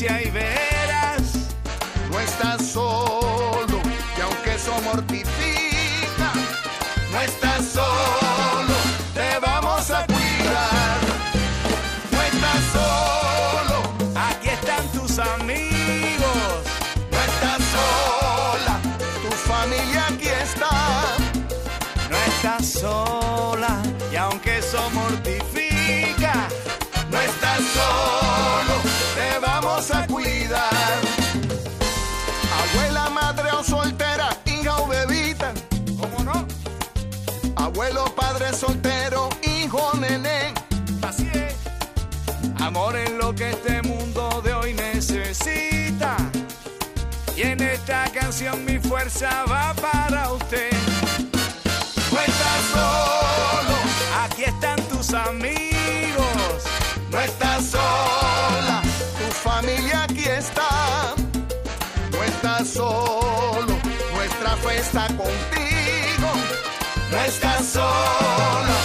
paciencia 0.00 0.22
y 0.22 0.30
verás. 0.30 1.48
No 2.10 2.20
estás 2.20 2.66
solo, 2.66 3.80
y 4.16 4.20
aunque 4.20 4.54
eso 4.54 4.80
mortifica, 4.82 5.39
Amor 42.70 42.94
es 42.94 43.10
lo 43.10 43.34
que 43.34 43.50
este 43.50 43.82
mundo 43.82 44.40
de 44.44 44.54
hoy 44.54 44.74
necesita. 44.74 46.16
Y 47.36 47.42
en 47.42 47.60
esta 47.60 48.04
canción 48.12 48.64
mi 48.64 48.78
fuerza 48.78 49.44
va 49.50 49.74
para 49.74 50.30
usted. 50.30 50.70
No 52.12 52.20
estás 52.20 52.62
solo 52.72 53.76
Aquí 54.22 54.44
están 54.44 54.80
tus 54.84 55.12
amigos. 55.12 56.62
No 57.10 57.18
estás 57.18 57.66
sola, 57.66 58.82
tu 59.18 59.32
familia 59.48 60.04
aquí 60.04 60.26
está. 60.26 61.12
No 62.12 62.22
estás 62.22 62.68
solo, 62.68 63.74
nuestra 64.14 64.56
fe 64.58 64.78
está 64.78 65.08
contigo. 65.08 66.30
No 67.10 67.18
estás 67.18 67.66
sola, 67.66 68.76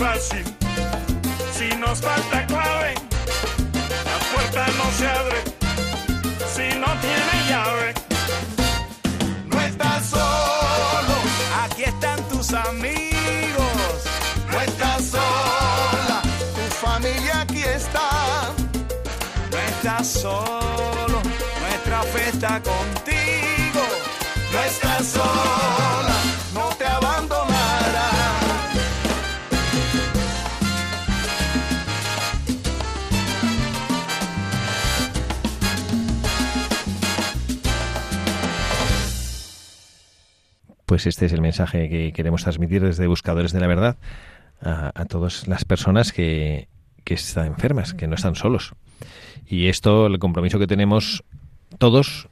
Si 0.00 1.68
nos 1.76 2.00
falta 2.00 2.46
clave, 2.46 2.94
la 2.94 4.18
puerta 4.32 4.66
no 4.78 4.90
se 4.96 5.06
abre. 5.06 5.44
Si 6.54 6.78
no 6.78 6.86
tiene 7.02 7.34
llave, 7.50 7.92
no 9.48 9.60
estás 9.60 10.06
solo. 10.06 11.14
Aquí 11.64 11.84
están 11.84 12.18
tus 12.30 12.50
amigos. 12.54 13.98
No 14.50 14.60
estás 14.62 15.04
sola. 15.04 16.22
Tu 16.54 16.74
familia 16.76 17.42
aquí 17.42 17.62
está. 17.62 18.52
No 19.50 19.58
estás 19.58 20.06
solo. 20.08 21.20
Nuestra 21.60 22.02
fiesta 22.04 22.62
contigo. 22.62 23.84
No 24.50 24.62
estás 24.62 25.06
sola. 25.08 26.16
No 26.54 26.74
te 26.78 26.86
abandones. 26.86 27.09
Pues 40.90 41.06
este 41.06 41.26
es 41.26 41.32
el 41.32 41.40
mensaje 41.40 41.88
que 41.88 42.12
queremos 42.12 42.42
transmitir 42.42 42.82
desde 42.82 43.06
Buscadores 43.06 43.52
de 43.52 43.60
la 43.60 43.68
Verdad 43.68 43.96
a, 44.60 45.04
todas 45.04 45.46
las 45.46 45.64
personas 45.64 46.12
que, 46.12 46.66
que 47.04 47.14
están 47.14 47.46
enfermas, 47.46 47.94
que 47.94 48.08
no 48.08 48.16
están 48.16 48.34
solos. 48.34 48.74
Y 49.46 49.68
esto, 49.68 50.08
el 50.08 50.18
compromiso 50.18 50.58
que 50.58 50.66
tenemos 50.66 51.22
todos 51.78 52.28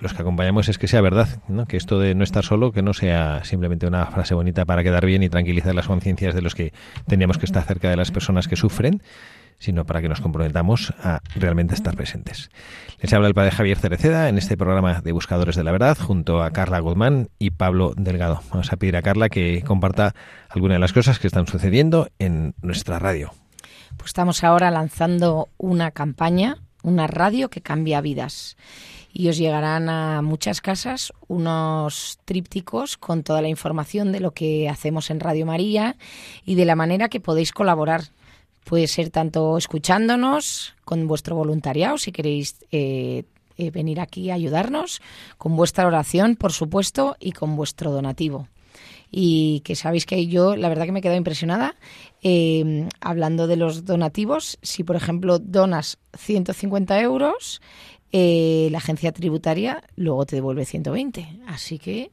los 0.00 0.14
que 0.14 0.22
acompañamos 0.22 0.70
es 0.70 0.78
que 0.78 0.88
sea 0.88 1.02
verdad, 1.02 1.42
¿no? 1.48 1.66
que 1.66 1.76
esto 1.76 2.00
de 2.00 2.14
no 2.14 2.24
estar 2.24 2.46
solo, 2.46 2.72
que 2.72 2.80
no 2.80 2.94
sea 2.94 3.44
simplemente 3.44 3.86
una 3.86 4.06
frase 4.06 4.32
bonita 4.32 4.64
para 4.64 4.82
quedar 4.82 5.04
bien 5.04 5.22
y 5.22 5.28
tranquilizar 5.28 5.74
las 5.74 5.86
conciencias 5.86 6.34
de 6.34 6.40
los 6.40 6.54
que 6.54 6.72
teníamos 7.06 7.36
que 7.36 7.44
estar 7.44 7.62
cerca 7.64 7.90
de 7.90 7.96
las 7.96 8.10
personas 8.10 8.48
que 8.48 8.56
sufren, 8.56 9.02
sino 9.58 9.84
para 9.84 10.00
que 10.00 10.08
nos 10.08 10.20
comprometamos 10.20 10.92
a 11.02 11.20
realmente 11.34 11.74
estar 11.74 11.96
presentes. 11.96 12.50
Les 13.00 13.12
habla 13.12 13.28
el 13.28 13.34
padre 13.34 13.50
Javier 13.50 13.78
Cereceda 13.78 14.28
en 14.28 14.38
este 14.38 14.56
programa 14.56 15.00
de 15.00 15.12
Buscadores 15.12 15.56
de 15.56 15.64
la 15.64 15.72
Verdad 15.72 15.98
junto 15.98 16.42
a 16.42 16.50
Carla 16.50 16.80
Guzmán 16.80 17.28
y 17.38 17.50
Pablo 17.50 17.94
Delgado. 17.96 18.40
Vamos 18.50 18.72
a 18.72 18.76
pedir 18.76 18.96
a 18.96 19.02
Carla 19.02 19.28
que 19.28 19.62
comparta 19.66 20.14
algunas 20.48 20.76
de 20.76 20.80
las 20.80 20.92
cosas 20.92 21.18
que 21.18 21.26
están 21.26 21.46
sucediendo 21.46 22.08
en 22.18 22.54
nuestra 22.62 22.98
radio. 22.98 23.32
Pues 23.96 24.10
estamos 24.10 24.44
ahora 24.44 24.70
lanzando 24.70 25.48
una 25.58 25.90
campaña, 25.90 26.58
una 26.82 27.06
radio 27.06 27.50
que 27.50 27.60
cambia 27.60 28.00
vidas. 28.00 28.56
Y 29.12 29.28
os 29.28 29.38
llegarán 29.38 29.88
a 29.88 30.22
muchas 30.22 30.60
casas 30.60 31.12
unos 31.26 32.18
trípticos 32.24 32.96
con 32.96 33.22
toda 33.22 33.42
la 33.42 33.48
información 33.48 34.12
de 34.12 34.20
lo 34.20 34.32
que 34.32 34.68
hacemos 34.68 35.10
en 35.10 35.18
Radio 35.18 35.46
María 35.46 35.96
y 36.44 36.54
de 36.54 36.64
la 36.64 36.76
manera 36.76 37.08
que 37.08 37.18
podéis 37.18 37.52
colaborar. 37.52 38.02
Puede 38.68 38.86
ser 38.86 39.08
tanto 39.08 39.56
escuchándonos 39.56 40.74
con 40.84 41.08
vuestro 41.08 41.34
voluntariado, 41.34 41.96
si 41.96 42.12
queréis 42.12 42.56
eh, 42.70 43.24
eh, 43.56 43.70
venir 43.70 43.98
aquí 43.98 44.30
a 44.30 44.34
ayudarnos, 44.34 45.00
con 45.38 45.56
vuestra 45.56 45.86
oración, 45.86 46.36
por 46.36 46.52
supuesto, 46.52 47.16
y 47.18 47.32
con 47.32 47.56
vuestro 47.56 47.90
donativo 47.92 48.46
y 49.10 49.60
que 49.60 49.74
sabéis 49.74 50.04
que 50.04 50.26
yo 50.26 50.54
la 50.54 50.68
verdad 50.68 50.84
que 50.84 50.92
me 50.92 50.98
he 50.98 51.02
quedado 51.02 51.16
impresionada 51.16 51.76
eh, 52.22 52.86
hablando 53.00 53.46
de 53.46 53.56
los 53.56 53.86
donativos. 53.86 54.58
Si 54.60 54.84
por 54.84 54.96
ejemplo 54.96 55.38
donas 55.38 55.96
150 56.18 57.00
euros, 57.00 57.62
eh, 58.12 58.68
la 58.70 58.76
agencia 58.76 59.12
tributaria 59.12 59.82
luego 59.96 60.26
te 60.26 60.36
devuelve 60.36 60.66
120. 60.66 61.40
Así 61.46 61.78
que... 61.78 62.10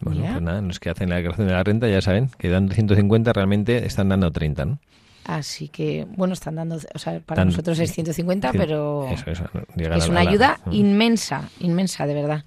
Bueno, 0.00 0.20
mira. 0.20 0.32
pues 0.34 0.42
nada, 0.42 0.60
los 0.62 0.78
que 0.80 0.90
hacen 0.90 1.08
la 1.10 1.16
declaración 1.16 1.48
de 1.48 1.52
la 1.54 1.64
renta 1.64 1.88
ya 1.88 2.00
saben 2.00 2.30
que 2.38 2.48
dando 2.48 2.74
150 2.74 3.32
realmente 3.32 3.84
están 3.86 4.08
dando 4.08 4.30
30, 4.30 4.64
¿no? 4.64 4.78
Así 5.24 5.68
que, 5.68 6.06
bueno, 6.16 6.32
están 6.32 6.54
dando, 6.54 6.76
o 6.94 6.98
sea, 6.98 7.20
para 7.20 7.40
Dan- 7.40 7.48
nosotros 7.48 7.78
es 7.80 7.92
150, 7.92 8.50
Cien- 8.52 8.58
pero 8.58 9.08
Eso, 9.10 9.30
eso, 9.30 9.44
llegan 9.76 9.98
es 9.98 10.08
una 10.08 10.22
la- 10.24 10.30
ayuda 10.30 10.60
Mm. 10.66 10.72
inmensa, 10.72 11.50
inmensa, 11.60 12.06
de 12.06 12.14
verdad. 12.14 12.44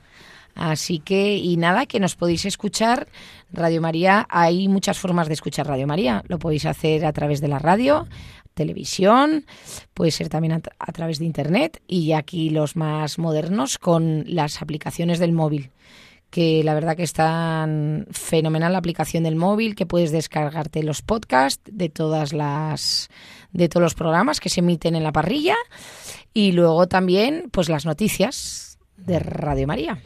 Así 0.55 0.99
que, 0.99 1.37
y 1.37 1.57
nada, 1.57 1.85
que 1.85 1.99
nos 1.99 2.15
podéis 2.15 2.45
escuchar. 2.45 3.07
Radio 3.53 3.81
María, 3.81 4.25
hay 4.29 4.67
muchas 4.67 4.97
formas 4.97 5.27
de 5.27 5.33
escuchar 5.35 5.67
Radio 5.67 5.85
María. 5.87 6.23
Lo 6.27 6.39
podéis 6.39 6.65
hacer 6.65 7.05
a 7.05 7.13
través 7.13 7.39
de 7.41 7.47
la 7.49 7.59
radio, 7.59 8.07
televisión, 8.53 9.45
puede 9.93 10.11
ser 10.11 10.29
también 10.29 10.53
a, 10.53 10.59
tra- 10.61 10.73
a 10.79 10.91
través 10.91 11.19
de 11.19 11.25
Internet 11.25 11.81
y 11.87 12.11
aquí 12.13 12.49
los 12.49 12.75
más 12.75 13.17
modernos 13.17 13.77
con 13.77 14.23
las 14.27 14.61
aplicaciones 14.61 15.19
del 15.19 15.31
móvil 15.33 15.71
que 16.31 16.63
la 16.63 16.73
verdad 16.73 16.95
que 16.95 17.03
están 17.03 18.07
fenomenal 18.11 18.71
la 18.71 18.79
aplicación 18.79 19.23
del 19.23 19.35
móvil, 19.35 19.75
que 19.75 19.85
puedes 19.85 20.11
descargarte 20.11 20.81
los 20.81 21.01
podcasts 21.01 21.61
de 21.71 21.89
todas 21.89 22.33
las 22.33 23.09
de 23.51 23.67
todos 23.67 23.83
los 23.83 23.93
programas 23.93 24.39
que 24.39 24.49
se 24.49 24.61
emiten 24.61 24.95
en 24.95 25.03
la 25.03 25.11
parrilla 25.11 25.55
y 26.33 26.53
luego 26.53 26.87
también 26.87 27.49
pues 27.51 27.69
las 27.69 27.85
noticias 27.85 28.79
de 28.97 29.19
Radio 29.19 29.67
María. 29.67 29.99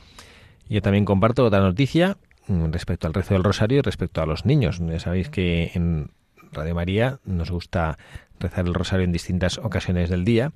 Yo 0.68 0.82
también 0.82 1.06
comparto 1.06 1.46
otra 1.46 1.60
noticia 1.60 2.18
respecto 2.48 3.08
al 3.08 3.14
rezo 3.14 3.36
del 3.36 3.44
rosario 3.44 3.80
y 3.80 3.82
respecto 3.82 4.22
a 4.22 4.26
los 4.26 4.46
niños. 4.46 4.80
Ya 4.80 5.00
sabéis 5.00 5.30
que 5.30 5.72
en 5.76 6.10
Radio 6.52 6.74
María 6.74 7.20
nos 7.24 7.52
gusta 7.52 7.98
rezar 8.40 8.66
el 8.66 8.74
rosario 8.74 9.06
en 9.06 9.12
distintas 9.12 9.60
ocasiones 9.60 10.10
del 10.10 10.26
día, 10.26 10.54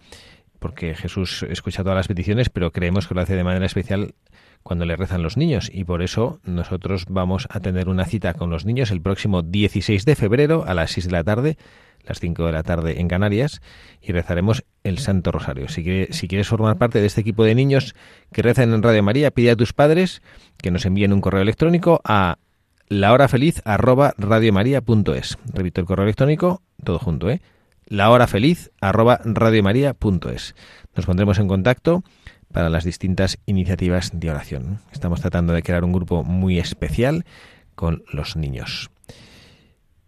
porque 0.59 0.95
Jesús 0.95 1.43
escucha 1.43 1.83
todas 1.83 1.95
las 1.95 2.07
peticiones, 2.07 2.49
pero 2.49 2.71
creemos 2.71 3.07
que 3.07 3.15
lo 3.15 3.21
hace 3.21 3.35
de 3.35 3.43
manera 3.43 3.65
especial 3.65 4.15
cuando 4.63 4.85
le 4.85 4.95
rezan 4.95 5.23
los 5.23 5.37
niños 5.37 5.69
y 5.73 5.83
por 5.83 6.01
eso 6.01 6.39
nosotros 6.43 7.05
vamos 7.09 7.47
a 7.49 7.59
tener 7.59 7.89
una 7.89 8.05
cita 8.05 8.33
con 8.33 8.49
los 8.49 8.65
niños 8.65 8.91
el 8.91 9.01
próximo 9.01 9.41
16 9.41 10.05
de 10.05 10.15
febrero 10.15 10.63
a 10.67 10.73
las 10.73 10.91
6 10.91 11.07
de 11.07 11.11
la 11.11 11.23
tarde, 11.23 11.57
las 12.03 12.19
5 12.19 12.45
de 12.45 12.51
la 12.51 12.63
tarde 12.63 12.99
en 12.99 13.07
Canarias 13.07 13.61
y 14.01 14.11
rezaremos 14.11 14.63
el 14.83 14.99
Santo 14.99 15.31
Rosario. 15.31 15.69
Si, 15.69 16.07
si 16.11 16.27
quieres 16.27 16.47
formar 16.47 16.77
parte 16.77 17.01
de 17.01 17.07
este 17.07 17.21
equipo 17.21 17.43
de 17.43 17.55
niños 17.55 17.95
que 18.31 18.41
rezan 18.41 18.73
en 18.73 18.83
Radio 18.83 19.03
María, 19.03 19.31
pide 19.31 19.51
a 19.51 19.55
tus 19.55 19.73
padres 19.73 20.21
que 20.57 20.71
nos 20.71 20.85
envíen 20.85 21.13
un 21.13 21.21
correo 21.21 21.41
electrónico 21.41 22.01
a 22.03 22.37
lahorafeliz@radiomaria.es. 22.89 25.37
Repito 25.53 25.81
el 25.81 25.87
correo 25.87 26.03
electrónico, 26.03 26.61
todo 26.83 26.99
junto, 26.99 27.29
¿eh? 27.29 27.41
lahorafeliz@radiomaria.es. 27.87 30.55
Nos 30.95 31.05
pondremos 31.05 31.39
en 31.39 31.47
contacto 31.47 32.03
para 32.51 32.69
las 32.69 32.83
distintas 32.83 33.37
iniciativas 33.45 34.11
de 34.13 34.29
oración. 34.29 34.79
Estamos 34.91 35.21
tratando 35.21 35.53
de 35.53 35.63
crear 35.63 35.83
un 35.83 35.93
grupo 35.93 36.23
muy 36.23 36.59
especial 36.59 37.25
con 37.75 38.03
los 38.11 38.35
niños. 38.35 38.89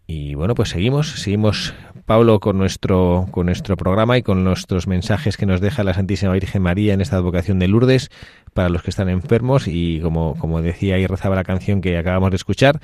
Y 0.06 0.34
bueno, 0.34 0.54
pues 0.54 0.70
seguimos, 0.70 1.10
seguimos 1.10 1.74
Pablo 2.06 2.40
con 2.40 2.58
nuestro 2.58 3.26
con 3.30 3.46
nuestro 3.46 3.76
programa 3.76 4.18
y 4.18 4.22
con 4.22 4.44
nuestros 4.44 4.86
mensajes 4.86 5.36
que 5.36 5.46
nos 5.46 5.60
deja 5.60 5.84
la 5.84 5.94
Santísima 5.94 6.32
Virgen 6.32 6.62
María 6.62 6.94
en 6.94 7.00
esta 7.00 7.16
advocación 7.16 7.58
de 7.58 7.68
Lourdes 7.68 8.10
para 8.52 8.68
los 8.68 8.82
que 8.82 8.90
están 8.90 9.08
enfermos 9.08 9.68
y 9.68 10.00
como 10.00 10.36
como 10.38 10.60
decía 10.60 10.98
y 10.98 11.06
rezaba 11.06 11.36
la 11.36 11.44
canción 11.44 11.80
que 11.80 11.96
acabamos 11.96 12.30
de 12.30 12.36
escuchar, 12.36 12.80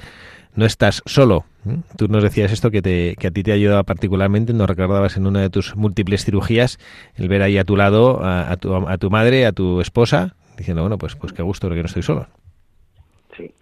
no 0.55 0.65
estás 0.65 1.03
solo. 1.05 1.45
Tú 1.97 2.09
nos 2.09 2.23
decías 2.23 2.53
esto 2.53 2.71
que 2.71 2.81
te 2.81 3.17
que 3.19 3.27
a 3.27 3.31
ti 3.31 3.43
te 3.43 3.53
ayudaba 3.53 3.83
particularmente, 3.83 4.53
nos 4.53 4.69
recordabas 4.69 5.17
en 5.17 5.27
una 5.27 5.41
de 5.41 5.51
tus 5.51 5.75
múltiples 5.77 6.25
cirugías 6.25 6.79
el 7.17 7.29
ver 7.29 7.43
ahí 7.43 7.59
a 7.59 7.65
tu 7.65 7.77
lado 7.77 8.25
a, 8.25 8.57
tu 8.57 8.75
a 8.75 8.97
tu 8.99 9.11
madre, 9.11 9.47
a 9.47 9.53
tu 9.53 9.81
esposa 9.81 10.37
diciendo, 10.57 10.83
bueno, 10.83 10.97
pues 10.97 11.17
pues 11.17 11.33
qué 11.33 11.43
gusto 11.43 11.67
porque 11.67 11.83
no 11.83 11.87
estoy 11.87 12.03
solo. 12.03 12.29
Sí. 13.37 13.53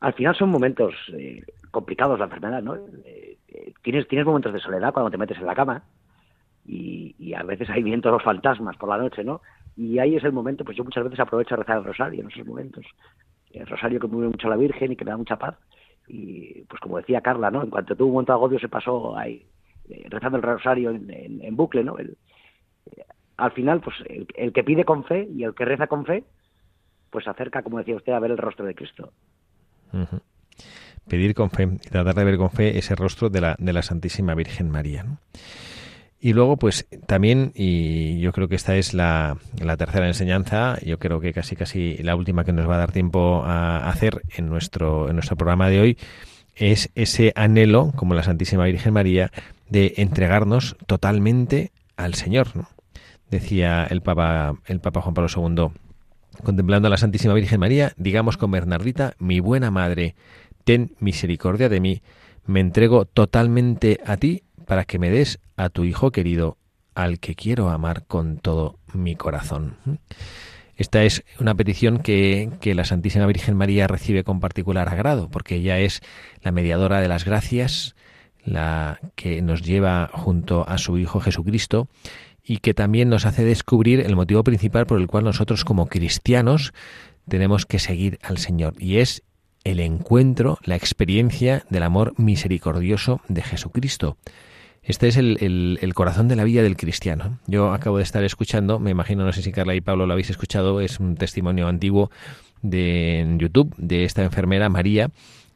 Al 0.00 0.12
final 0.12 0.36
son 0.36 0.50
momentos 0.50 0.94
eh, 1.14 1.42
complicados 1.70 2.18
la 2.18 2.26
enfermedad, 2.26 2.62
¿no? 2.62 2.76
Eh, 3.04 3.38
eh, 3.48 3.72
tienes, 3.82 4.06
tienes 4.08 4.26
momentos 4.26 4.52
de 4.52 4.60
soledad 4.60 4.92
cuando 4.92 5.10
te 5.10 5.18
metes 5.18 5.38
en 5.38 5.46
la 5.46 5.54
cama 5.54 5.82
y, 6.68 7.34
a 7.34 7.42
veces 7.42 7.70
hay 7.70 7.82
vientos 7.82 8.12
los 8.12 8.22
fantasmas 8.22 8.76
por 8.76 8.88
la 8.88 8.98
noche, 8.98 9.24
¿no? 9.24 9.40
Y 9.76 9.98
ahí 9.98 10.16
es 10.16 10.24
el 10.24 10.32
momento, 10.32 10.64
pues 10.64 10.76
yo 10.76 10.84
muchas 10.84 11.04
veces 11.04 11.20
aprovecho 11.20 11.54
a 11.54 11.58
rezar 11.58 11.78
el 11.78 11.84
rosario 11.84 12.20
en 12.20 12.28
esos 12.28 12.46
momentos. 12.46 12.84
El 13.52 13.66
rosario 13.66 14.00
que 14.00 14.06
mueve 14.06 14.28
mucho 14.28 14.48
a 14.48 14.50
la 14.50 14.56
Virgen 14.56 14.92
y 14.92 14.96
que 14.96 15.04
me 15.04 15.12
da 15.12 15.16
mucha 15.16 15.36
paz. 15.36 15.56
Y 16.08 16.62
pues 16.64 16.80
como 16.80 16.98
decía 16.98 17.20
Carla, 17.20 17.50
¿no? 17.50 17.62
En 17.62 17.70
cuanto 17.70 17.94
tuvo 17.96 18.08
un 18.08 18.14
momento 18.14 18.32
de 18.32 18.36
agobio 18.36 18.58
se 18.58 18.68
pasó 18.68 19.16
ahí 19.16 19.46
eh, 19.88 20.06
rezando 20.08 20.36
el 20.36 20.42
rosario 20.42 20.90
en, 20.90 21.56
bucle, 21.56 21.84
¿no? 21.84 21.96
El- 21.98 22.16
al 23.38 23.52
final, 23.52 23.80
pues 23.80 23.96
el, 24.06 24.52
que 24.52 24.64
pide 24.64 24.84
con 24.84 25.04
fe 25.04 25.28
y 25.32 25.44
el 25.44 25.54
que 25.54 25.64
reza 25.64 25.86
con 25.86 26.04
fe, 26.04 26.24
pues 27.10 27.24
se 27.24 27.30
acerca, 27.30 27.62
como 27.62 27.78
decía 27.78 27.94
usted, 27.94 28.12
a 28.12 28.18
ver 28.18 28.32
el 28.32 28.38
rostro 28.38 28.66
de 28.66 28.74
Cristo. 28.74 29.12
Pedir 31.08 31.34
con 31.34 31.50
fe 31.50 31.68
y 31.84 31.88
tratar 31.88 32.14
de 32.14 32.24
ver 32.24 32.36
con 32.36 32.50
fe 32.50 32.78
ese 32.78 32.94
rostro 32.94 33.30
de 33.30 33.40
la, 33.40 33.56
de 33.58 33.72
la 33.72 33.82
Santísima 33.82 34.34
Virgen 34.34 34.70
María. 34.70 35.06
Y 36.20 36.32
luego, 36.32 36.56
pues 36.56 36.86
también, 37.06 37.52
y 37.54 38.18
yo 38.18 38.32
creo 38.32 38.48
que 38.48 38.56
esta 38.56 38.76
es 38.76 38.92
la, 38.92 39.38
la 39.60 39.76
tercera 39.76 40.08
enseñanza, 40.08 40.76
yo 40.84 40.98
creo 40.98 41.20
que 41.20 41.32
casi 41.32 41.54
casi 41.54 41.96
la 41.98 42.16
última 42.16 42.44
que 42.44 42.52
nos 42.52 42.68
va 42.68 42.74
a 42.74 42.78
dar 42.78 42.92
tiempo 42.92 43.44
a 43.44 43.88
hacer 43.88 44.22
en 44.36 44.48
nuestro, 44.48 45.08
en 45.08 45.14
nuestro 45.14 45.36
programa 45.36 45.68
de 45.68 45.80
hoy, 45.80 45.98
es 46.56 46.90
ese 46.96 47.32
anhelo, 47.36 47.92
como 47.94 48.14
la 48.14 48.24
Santísima 48.24 48.64
Virgen 48.64 48.94
María, 48.94 49.30
de 49.70 49.94
entregarnos 49.98 50.76
totalmente 50.86 51.70
al 51.96 52.14
Señor. 52.14 52.56
¿no? 52.56 52.68
Decía 53.30 53.86
el 53.88 54.02
Papa, 54.02 54.56
el 54.66 54.80
Papa 54.80 55.00
Juan 55.02 55.14
Pablo 55.14 55.30
II, 55.34 55.68
contemplando 56.42 56.88
a 56.88 56.90
la 56.90 56.96
Santísima 56.96 57.34
Virgen 57.34 57.60
María, 57.60 57.92
digamos 57.96 58.36
con 58.36 58.50
Bernardita, 58.50 59.14
mi 59.20 59.38
buena 59.38 59.70
madre, 59.70 60.16
ten 60.68 60.94
misericordia 61.00 61.70
de 61.70 61.80
mí, 61.80 62.02
me 62.44 62.60
entrego 62.60 63.06
totalmente 63.06 64.00
a 64.04 64.18
ti 64.18 64.42
para 64.66 64.84
que 64.84 64.98
me 64.98 65.08
des 65.08 65.40
a 65.56 65.70
tu 65.70 65.84
Hijo 65.84 66.10
querido, 66.10 66.58
al 66.94 67.20
que 67.20 67.34
quiero 67.34 67.70
amar 67.70 68.04
con 68.04 68.36
todo 68.36 68.78
mi 68.92 69.16
corazón. 69.16 69.78
Esta 70.76 71.04
es 71.04 71.24
una 71.40 71.54
petición 71.54 72.00
que, 72.00 72.50
la 72.62 72.84
Santísima 72.84 73.24
Virgen 73.24 73.56
María 73.56 73.86
recibe 73.86 74.24
con 74.24 74.40
particular 74.40 74.90
agrado, 74.90 75.30
porque 75.30 75.54
ella 75.54 75.78
es 75.78 76.02
la 76.42 76.52
mediadora 76.52 77.00
de 77.00 77.08
las 77.08 77.24
gracias, 77.24 77.96
la 78.44 79.00
que 79.14 79.40
nos 79.40 79.62
lleva 79.62 80.10
junto 80.12 80.68
a 80.68 80.76
su 80.76 80.98
Hijo 80.98 81.18
Jesucristo 81.20 81.88
y 82.44 82.58
que 82.58 82.74
también 82.74 83.08
nos 83.08 83.24
hace 83.24 83.42
descubrir 83.42 84.00
el 84.00 84.16
motivo 84.16 84.44
principal 84.44 84.84
por 84.84 85.00
el 85.00 85.06
cual 85.06 85.24
nosotros 85.24 85.64
como 85.64 85.86
cristianos 85.86 86.74
tenemos 87.26 87.64
que 87.64 87.78
seguir 87.78 88.18
al 88.22 88.36
Señor 88.36 88.74
y 88.78 88.98
es 88.98 89.22
el 89.68 89.80
encuentro, 89.80 90.58
la 90.64 90.76
experiencia 90.76 91.64
del 91.68 91.82
amor 91.82 92.14
misericordioso 92.16 93.20
de 93.28 93.42
Jesucristo. 93.42 94.16
Este 94.82 95.08
es 95.08 95.18
el, 95.18 95.78
el, 95.82 95.94
corazón 95.94 96.28
de 96.28 96.36
la 96.36 96.44
vida 96.44 96.62
del 96.62 96.76
cristiano. 96.76 97.38
Yo 97.46 97.72
acabo 97.72 97.98
de 97.98 98.02
estar 98.02 98.24
escuchando, 98.24 98.78
me 98.78 98.90
imagino, 98.90 99.26
no 99.26 99.32
sé 99.34 99.42
si 99.42 99.52
Carla 99.52 99.74
y 99.74 99.82
Pablo 99.82 100.06
lo 100.06 100.14
habéis 100.14 100.30
escuchado, 100.30 100.80
es 100.80 100.98
un 100.98 101.16
testimonio 101.16 101.68
antiguo 101.68 102.10
de 102.62 103.20
en 103.20 103.38
YouTube 103.38 103.74
de 103.76 104.04
esta 104.04 104.24
enfermera 104.24 104.70
María, 104.70 105.10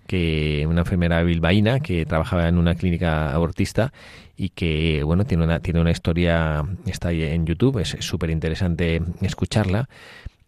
que 0.06 0.66
una 0.68 0.80
enfermera 0.80 1.22
bilbaína 1.22 1.80
que 1.80 2.04
trabajaba 2.04 2.48
en 2.48 2.58
una 2.58 2.74
clínica 2.74 3.32
abortista 3.32 3.94
y 4.36 4.50
que 4.50 5.02
bueno 5.04 5.24
tiene 5.24 5.44
una 5.44 5.60
tiene 5.60 5.80
una 5.80 5.90
historia 5.90 6.64
está 6.86 7.12
en 7.12 7.46
YouTube 7.46 7.78
es 7.78 7.96
súper 8.00 8.30
interesante 8.30 9.00
escucharla 9.20 9.88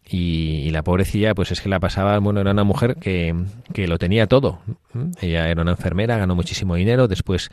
y, 0.06 0.70
la 0.70 0.82
pobrecilla 0.82 1.34
pues 1.34 1.52
es 1.52 1.60
que 1.60 1.68
la 1.68 1.80
pasaba 1.80 2.18
bueno 2.18 2.40
era 2.40 2.50
una 2.50 2.64
mujer 2.64 2.96
que, 2.96 3.34
que 3.72 3.86
lo 3.86 3.98
tenía 3.98 4.26
todo 4.26 4.60
ella 5.20 5.48
era 5.48 5.62
una 5.62 5.72
enfermera 5.72 6.18
ganó 6.18 6.34
muchísimo 6.34 6.74
dinero 6.74 7.06
después 7.08 7.50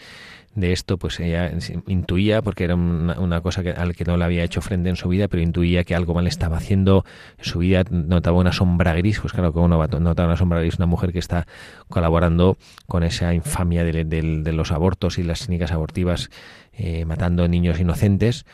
de 0.55 0.73
esto, 0.73 0.97
pues 0.97 1.19
ella 1.19 1.51
intuía, 1.87 2.41
porque 2.41 2.65
era 2.65 2.75
una, 2.75 3.41
cosa 3.41 3.63
que, 3.63 3.71
al 3.71 3.95
que 3.95 4.03
no 4.03 4.17
le 4.17 4.25
había 4.25 4.43
hecho 4.43 4.61
frente 4.61 4.89
en 4.89 4.95
su 4.95 5.07
vida, 5.07 5.27
pero 5.27 5.41
intuía 5.41 5.83
que 5.83 5.95
algo 5.95 6.13
mal 6.13 6.27
estaba 6.27 6.57
haciendo 6.57 7.05
en 7.37 7.45
su 7.45 7.59
vida, 7.59 7.83
notaba 7.89 8.37
una 8.37 8.51
sombra 8.51 8.93
gris, 8.95 9.19
pues 9.19 9.33
claro, 9.33 9.53
como 9.53 9.65
uno 9.65 9.87
nota 9.99 10.25
una 10.25 10.35
sombra 10.35 10.59
gris, 10.59 10.75
una 10.75 10.87
mujer 10.87 11.13
que 11.13 11.19
está 11.19 11.47
colaborando 11.87 12.57
con 12.87 13.03
esa 13.03 13.33
infamia 13.33 13.83
de, 13.83 14.51
los 14.51 14.71
abortos 14.71 15.17
y 15.17 15.23
las 15.23 15.45
clínicas 15.45 15.71
abortivas, 15.71 16.29
eh, 16.73 17.05
matando 17.05 17.47
niños 17.47 17.79
inocentes, 17.79 18.45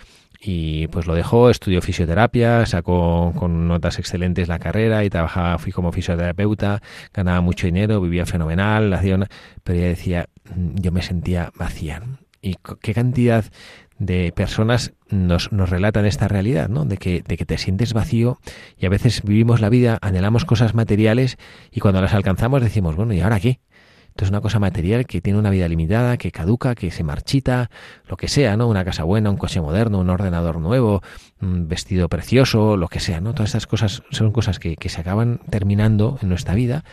y 0.49 0.87
pues 0.87 1.07
lo 1.07 1.13
dejó, 1.13 1.49
estudió 1.49 1.81
fisioterapia, 1.81 2.65
sacó 2.65 3.33
con 3.35 3.67
notas 3.67 3.99
excelentes 3.99 4.47
la 4.47 4.59
carrera 4.59 5.03
y 5.03 5.09
trabajaba 5.09 5.57
fui 5.57 5.73
como 5.73 5.91
fisioterapeuta, 5.91 6.81
ganaba 7.13 7.41
mucho 7.41 7.67
dinero, 7.67 7.99
vivía 7.99 8.25
fenomenal, 8.25 8.93
hacía 8.93 9.19
pero 9.65 9.79
ella 9.79 9.89
decía, 9.89 10.29
mm, 10.55 10.75
yo 10.75 10.93
me 10.93 11.01
sentía 11.01 11.51
vacía. 11.57 12.01
¿Y 12.41 12.55
qué 12.81 12.93
cantidad 12.93 13.43
de 13.99 14.31
personas 14.33 14.93
nos, 15.09 15.51
nos 15.51 15.69
relatan 15.69 16.05
esta 16.05 16.29
realidad, 16.29 16.69
¿no? 16.69 16.85
De 16.85 16.95
que, 16.95 17.23
de 17.27 17.35
que 17.35 17.45
te 17.45 17.57
sientes 17.57 17.91
vacío 17.91 18.39
y 18.77 18.85
a 18.85 18.89
veces 18.89 19.23
vivimos 19.23 19.59
la 19.59 19.67
vida, 19.67 19.97
anhelamos 20.01 20.45
cosas 20.45 20.73
materiales 20.73 21.37
y 21.71 21.81
cuando 21.81 22.01
las 22.01 22.13
alcanzamos 22.13 22.61
decimos, 22.61 22.95
bueno, 22.95 23.13
¿y 23.13 23.19
ahora 23.19 23.41
qué? 23.41 23.59
Es 24.24 24.30
una 24.30 24.41
cosa 24.41 24.59
material 24.59 25.05
que 25.05 25.22
tiene 25.22 25.39
una 25.39 25.49
vida 25.49 25.68
limitada, 25.68 26.18
que 26.18 26.32
caduca, 26.32 26.76
que 26.76 26.91
se 26.91 27.03
marchita, 27.03 27.70
lo 28.07 28.18
que 28.18 28.28
sea, 28.28 28.57
¿no? 28.57 28.68
Una 28.68 28.86
casa 28.86 29.03
buena, 29.03 29.30
un 29.30 29.38
coche 29.38 29.61
moderno, 29.61 29.99
un 29.99 30.09
ordenador 30.09 30.59
nuevo, 30.59 31.01
un 31.41 31.68
vestido 31.68 32.09
precioso, 32.09 32.78
lo 32.78 32.88
que 32.88 32.99
sea, 32.99 33.22
¿no? 33.22 33.34
Todas 33.34 33.49
estas 33.49 33.68
cosas 33.68 34.03
son 34.11 34.32
cosas 34.32 34.59
que, 34.59 34.76
se 34.88 35.01
acaban 35.01 35.41
terminando 35.49 36.18
en 36.22 36.30
nuestra 36.30 36.55
vida 36.55 36.86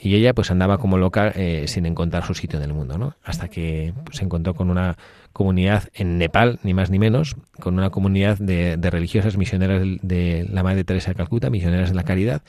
y 0.00 0.14
ella 0.14 0.34
pues 0.34 0.50
andaba 0.50 0.78
como 0.78 0.98
loca 0.98 1.32
eh, 1.34 1.64
sin 1.68 1.86
encontrar 1.86 2.24
su 2.24 2.34
sitio 2.34 2.58
en 2.58 2.64
el 2.64 2.72
mundo, 2.72 2.98
¿no? 2.98 3.14
Hasta 3.24 3.48
que 3.48 3.94
pues, 4.04 4.18
se 4.18 4.24
encontró 4.24 4.54
con 4.54 4.70
una 4.70 4.96
comunidad 5.32 5.84
en 5.94 6.18
Nepal, 6.18 6.58
ni 6.62 6.74
más 6.74 6.90
ni 6.90 6.98
menos, 6.98 7.36
con 7.60 7.74
una 7.78 7.90
comunidad 7.90 8.38
de, 8.38 8.76
de 8.76 8.90
religiosas 8.90 9.36
misioneras 9.36 9.82
de 10.02 10.46
la 10.50 10.62
Madre 10.62 10.84
Teresa 10.84 11.10
de 11.10 11.14
Calcuta, 11.14 11.50
misioneras 11.50 11.90
de 11.90 11.94
la 11.94 12.02
caridad, 12.02 12.42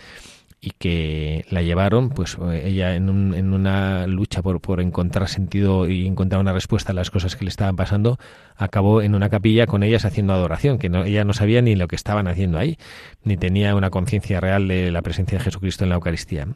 y 0.62 0.72
que 0.72 1.46
la 1.50 1.62
llevaron, 1.62 2.10
pues 2.10 2.38
ella 2.64 2.96
en, 2.96 3.10
un, 3.10 3.34
en 3.34 3.54
una 3.54 4.08
lucha 4.08 4.42
por, 4.42 4.82
encontrar 4.82 5.30
sentido 5.30 5.88
y 5.88 6.06
encontrar 6.06 6.42
una 6.42 6.52
respuesta 6.52 6.92
a 6.92 6.96
las 6.96 7.12
cosas 7.12 7.38
que 7.38 7.46
le 7.46 7.50
estaban 7.50 7.78
pasando, 7.78 8.20
acabó 8.58 9.02
en 9.02 9.16
una 9.16 9.30
capilla 9.30 9.68
con 9.68 9.84
ellas 9.84 10.04
haciendo 10.04 10.34
adoración, 10.34 10.78
que 10.78 10.90
no, 10.90 11.06
ella 11.06 11.24
no 11.24 11.34
sabía 11.34 11.62
ni 11.62 11.76
lo 11.76 11.88
que 11.88 11.96
estaban 11.96 12.28
haciendo 12.28 12.58
ahí, 12.58 12.78
ni 13.24 13.38
tenía 13.38 13.74
una 13.76 13.90
conciencia 13.90 14.42
real 14.42 14.68
de 14.68 14.92
la 14.92 15.02
presencia 15.02 15.38
de 15.38 15.46
Jesucristo 15.46 15.86
en 15.86 15.90
la 15.92 15.96
Eucaristía. 15.96 16.48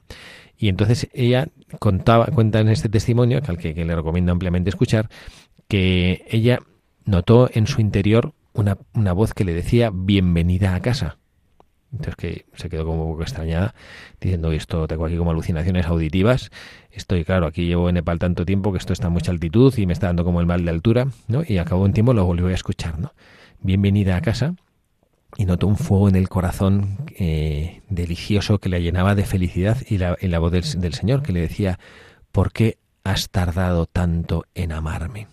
Y 0.58 0.68
entonces 0.68 1.08
ella 1.14 1.48
contaba, 1.80 2.26
cuenta 2.26 2.60
en 2.60 2.70
este 2.70 2.90
testimonio, 2.90 3.42
que 3.42 3.52
al 3.52 3.58
que, 3.58 3.74
le 3.74 3.96
recomiendo 3.96 4.34
ampliamente 4.34 4.70
escuchar, 4.70 5.10
que 5.70 6.26
ella 6.30 6.60
notó 7.06 7.50
en 7.54 7.68
su 7.68 7.80
interior 7.80 8.34
una 8.54 9.14
voz 9.14 9.34
que 9.34 9.46
le 9.46 9.54
decía 9.54 9.92
bienvenida 9.94 10.76
a 10.76 10.82
casa 10.82 11.18
entonces 11.94 12.16
que 12.16 12.46
se 12.56 12.70
quedó 12.70 12.86
como 12.86 13.06
un 13.06 13.12
poco 13.14 13.24
extrañada, 13.24 13.74
diciendo, 14.20 14.52
esto 14.52 14.88
tengo 14.88 15.06
aquí 15.06 15.16
como 15.16 15.32
alucinaciones 15.32 15.86
auditivas, 15.86 16.52
estoy 16.92 17.24
claro, 17.24 17.46
aquí 17.46 17.66
llevo 17.66 17.88
en 17.90 17.96
Nepal 17.96 18.20
tanto 18.20 18.46
tiempo 18.46 18.72
que 18.72 18.80
esto 18.80 18.94
está 18.94 19.08
a 19.08 19.10
mucha 19.10 19.32
altitud 19.32 19.74
y 19.78 19.86
me 19.86 19.94
está 19.94 20.08
dando 20.08 20.24
como 20.24 20.40
el 20.40 20.46
mal 20.46 20.66
de 20.66 20.72
altura, 20.72 21.08
¿no? 21.28 21.44
Y 21.48 21.58
acabó 21.60 21.84
un 21.84 21.94
tiempo 21.94 22.14
lo 22.14 22.26
volvió 22.26 22.48
a 22.48 22.54
escuchar, 22.54 23.00
¿no? 23.00 23.14
Bienvenida 23.62 24.18
a 24.18 24.22
casa 24.22 24.56
y 25.38 25.46
notó 25.46 25.68
un 25.68 25.78
fuego 25.78 26.10
en 26.10 26.16
el 26.16 26.30
corazón 26.30 26.98
eh, 27.18 27.82
delicioso 27.90 28.60
que 28.60 28.70
la 28.70 28.80
llenaba 28.80 29.16
de 29.16 29.26
felicidad 29.26 29.78
y 29.88 29.98
la, 29.98 30.18
la 30.20 30.40
voz 30.40 30.52
del, 30.52 30.64
del 30.82 30.94
Señor 30.94 31.24
que 31.24 31.32
le 31.32 31.42
decía, 31.42 31.80
¿por 32.32 32.52
qué 32.52 32.78
has 33.04 33.30
tardado 33.30 33.86
tanto 33.86 34.46
en 34.56 34.72
amarme? 34.72 35.28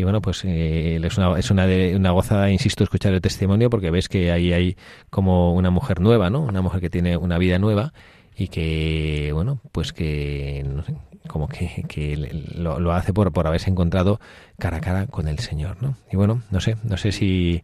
Y 0.00 0.02
bueno, 0.02 0.22
pues 0.22 0.46
eh, 0.46 0.98
es, 1.04 1.18
una, 1.18 1.38
es 1.38 1.50
una, 1.50 1.66
de, 1.66 1.94
una 1.94 2.12
gozada, 2.12 2.50
insisto, 2.50 2.82
escuchar 2.82 3.12
el 3.12 3.20
testimonio 3.20 3.68
porque 3.68 3.90
ves 3.90 4.08
que 4.08 4.32
ahí 4.32 4.50
hay 4.54 4.76
como 5.10 5.52
una 5.52 5.68
mujer 5.68 6.00
nueva, 6.00 6.30
¿no? 6.30 6.40
Una 6.40 6.62
mujer 6.62 6.80
que 6.80 6.88
tiene 6.88 7.18
una 7.18 7.36
vida 7.36 7.58
nueva 7.58 7.92
y 8.34 8.48
que, 8.48 9.30
bueno, 9.34 9.60
pues 9.72 9.92
que, 9.92 10.64
no 10.66 10.82
sé, 10.84 10.94
como 11.28 11.48
que, 11.48 11.84
que 11.86 12.16
lo, 12.54 12.80
lo, 12.80 12.92
hace 12.92 13.12
por, 13.12 13.30
por 13.30 13.46
haberse 13.46 13.68
encontrado 13.68 14.20
cara 14.58 14.78
a 14.78 14.80
cara 14.80 15.06
con 15.06 15.28
el 15.28 15.38
Señor, 15.38 15.82
¿no? 15.82 15.98
Y 16.10 16.16
bueno, 16.16 16.40
no 16.50 16.60
sé, 16.60 16.78
no 16.82 16.96
sé 16.96 17.12
si 17.12 17.62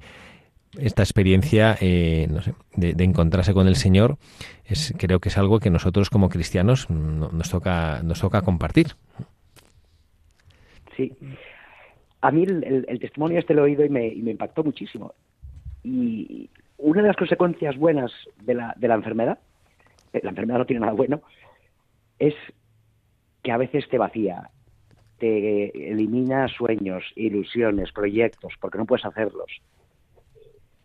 esta 0.76 1.03
experiencia, 1.03 1.78
eh, 1.80 2.28
no 2.30 2.43
sé, 2.43 2.53
de, 2.74 2.93
de, 2.93 3.05
encontrarse 3.05 3.55
con 3.55 3.66
el 3.66 3.76
Señor, 3.76 4.18
es, 4.66 4.93
creo 4.99 5.20
que 5.20 5.30
es 5.30 5.39
algo 5.39 5.59
que 5.59 5.70
nosotros 5.70 6.11
como 6.11 6.28
cristianos 6.28 6.91
nos 6.91 7.49
toca, 7.49 8.03
nos 8.03 8.20
toca 8.20 8.43
compartir. 8.43 8.89
Sí, 10.99 11.12
a 12.21 12.31
mí 12.31 12.45
el, 12.45 12.99
testimonio 13.01 13.39
este 13.39 13.55
lo 13.55 13.62
he 13.62 13.71
oído 13.71 13.85
y 13.85 13.89
me, 13.89 14.09
impactó 14.09 14.64
muchísimo. 14.64 15.14
Y 15.83 16.51
una 16.79 17.03
de 17.03 17.09
las 17.09 17.17
consecuencias 17.17 17.77
buenas 17.77 18.12
de 18.43 18.55
la, 18.55 18.75
de 18.77 18.89
la 18.89 18.95
enfermedad, 18.95 19.39
eh, 20.12 20.21
la 20.23 20.31
enfermedad 20.31 20.59
no 20.59 20.67
tiene 20.67 20.81
nada 20.81 20.93
bueno, 20.93 21.23
es 22.19 22.35
que 23.43 23.53
a 23.53 23.57
veces 23.57 23.89
te 23.89 23.99
vacía, 23.99 24.51
te 25.19 25.91
elimina 25.93 26.49
sueños, 26.49 27.05
ilusiones, 27.14 27.93
proyectos, 27.93 28.55
porque 28.61 28.79
no 28.79 28.87
puedes 28.87 29.05
hacerlos. 29.05 29.61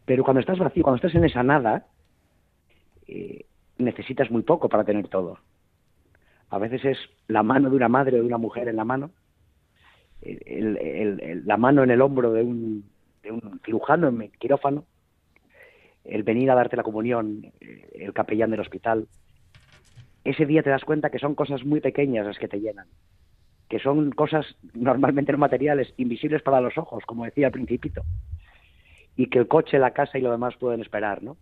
Pero 0.06 0.24
cuando 0.24 0.42
estás 0.42 0.60
vacío, 0.60 0.84
cuando 0.84 0.98
estás 0.98 1.16
en 1.16 1.26
esa 1.26 1.44
nada, 1.44 1.86
eh, 3.08 3.46
necesitas 3.78 4.30
muy 4.30 4.44
poco 4.44 4.70
para 4.70 4.84
tener 4.84 5.08
todo. 5.08 5.40
A 6.50 6.58
veces 6.58 6.84
es 6.86 6.98
la 7.28 7.44
mano 7.44 7.70
de 7.70 7.76
una 7.78 7.88
madre 7.88 8.18
o 8.18 8.22
de 8.22 8.28
una 8.28 8.38
mujer 8.38 8.68
en 8.68 8.76
la 8.76 8.86
mano, 8.86 9.12
el, 10.22 11.43
la 11.45 11.57
mano 11.57 11.84
en 11.84 11.91
el 11.91 12.01
hombro 12.01 12.32
de 12.32 12.43
un, 12.43 12.86
de 13.24 13.32
un 13.32 13.59
cirujano 13.65 14.07
en 14.07 14.32
quirófano, 14.39 14.86
el 16.03 16.24
venir 16.24 16.49
a 16.51 16.55
darte 16.55 16.78
la 16.78 16.84
comunión, 16.84 17.51
eh, 17.59 17.89
el 17.95 18.13
capellán 18.13 18.51
del 18.51 18.59
hospital, 18.59 19.07
ese 20.24 20.45
día 20.45 20.63
te 20.63 20.69
das 20.69 20.84
cuenta 20.84 21.09
que 21.09 21.19
son 21.19 21.36
cosas 21.36 21.63
muy 21.65 21.82
pequeñas 21.82 22.26
las 22.26 22.38
que 22.38 22.47
te 22.47 22.59
llenan, 22.59 22.88
que 23.69 23.80
son 23.80 24.11
cosas 24.11 24.45
normalmente 24.74 25.32
no 25.32 25.38
materiales, 25.38 25.93
invisibles 25.97 26.41
para 26.41 26.61
los 26.61 26.78
ojos, 26.78 27.03
como 27.05 27.26
decía 27.26 27.47
el 27.47 27.53
principito, 27.53 28.03
y 29.15 29.28
que 29.28 29.39
el 29.39 29.47
coche, 29.47 29.80
la 29.80 29.91
casa 29.91 30.17
y 30.17 30.22
lo 30.22 30.32
demás 30.32 30.55
pueden 30.57 30.82
esperar, 30.82 31.24
¿no? 31.24 31.38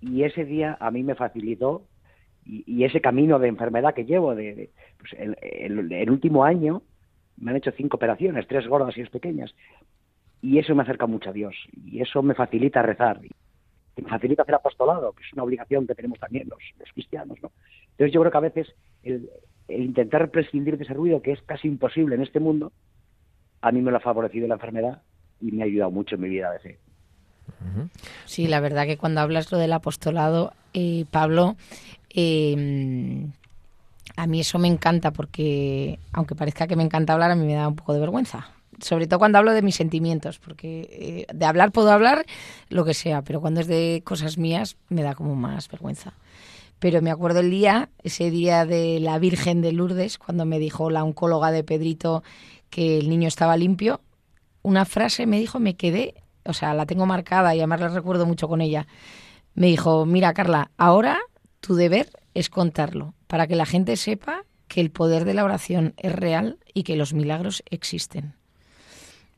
Y 0.00 0.24
ese 0.24 0.44
día 0.44 0.76
a 0.80 0.90
mí 0.90 1.02
me 1.02 1.14
facilitó 1.14 1.84
y, 2.44 2.84
ese 2.84 3.00
camino 3.00 3.38
de 3.38 3.48
enfermedad 3.48 3.94
que 3.94 4.06
llevo, 4.06 4.34
de, 4.34 4.70
pues 4.98 5.12
el, 5.18 5.36
el, 5.92 6.10
último 6.10 6.44
año, 6.44 6.82
me 7.40 7.50
han 7.50 7.56
hecho 7.56 7.72
cinco 7.72 7.96
operaciones, 7.96 8.46
tres 8.46 8.66
gordas 8.68 8.96
y 8.96 9.00
dos 9.00 9.10
pequeñas. 9.10 9.54
Y 10.42 10.58
eso 10.58 10.74
me 10.74 10.82
acerca 10.82 11.06
mucho 11.06 11.30
a 11.30 11.32
Dios. 11.32 11.54
Y 11.84 12.00
eso 12.00 12.22
me 12.22 12.34
facilita 12.34 12.82
rezar. 12.82 13.20
Y 13.24 14.02
me 14.02 14.08
facilita 14.08 14.42
hacer 14.42 14.54
apostolado, 14.54 15.12
que 15.12 15.24
es 15.24 15.32
una 15.32 15.42
obligación 15.42 15.86
que 15.86 15.94
tenemos 15.94 16.18
también 16.18 16.48
los, 16.48 16.60
cristianos. 16.94 17.38
¿no? 17.42 17.50
Entonces 17.92 18.12
yo 18.12 18.20
creo 18.20 18.30
que 18.32 18.38
a 18.38 18.40
veces 18.40 18.74
el, 19.02 19.28
intentar 19.68 20.30
prescindir 20.30 20.76
de 20.76 20.84
ese 20.84 20.94
ruido, 20.94 21.22
que 21.22 21.32
es 21.32 21.42
casi 21.42 21.68
imposible 21.68 22.14
en 22.14 22.22
este 22.22 22.40
mundo, 22.40 22.72
a 23.62 23.72
mí 23.72 23.82
me 23.82 23.90
lo 23.90 23.98
ha 23.98 24.00
favorecido 24.00 24.48
la 24.48 24.54
enfermedad 24.54 25.02
y 25.40 25.52
me 25.52 25.62
ha 25.62 25.66
ayudado 25.66 25.90
mucho 25.90 26.14
en 26.14 26.20
mi 26.22 26.28
vida 26.28 26.50
de 26.52 26.58
fe. 26.60 26.78
Sí, 28.24 28.46
la 28.46 28.60
verdad 28.60 28.86
que 28.86 28.96
cuando 28.96 29.20
hablas 29.20 29.50
lo 29.50 29.58
del 29.58 29.72
apostolado, 29.72 30.52
eh, 30.72 31.04
Pablo, 31.10 31.56
eh, 32.14 33.26
a 34.16 34.26
mí 34.26 34.40
eso 34.40 34.58
me 34.58 34.68
encanta 34.68 35.12
porque, 35.12 35.98
aunque 36.12 36.34
parezca 36.34 36.66
que 36.66 36.76
me 36.76 36.82
encanta 36.82 37.12
hablar, 37.12 37.30
a 37.30 37.36
mí 37.36 37.46
me 37.46 37.54
da 37.54 37.68
un 37.68 37.76
poco 37.76 37.92
de 37.92 38.00
vergüenza. 38.00 38.48
Sobre 38.80 39.06
todo 39.06 39.18
cuando 39.18 39.38
hablo 39.38 39.52
de 39.52 39.62
mis 39.62 39.74
sentimientos, 39.74 40.38
porque 40.38 41.26
eh, 41.28 41.32
de 41.32 41.44
hablar 41.44 41.70
puedo 41.70 41.90
hablar 41.90 42.24
lo 42.68 42.84
que 42.84 42.94
sea, 42.94 43.22
pero 43.22 43.40
cuando 43.40 43.60
es 43.60 43.66
de 43.66 44.02
cosas 44.04 44.38
mías 44.38 44.76
me 44.88 45.02
da 45.02 45.14
como 45.14 45.34
más 45.34 45.68
vergüenza. 45.68 46.14
Pero 46.78 47.02
me 47.02 47.10
acuerdo 47.10 47.40
el 47.40 47.50
día, 47.50 47.90
ese 48.02 48.30
día 48.30 48.64
de 48.64 49.00
la 49.00 49.18
Virgen 49.18 49.60
de 49.60 49.72
Lourdes, 49.72 50.16
cuando 50.16 50.46
me 50.46 50.58
dijo 50.58 50.88
la 50.88 51.04
oncóloga 51.04 51.52
de 51.52 51.62
Pedrito 51.62 52.22
que 52.70 52.98
el 52.98 53.10
niño 53.10 53.28
estaba 53.28 53.56
limpio, 53.58 54.00
una 54.62 54.86
frase 54.86 55.26
me 55.26 55.38
dijo, 55.38 55.58
me 55.58 55.76
quedé, 55.76 56.14
o 56.44 56.54
sea, 56.54 56.72
la 56.72 56.86
tengo 56.86 57.04
marcada 57.04 57.54
y 57.54 57.58
además 57.58 57.80
la 57.80 57.88
recuerdo 57.88 58.24
mucho 58.24 58.48
con 58.48 58.62
ella. 58.62 58.86
Me 59.54 59.66
dijo, 59.66 60.06
mira 60.06 60.32
Carla, 60.32 60.70
ahora 60.78 61.18
tu 61.60 61.74
deber 61.74 62.10
es 62.34 62.48
contarlo, 62.48 63.14
para 63.30 63.46
que 63.46 63.54
la 63.54 63.64
gente 63.64 63.96
sepa 63.96 64.44
que 64.66 64.80
el 64.80 64.90
poder 64.90 65.24
de 65.24 65.34
la 65.34 65.44
oración 65.44 65.94
es 65.98 66.12
real 66.12 66.58
y 66.74 66.82
que 66.82 66.96
los 66.96 67.14
milagros 67.14 67.62
existen. 67.70 68.34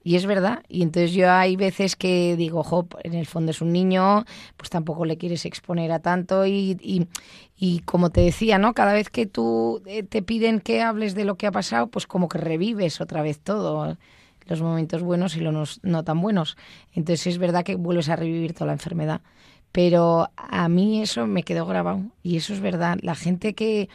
Y 0.02 0.16
es 0.16 0.24
verdad. 0.24 0.62
Y 0.66 0.82
entonces 0.82 1.12
yo 1.12 1.30
hay 1.30 1.56
veces 1.56 1.94
que 1.94 2.34
digo, 2.36 2.60
ojo, 2.60 2.88
en 3.04 3.12
el 3.12 3.26
fondo 3.26 3.50
es 3.50 3.60
un 3.60 3.70
niño, 3.70 4.24
pues 4.56 4.70
tampoco 4.70 5.04
le 5.04 5.18
quieres 5.18 5.44
exponer 5.44 5.92
a 5.92 5.98
tanto. 5.98 6.46
Y, 6.46 6.78
y, 6.80 7.06
y, 7.54 7.80
como 7.80 8.08
te 8.08 8.22
decía, 8.22 8.56
¿no? 8.56 8.72
Cada 8.72 8.94
vez 8.94 9.10
que 9.10 9.26
tú 9.26 9.82
eh, 9.84 10.02
te 10.02 10.22
piden 10.22 10.60
que 10.60 10.80
hables 10.80 11.14
de 11.14 11.26
lo 11.26 11.36
que 11.36 11.46
ha 11.46 11.52
pasado, 11.52 11.88
pues 11.88 12.06
como 12.06 12.30
que 12.30 12.38
revives 12.38 13.02
otra 13.02 13.20
vez 13.20 13.40
todo, 13.40 13.98
los 14.46 14.62
momentos 14.62 15.02
buenos 15.02 15.36
y 15.36 15.40
los 15.40 15.80
no 15.82 16.02
tan 16.02 16.22
buenos. 16.22 16.56
Entonces 16.94 17.26
es 17.26 17.36
verdad 17.36 17.62
que 17.62 17.76
vuelves 17.76 18.08
a 18.08 18.16
revivir 18.16 18.54
toda 18.54 18.68
la 18.68 18.72
enfermedad. 18.72 19.20
Pero 19.72 20.28
a 20.36 20.68
mí 20.68 21.02
eso 21.02 21.26
me 21.26 21.42
quedó 21.42 21.66
grabado. 21.66 22.02
Y 22.22 22.36
eso 22.36 22.52
es 22.52 22.60
verdad. 22.60 22.98
La 23.02 23.14
gente 23.14 23.54
que 23.54 23.88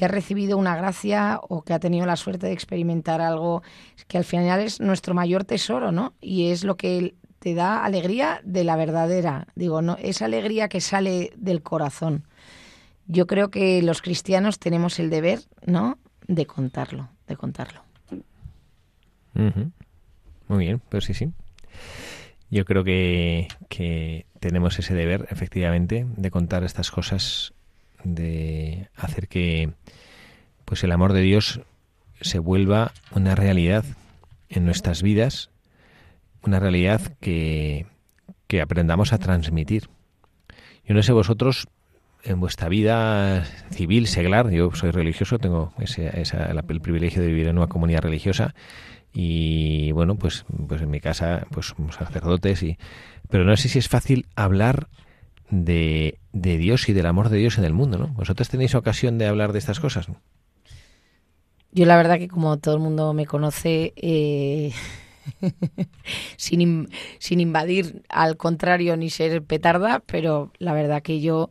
que 0.00 0.06
ha 0.06 0.08
recibido 0.08 0.56
una 0.56 0.76
gracia 0.76 1.38
o 1.42 1.60
que 1.60 1.74
ha 1.74 1.78
tenido 1.78 2.06
la 2.06 2.16
suerte 2.16 2.46
de 2.46 2.54
experimentar 2.54 3.20
algo 3.20 3.62
que 4.08 4.16
al 4.16 4.24
final 4.24 4.60
es 4.60 4.80
nuestro 4.80 5.12
mayor 5.12 5.44
tesoro, 5.44 5.92
¿no? 5.92 6.14
Y 6.22 6.52
es 6.52 6.64
lo 6.64 6.78
que 6.78 7.12
te 7.38 7.52
da 7.52 7.84
alegría 7.84 8.40
de 8.42 8.64
la 8.64 8.76
verdadera, 8.76 9.46
digo, 9.54 9.82
no, 9.82 9.98
esa 10.00 10.24
alegría 10.24 10.70
que 10.70 10.80
sale 10.80 11.34
del 11.36 11.60
corazón. 11.60 12.24
Yo 13.08 13.26
creo 13.26 13.50
que 13.50 13.82
los 13.82 14.00
cristianos 14.00 14.58
tenemos 14.58 14.98
el 14.98 15.10
deber, 15.10 15.40
¿no? 15.66 15.98
De 16.26 16.46
contarlo, 16.46 17.10
de 17.28 17.36
contarlo. 17.36 17.82
Muy 20.48 20.64
bien, 20.64 20.80
pues 20.88 21.04
sí, 21.04 21.12
sí. 21.12 21.30
Yo 22.50 22.64
creo 22.64 22.84
que, 22.84 23.48
que 23.68 24.24
tenemos 24.40 24.78
ese 24.78 24.94
deber, 24.94 25.28
efectivamente, 25.30 26.06
de 26.16 26.30
contar 26.30 26.64
estas 26.64 26.90
cosas 26.90 27.52
de 28.02 28.88
hacer 28.96 29.28
que 29.28 29.70
pues 30.64 30.82
el 30.82 30.92
amor 30.92 31.12
de 31.12 31.20
Dios 31.20 31.60
se 32.20 32.38
vuelva 32.38 32.92
una 33.12 33.34
realidad 33.34 33.84
en 34.48 34.64
nuestras 34.64 35.02
vidas, 35.02 35.50
una 36.42 36.58
realidad 36.58 37.00
que, 37.20 37.86
que 38.46 38.60
aprendamos 38.60 39.12
a 39.12 39.18
transmitir. 39.18 39.88
Yo 40.86 40.94
no 40.94 41.02
sé 41.02 41.12
vosotros 41.12 41.68
en 42.24 42.40
vuestra 42.40 42.68
vida 42.68 43.44
civil, 43.70 44.06
seglar, 44.06 44.50
yo 44.50 44.70
soy 44.72 44.90
religioso, 44.90 45.38
tengo 45.38 45.72
ese, 45.78 46.08
el 46.08 46.80
privilegio 46.80 47.22
de 47.22 47.28
vivir 47.28 47.48
en 47.48 47.58
una 47.58 47.68
comunidad 47.68 48.02
religiosa 48.02 48.54
y 49.12 49.92
bueno, 49.92 50.16
pues, 50.16 50.44
pues 50.68 50.82
en 50.82 50.90
mi 50.90 51.00
casa 51.00 51.46
pues 51.50 51.66
somos 51.66 51.96
sacerdotes 51.96 52.62
y 52.62 52.78
pero 53.28 53.44
no 53.44 53.56
sé 53.56 53.68
si 53.68 53.78
es 53.78 53.88
fácil 53.88 54.26
hablar 54.36 54.88
de, 55.50 56.18
de, 56.32 56.58
Dios 56.58 56.88
y 56.88 56.92
del 56.92 57.06
amor 57.06 57.28
de 57.28 57.38
Dios 57.38 57.58
en 57.58 57.64
el 57.64 57.72
mundo, 57.72 57.98
¿no? 57.98 58.08
¿Vosotros 58.08 58.48
tenéis 58.48 58.74
ocasión 58.74 59.18
de 59.18 59.26
hablar 59.26 59.52
de 59.52 59.58
estas 59.58 59.80
cosas? 59.80 60.08
Yo 61.72 61.86
la 61.86 61.96
verdad 61.96 62.18
que 62.18 62.28
como 62.28 62.58
todo 62.58 62.74
el 62.74 62.80
mundo 62.80 63.12
me 63.14 63.26
conoce, 63.26 63.92
eh, 63.96 64.72
sin, 66.36 66.88
sin 67.18 67.40
invadir 67.40 68.02
al 68.08 68.36
contrario 68.36 68.96
ni 68.96 69.10
ser 69.10 69.42
petarda, 69.42 70.02
pero 70.06 70.52
la 70.58 70.72
verdad 70.72 71.02
que 71.02 71.20
yo, 71.20 71.50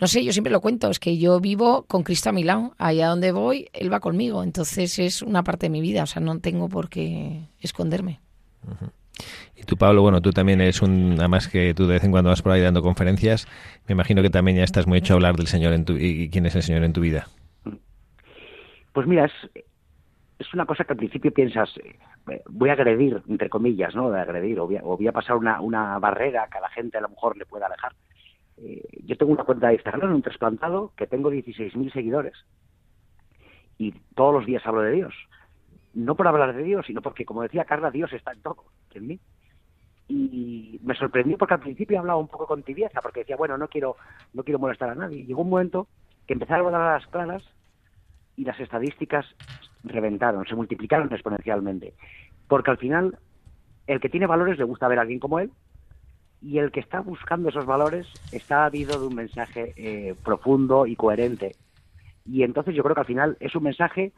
no 0.00 0.06
sé, 0.06 0.24
yo 0.24 0.32
siempre 0.32 0.52
lo 0.52 0.60
cuento, 0.60 0.90
es 0.90 1.00
que 1.00 1.18
yo 1.18 1.40
vivo 1.40 1.84
con 1.86 2.02
Cristo 2.02 2.30
a 2.30 2.32
mi 2.32 2.44
lado, 2.44 2.74
allá 2.78 3.08
donde 3.08 3.32
voy, 3.32 3.68
Él 3.72 3.92
va 3.92 4.00
conmigo, 4.00 4.42
entonces 4.42 4.98
es 4.98 5.22
una 5.22 5.42
parte 5.42 5.66
de 5.66 5.70
mi 5.70 5.80
vida, 5.80 6.02
o 6.02 6.06
sea, 6.06 6.22
no 6.22 6.38
tengo 6.40 6.68
por 6.68 6.88
qué 6.88 7.48
esconderme. 7.60 8.20
Y 9.56 9.62
tú, 9.64 9.76
Pablo, 9.76 10.02
bueno, 10.02 10.20
tú 10.20 10.30
también 10.30 10.60
eres 10.60 10.82
un, 10.82 11.16
además 11.18 11.48
que 11.48 11.74
tú 11.74 11.86
de 11.86 11.94
vez 11.94 12.04
en 12.04 12.12
cuando 12.12 12.30
vas 12.30 12.42
por 12.42 12.52
ahí 12.52 12.60
dando 12.60 12.82
conferencias, 12.82 13.48
me 13.88 13.92
imagino 13.92 14.22
que 14.22 14.30
también 14.30 14.56
ya 14.58 14.64
estás 14.64 14.86
muy 14.86 14.98
hecho 14.98 15.14
a 15.14 15.16
hablar 15.16 15.36
del 15.36 15.48
Señor 15.48 15.72
en 15.72 15.84
tu, 15.84 15.96
y 15.96 16.30
quién 16.30 16.46
es 16.46 16.54
el 16.54 16.62
Señor 16.62 16.84
en 16.84 16.92
tu 16.92 17.00
vida. 17.00 17.26
Pues 18.92 19.06
mira, 19.06 19.26
es, 19.26 19.64
es 20.38 20.54
una 20.54 20.66
cosa 20.66 20.84
que 20.84 20.92
al 20.92 20.98
principio 20.98 21.32
piensas, 21.32 21.70
eh, 22.28 22.42
voy 22.48 22.70
a 22.70 22.74
agredir, 22.74 23.22
entre 23.28 23.48
comillas, 23.48 23.94
¿no? 23.94 24.10
De 24.10 24.20
agredir, 24.20 24.60
o 24.60 24.66
voy 24.66 25.08
a, 25.08 25.12
pasar 25.12 25.36
una, 25.36 25.60
una, 25.60 25.98
barrera 25.98 26.48
que 26.50 26.58
a 26.58 26.62
la 26.62 26.70
gente 26.70 26.98
a 26.98 27.00
lo 27.00 27.08
mejor 27.08 27.36
le 27.36 27.46
pueda 27.46 27.66
alejar. 27.66 27.92
Eh, 28.60 28.82
yo 29.04 29.16
tengo 29.16 29.32
una 29.32 29.44
cuenta 29.44 29.68
de 29.68 29.74
Instagram, 29.74 30.14
un 30.14 30.22
trasplantado, 30.22 30.92
que 30.96 31.06
tengo 31.06 31.30
16.000 31.30 31.92
seguidores. 31.92 32.34
Y 33.78 33.92
todos 34.14 34.34
los 34.34 34.46
días 34.46 34.66
hablo 34.66 34.82
de 34.82 34.92
Dios 34.92 35.14
no 35.98 36.14
por 36.14 36.28
hablar 36.28 36.54
de 36.54 36.62
Dios, 36.62 36.86
sino 36.86 37.02
porque, 37.02 37.24
como 37.24 37.42
decía 37.42 37.64
Carla, 37.64 37.90
Dios 37.90 38.12
está 38.12 38.32
en 38.32 38.40
todo, 38.40 38.64
en 38.94 39.06
mí. 39.06 39.20
Y 40.06 40.80
me 40.84 40.94
sorprendió 40.94 41.36
porque 41.36 41.54
al 41.54 41.60
principio 41.60 41.98
hablaba 41.98 42.18
un 42.18 42.28
poco 42.28 42.46
con 42.46 42.62
tibieza, 42.62 43.00
porque 43.02 43.20
decía, 43.20 43.36
bueno, 43.36 43.58
no 43.58 43.68
quiero, 43.68 43.96
no 44.32 44.44
quiero 44.44 44.58
molestar 44.60 44.90
a 44.90 44.94
nadie. 44.94 45.24
Llegó 45.24 45.42
un 45.42 45.50
momento 45.50 45.88
que 46.26 46.34
empezaron 46.34 46.74
a 46.74 46.78
dar 46.78 47.00
las 47.00 47.10
claras 47.10 47.42
y 48.36 48.44
las 48.44 48.58
estadísticas 48.60 49.26
reventaron, 49.82 50.46
se 50.46 50.54
multiplicaron 50.54 51.12
exponencialmente. 51.12 51.94
Porque 52.46 52.70
al 52.70 52.78
final, 52.78 53.18
el 53.86 54.00
que 54.00 54.08
tiene 54.08 54.26
valores 54.26 54.56
le 54.56 54.64
gusta 54.64 54.88
ver 54.88 54.98
a 54.98 55.02
alguien 55.02 55.18
como 55.18 55.40
él, 55.40 55.50
y 56.40 56.58
el 56.58 56.70
que 56.70 56.80
está 56.80 57.00
buscando 57.00 57.48
esos 57.48 57.66
valores 57.66 58.06
está 58.32 58.64
habido 58.64 58.98
de 59.00 59.06
un 59.06 59.14
mensaje 59.14 59.72
eh, 59.76 60.14
profundo 60.24 60.86
y 60.86 60.96
coherente. 60.96 61.56
Y 62.24 62.42
entonces 62.42 62.74
yo 62.74 62.82
creo 62.82 62.94
que 62.94 63.00
al 63.00 63.06
final 63.06 63.36
es 63.40 63.54
un 63.54 63.64
mensaje 63.64 64.12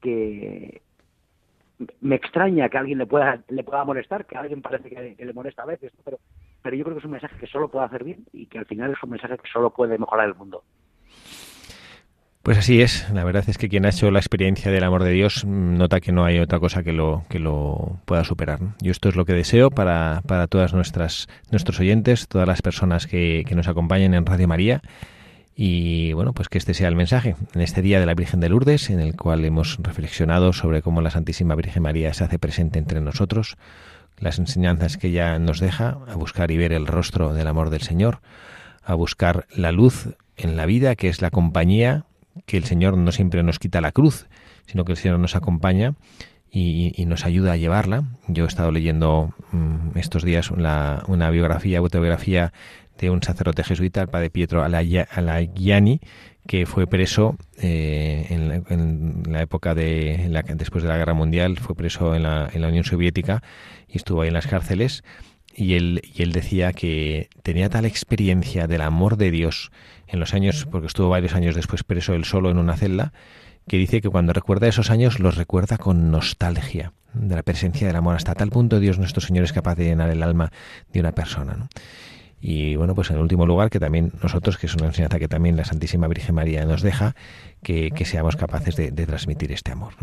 que 0.00 0.82
me 2.00 2.16
extraña 2.16 2.68
que 2.68 2.76
a 2.76 2.80
alguien 2.80 2.98
le 2.98 3.06
pueda, 3.06 3.42
le 3.48 3.64
pueda 3.64 3.84
molestar, 3.84 4.26
que 4.26 4.36
a 4.36 4.40
alguien 4.40 4.62
parece 4.62 4.88
que, 4.88 5.24
le 5.24 5.32
molesta 5.32 5.62
a 5.62 5.66
veces, 5.66 5.92
pero, 6.04 6.18
pero 6.62 6.76
yo 6.76 6.84
creo 6.84 6.94
que 6.94 7.00
es 7.00 7.04
un 7.04 7.10
mensaje 7.10 7.36
que 7.36 7.46
solo 7.46 7.68
puede 7.68 7.86
hacer 7.86 8.04
bien 8.04 8.24
y 8.32 8.46
que 8.46 8.58
al 8.58 8.66
final 8.66 8.92
es 8.92 9.02
un 9.02 9.10
mensaje 9.10 9.36
que 9.38 9.50
solo 9.50 9.70
puede 9.70 9.98
mejorar 9.98 10.28
el 10.28 10.34
mundo. 10.34 10.62
Pues 12.44 12.58
así 12.58 12.82
es, 12.82 13.08
la 13.10 13.24
verdad 13.24 13.42
es 13.48 13.56
que 13.56 13.70
quien 13.70 13.86
ha 13.86 13.88
hecho 13.88 14.10
la 14.10 14.18
experiencia 14.18 14.70
del 14.70 14.84
amor 14.84 15.02
de 15.02 15.12
Dios 15.12 15.46
nota 15.46 16.00
que 16.00 16.12
no 16.12 16.26
hay 16.26 16.38
otra 16.40 16.60
cosa 16.60 16.82
que 16.82 16.92
lo, 16.92 17.24
que 17.30 17.38
lo 17.38 18.00
pueda 18.04 18.22
superar. 18.22 18.60
Yo 18.82 18.92
esto 18.92 19.08
es 19.08 19.16
lo 19.16 19.24
que 19.24 19.32
deseo 19.32 19.70
para, 19.70 20.20
para 20.26 20.46
todas 20.46 20.74
nuestras 20.74 21.26
nuestros 21.50 21.80
oyentes, 21.80 22.28
todas 22.28 22.46
las 22.46 22.60
personas 22.60 23.06
que, 23.06 23.44
que 23.48 23.54
nos 23.54 23.66
acompañen 23.66 24.12
en 24.12 24.26
Radio 24.26 24.46
María. 24.46 24.82
Y 25.56 26.12
bueno, 26.12 26.34
pues 26.34 26.50
que 26.50 26.58
este 26.58 26.74
sea 26.74 26.88
el 26.88 26.96
mensaje. 26.96 27.34
En 27.54 27.62
este 27.62 27.80
día 27.80 27.98
de 27.98 28.04
la 28.04 28.12
Virgen 28.12 28.40
de 28.40 28.50
Lourdes, 28.50 28.90
en 28.90 29.00
el 29.00 29.16
cual 29.16 29.42
hemos 29.46 29.78
reflexionado 29.82 30.52
sobre 30.52 30.82
cómo 30.82 31.00
la 31.00 31.10
Santísima 31.10 31.54
Virgen 31.54 31.82
María 31.82 32.12
se 32.12 32.24
hace 32.24 32.38
presente 32.38 32.78
entre 32.78 33.00
nosotros, 33.00 33.56
las 34.18 34.38
enseñanzas 34.38 34.98
que 34.98 35.08
ella 35.08 35.38
nos 35.38 35.60
deja, 35.60 35.96
a 36.06 36.14
buscar 36.16 36.50
y 36.50 36.58
ver 36.58 36.74
el 36.74 36.86
rostro 36.86 37.32
del 37.32 37.46
amor 37.46 37.70
del 37.70 37.80
Señor, 37.80 38.20
a 38.82 38.92
buscar 38.92 39.46
la 39.56 39.72
luz 39.72 40.10
en 40.36 40.58
la 40.58 40.66
vida, 40.66 40.94
que 40.94 41.08
es 41.08 41.22
la 41.22 41.30
compañía, 41.30 42.04
que 42.46 42.56
el 42.56 42.64
Señor 42.64 42.96
no 42.96 43.12
siempre 43.12 43.42
nos 43.42 43.58
quita 43.58 43.80
la 43.80 43.92
cruz, 43.92 44.26
sino 44.66 44.84
que 44.84 44.92
el 44.92 44.98
Señor 44.98 45.18
nos 45.18 45.36
acompaña 45.36 45.94
y, 46.50 47.04
nos 47.06 47.24
ayuda 47.24 47.52
a 47.52 47.56
llevarla. 47.56 48.04
Yo 48.28 48.44
he 48.44 48.48
estado 48.48 48.70
leyendo 48.70 49.34
mm, 49.52 49.98
estos 49.98 50.22
días 50.22 50.50
una 50.50 51.30
biografía, 51.30 51.78
autobiografía 51.78 52.52
de 52.98 53.10
un 53.10 53.22
sacerdote 53.22 53.64
jesuita, 53.64 54.02
el 54.02 54.08
padre 54.08 54.30
Pietro 54.30 54.62
Alagiani, 54.62 56.00
que 56.46 56.66
fue 56.66 56.86
preso 56.86 57.36
eh, 57.60 58.26
en, 58.30 59.22
la, 59.28 59.42
época 59.42 59.74
de 59.74 60.28
la, 60.30 60.42
después 60.42 60.82
de 60.82 60.90
la 60.90 60.96
guerra 60.96 61.14
mundial, 61.14 61.58
fue 61.58 61.74
preso 61.74 62.14
en 62.14 62.22
la, 62.22 62.48
en 62.52 62.62
la 62.62 62.68
Unión 62.68 62.84
Soviética 62.84 63.42
y 63.88 63.96
estuvo 63.96 64.22
ahí 64.22 64.28
en 64.28 64.34
las 64.34 64.46
cárceles. 64.46 65.02
Y 65.56 65.74
él, 65.74 66.02
y 66.02 66.22
él 66.22 66.32
decía 66.32 66.72
que 66.72 67.28
tenía 67.42 67.68
tal 67.68 67.84
experiencia 67.84 68.66
del 68.66 68.80
amor 68.80 69.16
de 69.16 69.30
Dios 69.30 69.70
en 70.06 70.20
los 70.20 70.34
años, 70.34 70.66
porque 70.70 70.86
estuvo 70.86 71.08
varios 71.08 71.34
años 71.34 71.54
después 71.54 71.84
preso 71.84 72.14
él 72.14 72.24
solo 72.24 72.50
en 72.50 72.58
una 72.58 72.76
celda, 72.76 73.12
que 73.66 73.76
dice 73.76 74.00
que 74.00 74.10
cuando 74.10 74.32
recuerda 74.32 74.68
esos 74.68 74.90
años 74.90 75.20
los 75.20 75.36
recuerda 75.36 75.78
con 75.78 76.10
nostalgia 76.10 76.92
de 77.14 77.34
la 77.34 77.42
presencia 77.42 77.86
del 77.86 77.96
amor. 77.96 78.16
Hasta 78.16 78.34
tal 78.34 78.50
punto 78.50 78.80
Dios 78.80 78.98
nuestro 78.98 79.20
Señor 79.20 79.44
es 79.44 79.52
capaz 79.52 79.76
de 79.76 79.84
llenar 79.84 80.10
el 80.10 80.22
alma 80.22 80.52
de 80.92 81.00
una 81.00 81.12
persona. 81.12 81.54
¿no? 81.54 81.68
Y 82.46 82.76
bueno, 82.76 82.94
pues 82.94 83.10
en 83.10 83.18
último 83.18 83.46
lugar, 83.46 83.70
que 83.70 83.80
también 83.80 84.12
nosotros, 84.22 84.58
que 84.58 84.66
es 84.66 84.74
una 84.74 84.86
enseñanza 84.86 85.18
que 85.18 85.28
también 85.28 85.56
la 85.56 85.64
Santísima 85.64 86.08
Virgen 86.08 86.34
María 86.34 86.66
nos 86.66 86.82
deja, 86.82 87.14
que, 87.62 87.90
seamos 88.04 88.36
capaces 88.36 88.76
de, 88.76 88.90
transmitir 88.92 89.50
este 89.50 89.72
amor. 89.72 89.94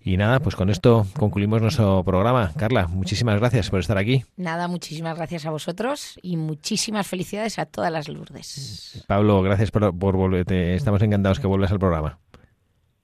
Y 0.00 0.16
nada, 0.16 0.40
pues 0.40 0.56
con 0.56 0.70
esto 0.70 1.06
concluimos 1.18 1.60
nuestro 1.60 2.02
programa. 2.04 2.52
Carla, 2.56 2.86
muchísimas 2.86 3.38
gracias 3.38 3.68
por 3.68 3.80
estar 3.80 3.98
aquí. 3.98 4.24
Nada, 4.36 4.68
muchísimas 4.68 5.16
gracias 5.16 5.44
a 5.44 5.50
vosotros 5.50 6.18
y 6.22 6.36
muchísimas 6.36 7.06
felicidades 7.06 7.58
a 7.58 7.66
todas 7.66 7.92
las 7.92 8.08
Lourdes. 8.08 9.04
Pablo, 9.06 9.42
gracias 9.42 9.70
por, 9.70 9.96
por 9.98 10.16
volver. 10.16 10.50
Estamos 10.52 11.02
encantados 11.02 11.40
que 11.40 11.46
vuelvas 11.46 11.72
al 11.72 11.78
programa. 11.78 12.18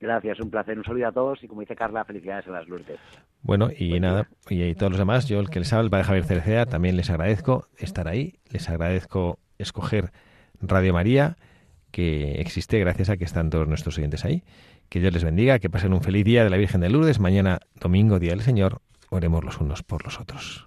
Gracias, 0.05 0.38
un 0.40 0.51
placer, 0.51 0.76
un 0.76 0.84
saludo 0.84 1.09
a 1.09 1.12
todos 1.12 1.42
y 1.42 1.49
como 1.49 1.62
dice 1.62 1.74
Carla, 1.74 2.05
felicidades 2.05 2.47
a 2.47 2.51
las 2.51 2.68
Lourdes. 2.68 3.01
Bueno, 3.40 3.70
y 3.74 3.99
nada, 4.01 4.28
y, 4.51 4.74
todos 4.74 4.92
los 4.92 4.99
demás, 4.99 5.26
yo 5.26 5.40
el 5.40 5.49
que 5.49 5.61
les 5.61 5.72
habla, 5.72 5.84
el 5.84 5.90
padre 5.90 6.05
Javier 6.05 6.24
Cereceda, 6.24 6.66
también 6.66 6.97
les 6.97 7.09
agradezco 7.09 7.68
estar 7.78 8.07
ahí, 8.07 8.34
les 8.51 8.68
agradezco 8.68 9.38
escoger 9.57 10.12
Radio 10.61 10.92
María, 10.92 11.36
que 11.90 12.40
existe 12.40 12.78
gracias 12.80 13.09
a 13.09 13.16
que 13.16 13.24
están 13.24 13.49
todos 13.49 13.66
nuestros 13.66 13.97
oyentes 13.97 14.26
ahí. 14.26 14.42
Que 14.95 15.01
Dios 15.01 15.12
les 15.12 15.24
bendiga, 15.24 15.59
que 15.59 15.68
pasen 15.68 15.92
un 15.92 16.03
feliz 16.03 16.24
día 16.24 16.45
de 16.45 16.51
la 16.51 16.57
Virgen 16.57 16.80
de 16.80 16.88
Lourdes. 16.88 17.18
Mañana, 17.18 17.59
domingo, 17.80 18.20
Día 18.20 18.30
del 18.30 18.42
Señor, 18.42 18.80
oremos 19.11 19.42
los 19.42 19.61
unos 19.61 19.82
por 19.82 20.05
los 20.05 20.20
otros. 20.20 20.66